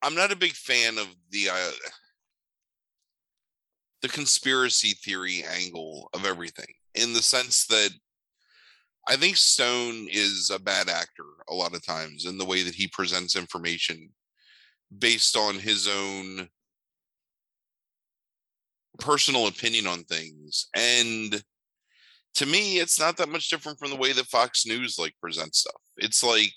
[0.02, 1.70] I'm not a big fan of the uh,
[4.02, 7.90] the conspiracy theory angle of everything, in the sense that
[9.06, 12.74] I think Stone is a bad actor a lot of times in the way that
[12.74, 14.10] he presents information
[14.98, 16.48] based on his own
[18.98, 20.69] personal opinion on things.
[20.74, 21.43] And
[22.35, 25.60] to me it's not that much different from the way that fox news like presents
[25.60, 25.81] stuff.
[25.97, 26.52] It's like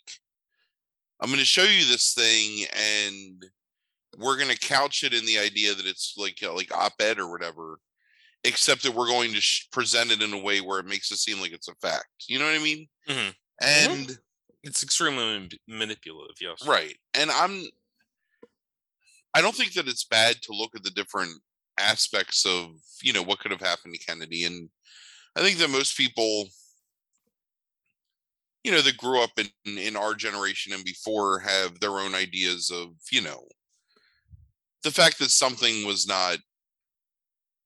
[1.21, 3.45] i'm going to show you this thing and
[4.17, 7.29] we're going to couch it in the idea that it's like uh, like op-ed or
[7.31, 7.79] whatever
[8.43, 11.17] except that we're going to sh- present it in a way where it makes it
[11.17, 13.33] seem like it's a fact you know what i mean Mhm.
[13.61, 14.17] and
[14.63, 16.35] It's extremely manipulative.
[16.39, 16.65] Yes.
[16.67, 16.95] Right.
[17.15, 17.65] And I'm
[19.33, 21.31] I don't think that it's bad to look at the different
[21.79, 22.67] aspects of,
[23.01, 24.43] you know, what could have happened to Kennedy.
[24.43, 24.69] And
[25.35, 26.47] I think that most people,
[28.63, 32.71] you know, that grew up in in our generation and before have their own ideas
[32.71, 33.43] of, you know,
[34.83, 36.37] the fact that something was not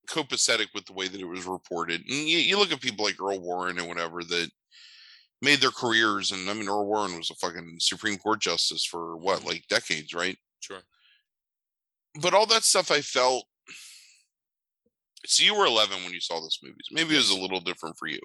[0.08, 2.00] copacetic with the way that it was reported.
[2.02, 4.50] And you, you look at people like Earl Warren and whatever that
[5.42, 9.16] made their careers and I mean Earl Warren was a fucking Supreme Court justice for
[9.16, 9.48] what, mm-hmm.
[9.48, 10.36] like decades, right?
[10.60, 10.80] Sure.
[12.22, 13.44] But all that stuff I felt
[15.26, 16.76] so you were 11 when you saw this movie.
[16.84, 18.20] So maybe it was a little different for you.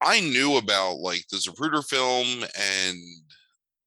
[0.00, 2.98] I knew about like the Zapruder film and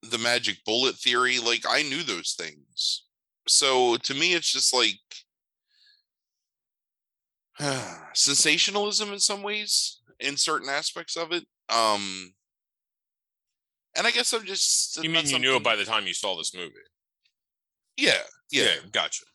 [0.04, 1.40] the magic bullet theory.
[1.40, 3.04] Like I knew those things.
[3.48, 5.00] So to me, it's just like
[8.14, 11.46] sensationalism in some ways, in certain aspects of it.
[11.70, 12.34] Um,
[13.96, 15.04] and I guess I'm just.
[15.04, 16.74] You mean you knew it by the time you saw this movie?
[17.98, 18.14] Yeah,
[18.52, 19.26] yeah, Gotcha.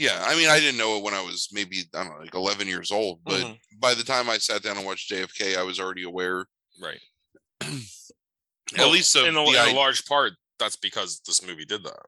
[0.00, 0.24] Yeah.
[0.26, 2.66] I mean, I didn't know it when I was maybe I don't know, like 11
[2.66, 3.22] years old.
[3.22, 3.58] But Mhm.
[3.78, 6.46] by the time I sat down and watched JFK, I was already aware,
[6.80, 7.00] Right.
[7.60, 7.68] at
[8.78, 12.06] Well, least of in a, in a large part, that's because this movie did that.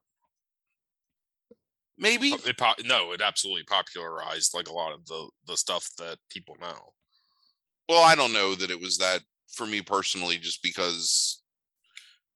[1.98, 2.30] maybe.
[2.30, 6.56] It po- no, it absolutely popularized like a lot of the the stuff that people
[6.60, 6.94] know.
[7.88, 11.41] Well, I don't know that it was that for me personally, just because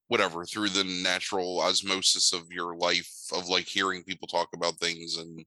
[0.08, 5.16] whatever through the natural osmosis of your life of like hearing people talk about things
[5.16, 5.44] and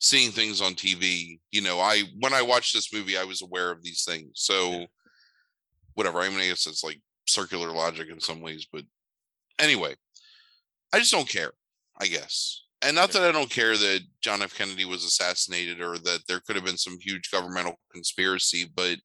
[0.00, 1.40] seeing things on TV.
[1.50, 4.30] You know, I when I watched this movie, I was aware of these things.
[4.34, 4.86] So
[5.94, 6.20] whatever.
[6.20, 8.84] I mean, I guess it's like circular logic in some ways, but
[9.58, 9.94] anyway,
[10.92, 11.52] I just don't care.
[12.00, 12.62] I guess.
[12.80, 13.22] And not Yeah.
[13.22, 14.54] that I don't care that John F.
[14.54, 18.98] Kennedy was assassinated or that there could have been some huge governmental conspiracy, but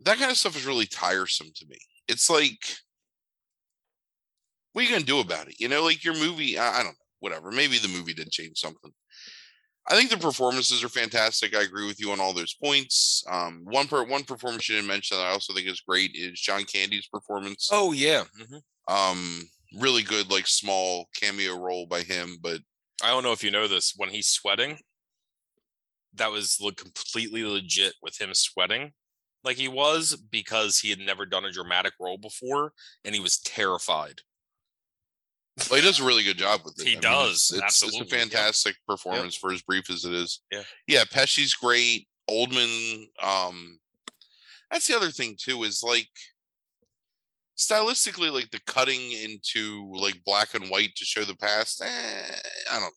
[0.00, 1.78] that kind of stuff is really tiresome to me.
[2.08, 2.58] It's like,
[4.76, 5.58] what are you gonna do about it?
[5.58, 6.58] You know, like your movie.
[6.58, 7.06] I, I don't know.
[7.20, 7.50] Whatever.
[7.50, 8.92] Maybe the movie did change something.
[9.88, 11.56] I think the performances are fantastic.
[11.56, 13.24] I agree with you on all those points.
[13.30, 16.38] Um, one per one performance you didn't mention that I also think is great is
[16.38, 17.70] John Candy's performance.
[17.72, 18.24] Oh yeah.
[18.36, 19.48] hmm Um,
[19.80, 22.36] really good, like small cameo role by him.
[22.42, 22.60] But
[23.02, 23.94] I don't know if you know this.
[23.96, 24.76] When he's sweating,
[26.12, 28.92] that was like completely legit with him sweating
[29.44, 32.72] like he was because he had never done a dramatic role before
[33.04, 34.20] and he was terrified.
[35.70, 36.86] Well, he does a really good job with it.
[36.86, 40.12] He I does, it's, it's, absolutely, it's a fantastic performance for as brief as it
[40.12, 40.40] is.
[40.52, 40.62] Yeah.
[40.86, 41.04] yeah.
[41.04, 42.06] Pesci's great.
[42.28, 43.06] Oldman.
[43.22, 43.78] Um,
[44.70, 45.62] that's the other thing too.
[45.62, 46.08] Is like
[47.56, 51.82] stylistically, like the cutting into like black and white to show the past.
[51.82, 52.36] Eh,
[52.70, 52.90] I don't know.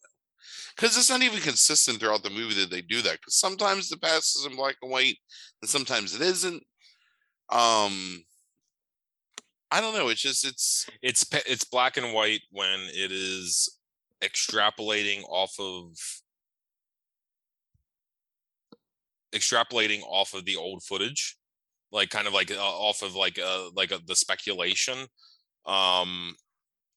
[0.75, 3.13] Because it's not even consistent throughout the movie that they do that.
[3.13, 5.17] Because sometimes the past is in black and white,
[5.61, 6.63] and sometimes it isn't.
[7.51, 8.23] Um,
[9.71, 10.09] I don't know.
[10.09, 13.77] It's just it's It's it's black and white when it is
[14.21, 15.95] extrapolating off of
[19.33, 21.37] extrapolating off of the old footage
[21.91, 24.97] like kind of like uh, off of like uh like uh the speculation
[25.65, 26.35] um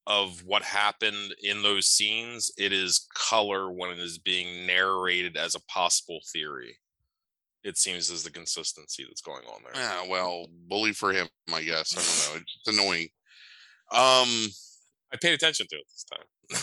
[0.06, 5.54] of what happened in those scenes it is color when it is being narrated as
[5.54, 6.76] a possible theory
[7.64, 11.62] it seems is the consistency that's going on there Yeah, well, bully for him, I
[11.62, 11.96] guess.
[11.96, 12.44] I don't know.
[12.64, 13.08] It's annoying.
[13.92, 14.48] Um,
[15.12, 16.62] i paid attention to it this time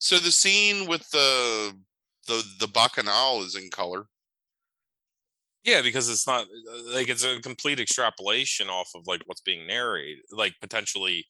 [0.00, 1.76] so the scene with the
[2.26, 4.06] the the bacchanal is in color.
[5.62, 9.66] Yeah, because it's not uh, like it's a complete extrapolation off of like what's being
[9.66, 11.26] narrated, like potentially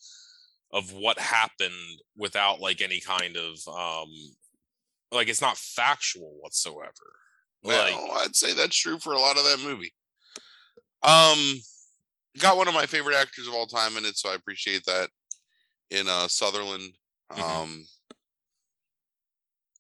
[0.72, 4.08] of what happened without like any kind of um
[5.10, 7.16] like it's not factual whatsoever.
[7.62, 9.92] Well, like I'd say that's true for a lot of that movie.
[11.02, 11.60] Um,
[12.38, 15.10] got one of my favorite actors of all time in it, so I appreciate that.
[15.90, 16.92] In uh Sutherland,
[17.32, 17.42] Mhm.
[17.42, 17.86] um,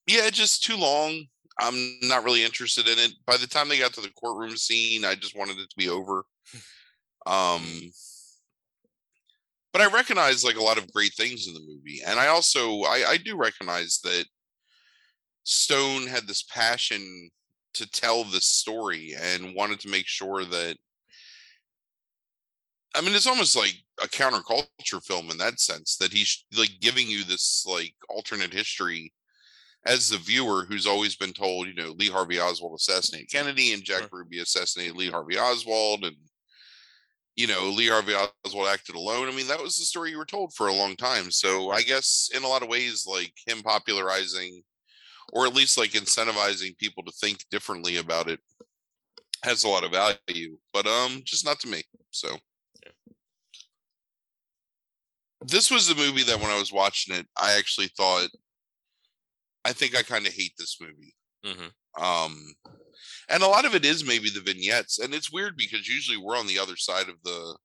[0.06, 1.24] yeah, just too long.
[1.60, 3.12] I'm not really interested in it.
[3.26, 5.88] By the time they got to the courtroom scene, I just wanted it to be
[5.88, 6.24] over.
[7.26, 7.92] Um,
[9.72, 12.80] but I recognize like a lot of great things in the movie, and I also
[12.82, 14.26] I, I do recognize that
[15.44, 17.30] Stone had this passion
[17.74, 20.76] to tell this story and wanted to make sure that
[22.94, 27.06] I mean it's almost like a counterculture film in that sense that he's like giving
[27.06, 29.12] you this like alternate history
[29.86, 33.82] as the viewer who's always been told, you know, Lee Harvey Oswald assassinated Kennedy and
[33.82, 36.16] Jack Ruby assassinated Lee Harvey Oswald and
[37.36, 39.28] you know, Lee Harvey Oswald acted alone.
[39.28, 41.30] I mean, that was the story you were told for a long time.
[41.30, 44.62] So I guess in a lot of ways, like him popularizing
[45.32, 48.40] or at least like incentivizing people to think differently about it
[49.44, 51.82] has a lot of value, but um just not to me.
[52.10, 52.36] So
[55.46, 58.28] this was the movie that when I was watching it, I actually thought
[59.64, 61.14] I think I kind of hate this movie.
[61.44, 61.70] mhm.
[62.02, 62.54] Um
[63.28, 66.36] and a lot of it is maybe the vignettes and it's weird because usually we're
[66.36, 67.56] on the other side of the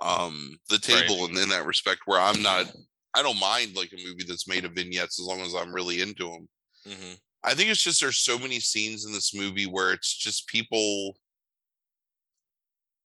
[0.00, 2.66] um the table in, in that respect where I'm not
[3.14, 6.00] I don't mind like a movie that's made of vignettes as long as I'm really
[6.00, 6.48] into them.
[6.88, 7.20] Mhm.
[7.44, 11.16] I think it's just there's so many scenes in this movie where it's just people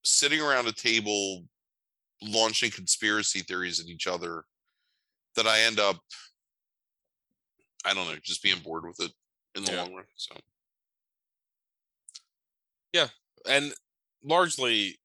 [0.04, 1.44] sitting around a table
[2.22, 4.44] launching conspiracy theories at each other
[5.36, 5.98] that I end up
[7.84, 9.12] I don't know, just being bored with it
[9.54, 9.82] in the Yeah.
[9.82, 10.06] long run.
[10.16, 10.36] So
[12.92, 13.08] yeah.
[13.46, 13.74] and
[14.22, 14.96] largely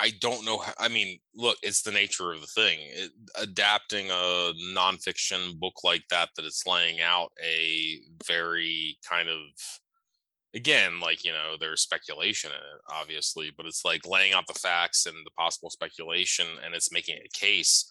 [0.00, 3.10] i don't know how, i mean look it's the nature of the thing it,
[3.40, 9.38] adapting a nonfiction book like that that it's laying out a very kind of
[10.54, 14.54] again like you know there's speculation in it obviously but it's like laying out the
[14.54, 17.90] facts and the possible speculation and it's making a case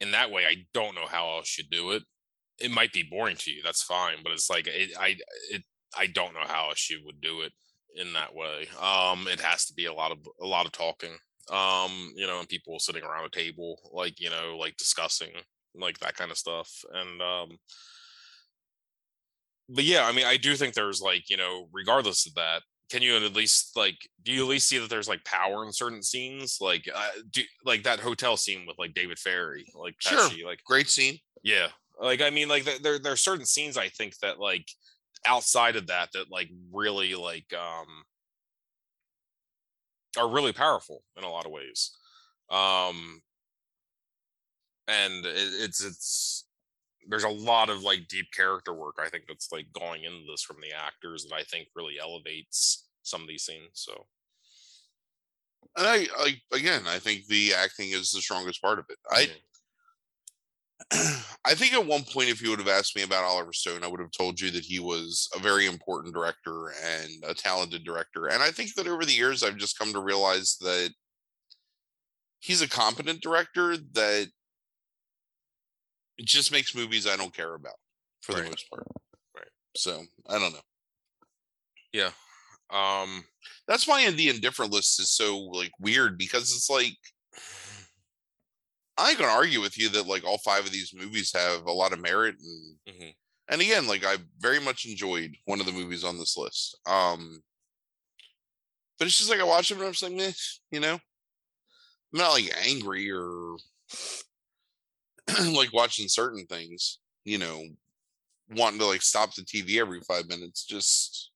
[0.00, 2.02] in that way i don't know how else you do it.
[2.60, 5.16] It might be boring to you that's fine but it's like it, i
[5.50, 5.62] it
[5.98, 7.52] i don't know how you would do it
[7.94, 8.68] in that way.
[8.80, 11.16] Um, it has to be a lot of a lot of talking.
[11.50, 15.30] Um, you know, and people sitting around a table, like you know, like discussing
[15.74, 16.70] like that kind of stuff.
[16.92, 17.58] And um,
[19.68, 23.02] but yeah, I mean, I do think there's like you know, regardless of that, can
[23.02, 26.02] you at least like do you at least see that there's like power in certain
[26.02, 30.18] scenes, like uh, do like that hotel scene with like David Ferrie, like Sure.
[30.18, 31.18] Pesci, like great scene.
[31.42, 31.68] yeah.
[32.00, 34.68] Like I mean like there there there are certain scenes I think that like
[35.26, 38.04] outside of that that like really like um
[40.16, 41.96] are really powerful in a lot of ways.
[42.50, 43.22] Um
[44.88, 46.46] and it, it's it's
[47.08, 50.42] there's a lot of like deep character work I think that's like going into this
[50.42, 53.70] from the actors that I think really elevates some of these scenes.
[53.74, 54.06] So
[55.76, 58.98] And I, I again, I think the acting is the strongest part of it.
[59.10, 59.32] I yeah.
[61.44, 63.86] I think at one point, if you would have asked me about Oliver Stone, I
[63.88, 68.26] would have told you that he was a very important director and a talented director.
[68.26, 70.90] And I think that over the years, I've just come to realize that
[72.40, 74.28] he's a competent director that
[76.20, 77.74] just makes movies I don't care about
[78.22, 78.86] for the most part.
[79.36, 79.48] Right.
[79.76, 80.60] So I don't know.
[81.92, 82.10] yeah.
[82.70, 83.24] Um
[83.66, 86.96] That's why the indifferent list is so like weird because it's like
[88.96, 91.92] I gonna argue with you that like all five of these movies have a lot
[91.92, 93.14] of merit and mhm.
[93.48, 97.42] and again like i very much enjoyed one of the movies on this list um
[98.98, 100.32] but it's just like i watch them and i'm just like meh,
[100.70, 101.00] you know i'm
[102.12, 103.56] not like angry or
[105.52, 107.62] like watching certain things you know
[108.56, 111.30] wanting to like stop the tv every five minutes just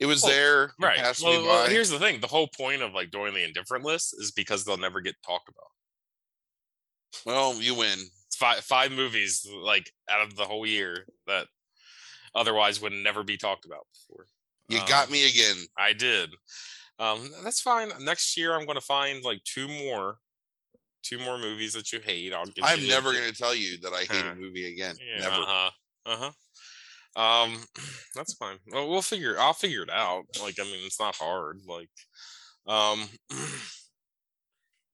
[0.00, 1.16] it was Well, there right.
[1.22, 4.32] Well, well, here's the thing: the whole point of like doing the indifferent list is
[4.32, 5.68] because they'll never get talked about.
[7.26, 7.98] Well you win
[8.36, 11.46] five five movies like out of the whole year that
[12.34, 14.26] otherwise would never be talked about before.
[14.68, 16.30] you got Um, me again I did.
[16.98, 17.90] Um, that's fine.
[18.00, 20.18] Next year, I'm going to find like two more,
[21.02, 22.32] two more movies that you hate.
[22.32, 25.20] I'll i'm you never going to tell you that i hate a movie again Yeah,
[25.22, 25.70] never Uh huh.
[26.06, 26.32] Uh huh.
[27.16, 27.64] Um,
[28.14, 28.58] that's fine.
[28.72, 29.38] Well, we'll figure.
[29.38, 30.24] I'll figure it out.
[30.40, 31.60] Like, I mean, it's not hard.
[31.66, 31.90] Like,
[32.66, 33.08] um,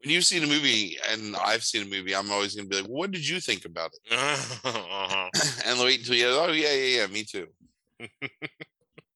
[0.02, 2.80] when you've seen a movie and I've seen a movie, I'm always going to be
[2.82, 4.12] like, "What did you think about it?"
[4.64, 5.28] uh-huh.
[5.66, 7.46] and wait until you, oh yeah, yeah, yeah, me too.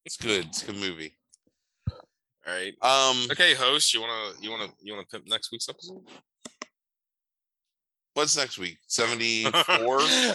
[0.05, 0.45] it's good.
[0.45, 1.17] It's a good movie.
[1.91, 2.73] All right.
[2.83, 6.03] Um, Okay, host, you wanna you wanna you wanna pimp next week's episode?
[8.13, 8.77] what's next week?
[8.87, 9.53] 74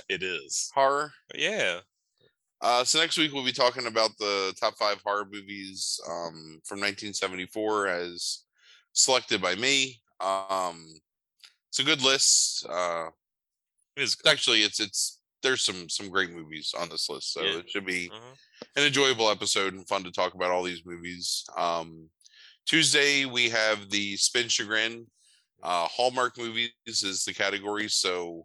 [0.09, 0.71] it is.
[0.75, 1.13] horror.
[1.35, 1.81] Yeah.
[2.61, 6.79] Uh, so next week we'll be talking about the top five horror movies um, from
[6.81, 8.45] 1974 as
[8.93, 9.99] selected by me.
[10.21, 10.87] Um,
[11.69, 12.67] it's a good list.
[12.69, 13.09] Uh,
[13.97, 17.43] It is it's actually, it's it's there's some some great movies on this list, so
[17.43, 17.59] Yeah.
[17.59, 18.35] it should be Uh-huh.
[18.77, 21.45] an enjoyable episode and fun to talk about all these movies.
[21.57, 22.11] Um,
[22.67, 25.07] Tuesday we have the Spin Chagrin.
[25.63, 28.45] Uh, Hallmark movies is the category, so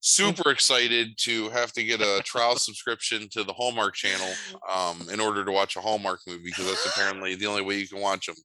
[0.00, 4.32] super excited to have to get a trial subscription to the Hallmark channel
[4.68, 7.88] um, in order to watch a Hallmark movie because that's apparently the only way you
[7.88, 8.36] can watch them.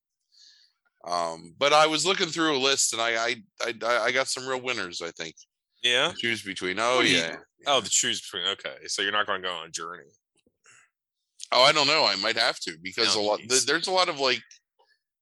[1.09, 3.35] Um, but I was looking through a list and I I
[3.83, 5.01] I, I got some real winners.
[5.01, 5.35] I think
[5.83, 6.09] Yeah.
[6.11, 6.79] to choose between.
[6.79, 7.35] Oh What do you- yeah.
[7.67, 8.47] Oh, the choose between.
[8.51, 10.09] Okay, so you're not going to go on a journey.
[11.51, 12.05] Oh, I don't know.
[12.05, 13.39] I might have to because Oh, a lot.
[13.39, 14.41] th- there's a lot of like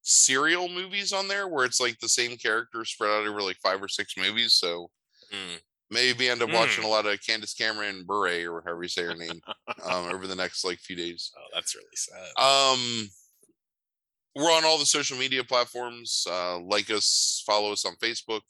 [0.01, 3.81] serial movies on there where it's like the same character spread out over like five
[3.81, 4.53] or six movies.
[4.55, 4.89] So
[5.33, 5.59] Mm.
[5.89, 9.15] maybe end up watching a lot of Candace Cameron Bure or however you say her
[9.15, 9.41] name
[9.83, 11.31] um, over the next like few days.
[11.37, 12.27] Oh, that's really sad.
[12.37, 13.09] Um,
[14.37, 16.25] we're on all the social media platforms.
[16.29, 18.41] Uh, like us, follow us on Facebook.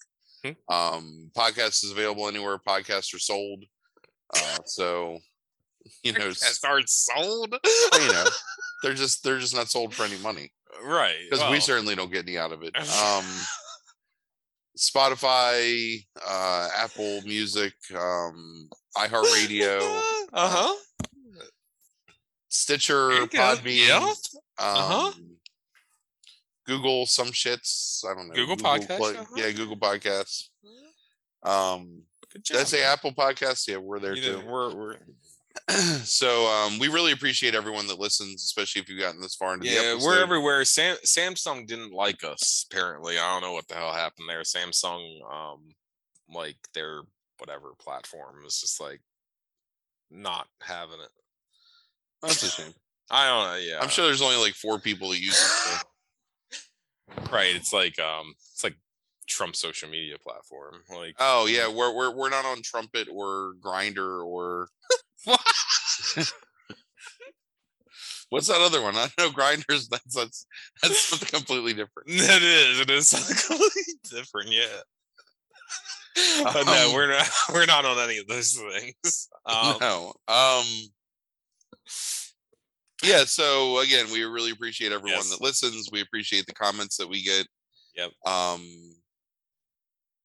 [0.44, 0.52] Hmm.
[0.74, 3.64] Um, podcast is available anywhere podcasts are sold.
[4.36, 5.18] Uh, so
[6.04, 7.56] you know, s- That's art sold.
[8.02, 8.26] you know,
[8.84, 10.52] they're just they're just not sold for any money
[10.84, 11.16] right.
[11.30, 12.76] because we certainly don't get any out of it.
[12.78, 13.26] Um,
[14.78, 19.80] Spotify, uh, Apple Music, um, iHeartRadio,
[20.34, 20.76] Uh huh.
[22.50, 23.10] Stitcher.
[23.28, 23.98] Podbean, Yeah.
[23.98, 24.14] um,
[24.60, 25.12] Uh-huh.
[26.68, 28.04] Google, some shits.
[28.06, 28.34] I don't know.
[28.36, 29.36] Google Podcasts, Play- uh-huh.
[29.36, 30.50] Yeah, Google Podcasts.
[31.44, 32.04] Um,
[32.44, 33.68] did I say Apple Podcasts?
[33.68, 34.36] Yeah, we're there You too.
[34.38, 34.96] did- We're, we're
[36.04, 39.68] so um, we really appreciate everyone that listens, especially if you've gotten this far into
[39.68, 40.64] the yeah, we're everywhere.
[40.66, 42.68] Sam Samsung didn't like us.
[42.72, 44.42] Apparently, I don't know what the hell happened there.
[44.42, 45.70] Samsung, um,
[46.30, 47.02] like their
[47.40, 49.02] whatever platform is just like
[50.12, 51.10] not having it.
[52.22, 52.74] That's a shame.
[53.10, 53.56] I don't know.
[53.58, 55.38] Yeah, I'm sure there's only like four people that use it.
[55.38, 55.78] so-
[57.32, 57.56] Right.
[57.56, 58.76] It's like um, it's like
[59.28, 60.76] Trump's social media platform.
[60.90, 64.68] Like Oh yeah, we're we're we're not on Trumpet or Grindr or
[68.30, 68.96] what's that other one?
[68.96, 69.88] I know Grinders.
[69.92, 70.46] That's that's
[70.82, 72.10] that's something completely different.
[72.10, 72.80] It is.
[72.80, 74.50] It is something completely different.
[74.52, 74.82] Yeah.
[76.44, 77.30] But no, Um, we're not.
[77.54, 79.30] We're not on any of those things.
[79.46, 80.14] Um, no.
[80.28, 80.66] Um.
[83.04, 83.24] Yeah.
[83.26, 85.30] So again, we really appreciate everyone Yes.
[85.30, 85.90] that listens.
[85.92, 87.48] We appreciate the comments that we get.
[87.96, 88.12] Yep.
[88.26, 88.96] Um.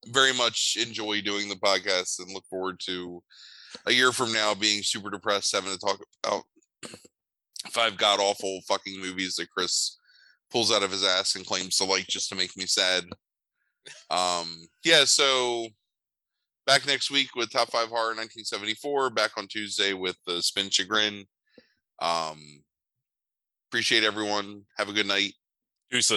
[0.07, 3.23] Very much enjoy doing the podcast and look forward to
[3.85, 6.43] a year from now being super depressed, having to talk about
[7.71, 9.97] five god awful fucking movies that Chris
[10.51, 13.05] pulls out of his ass and claims to like just to make me sad.
[14.09, 14.67] Um.
[14.83, 15.05] Yeah.
[15.05, 15.67] So
[16.65, 21.25] back next week with top five horror 1974 back on tuesday with the spin chagrin
[21.99, 22.63] um
[23.69, 25.33] appreciate everyone have a good night
[25.91, 26.11] Deuces.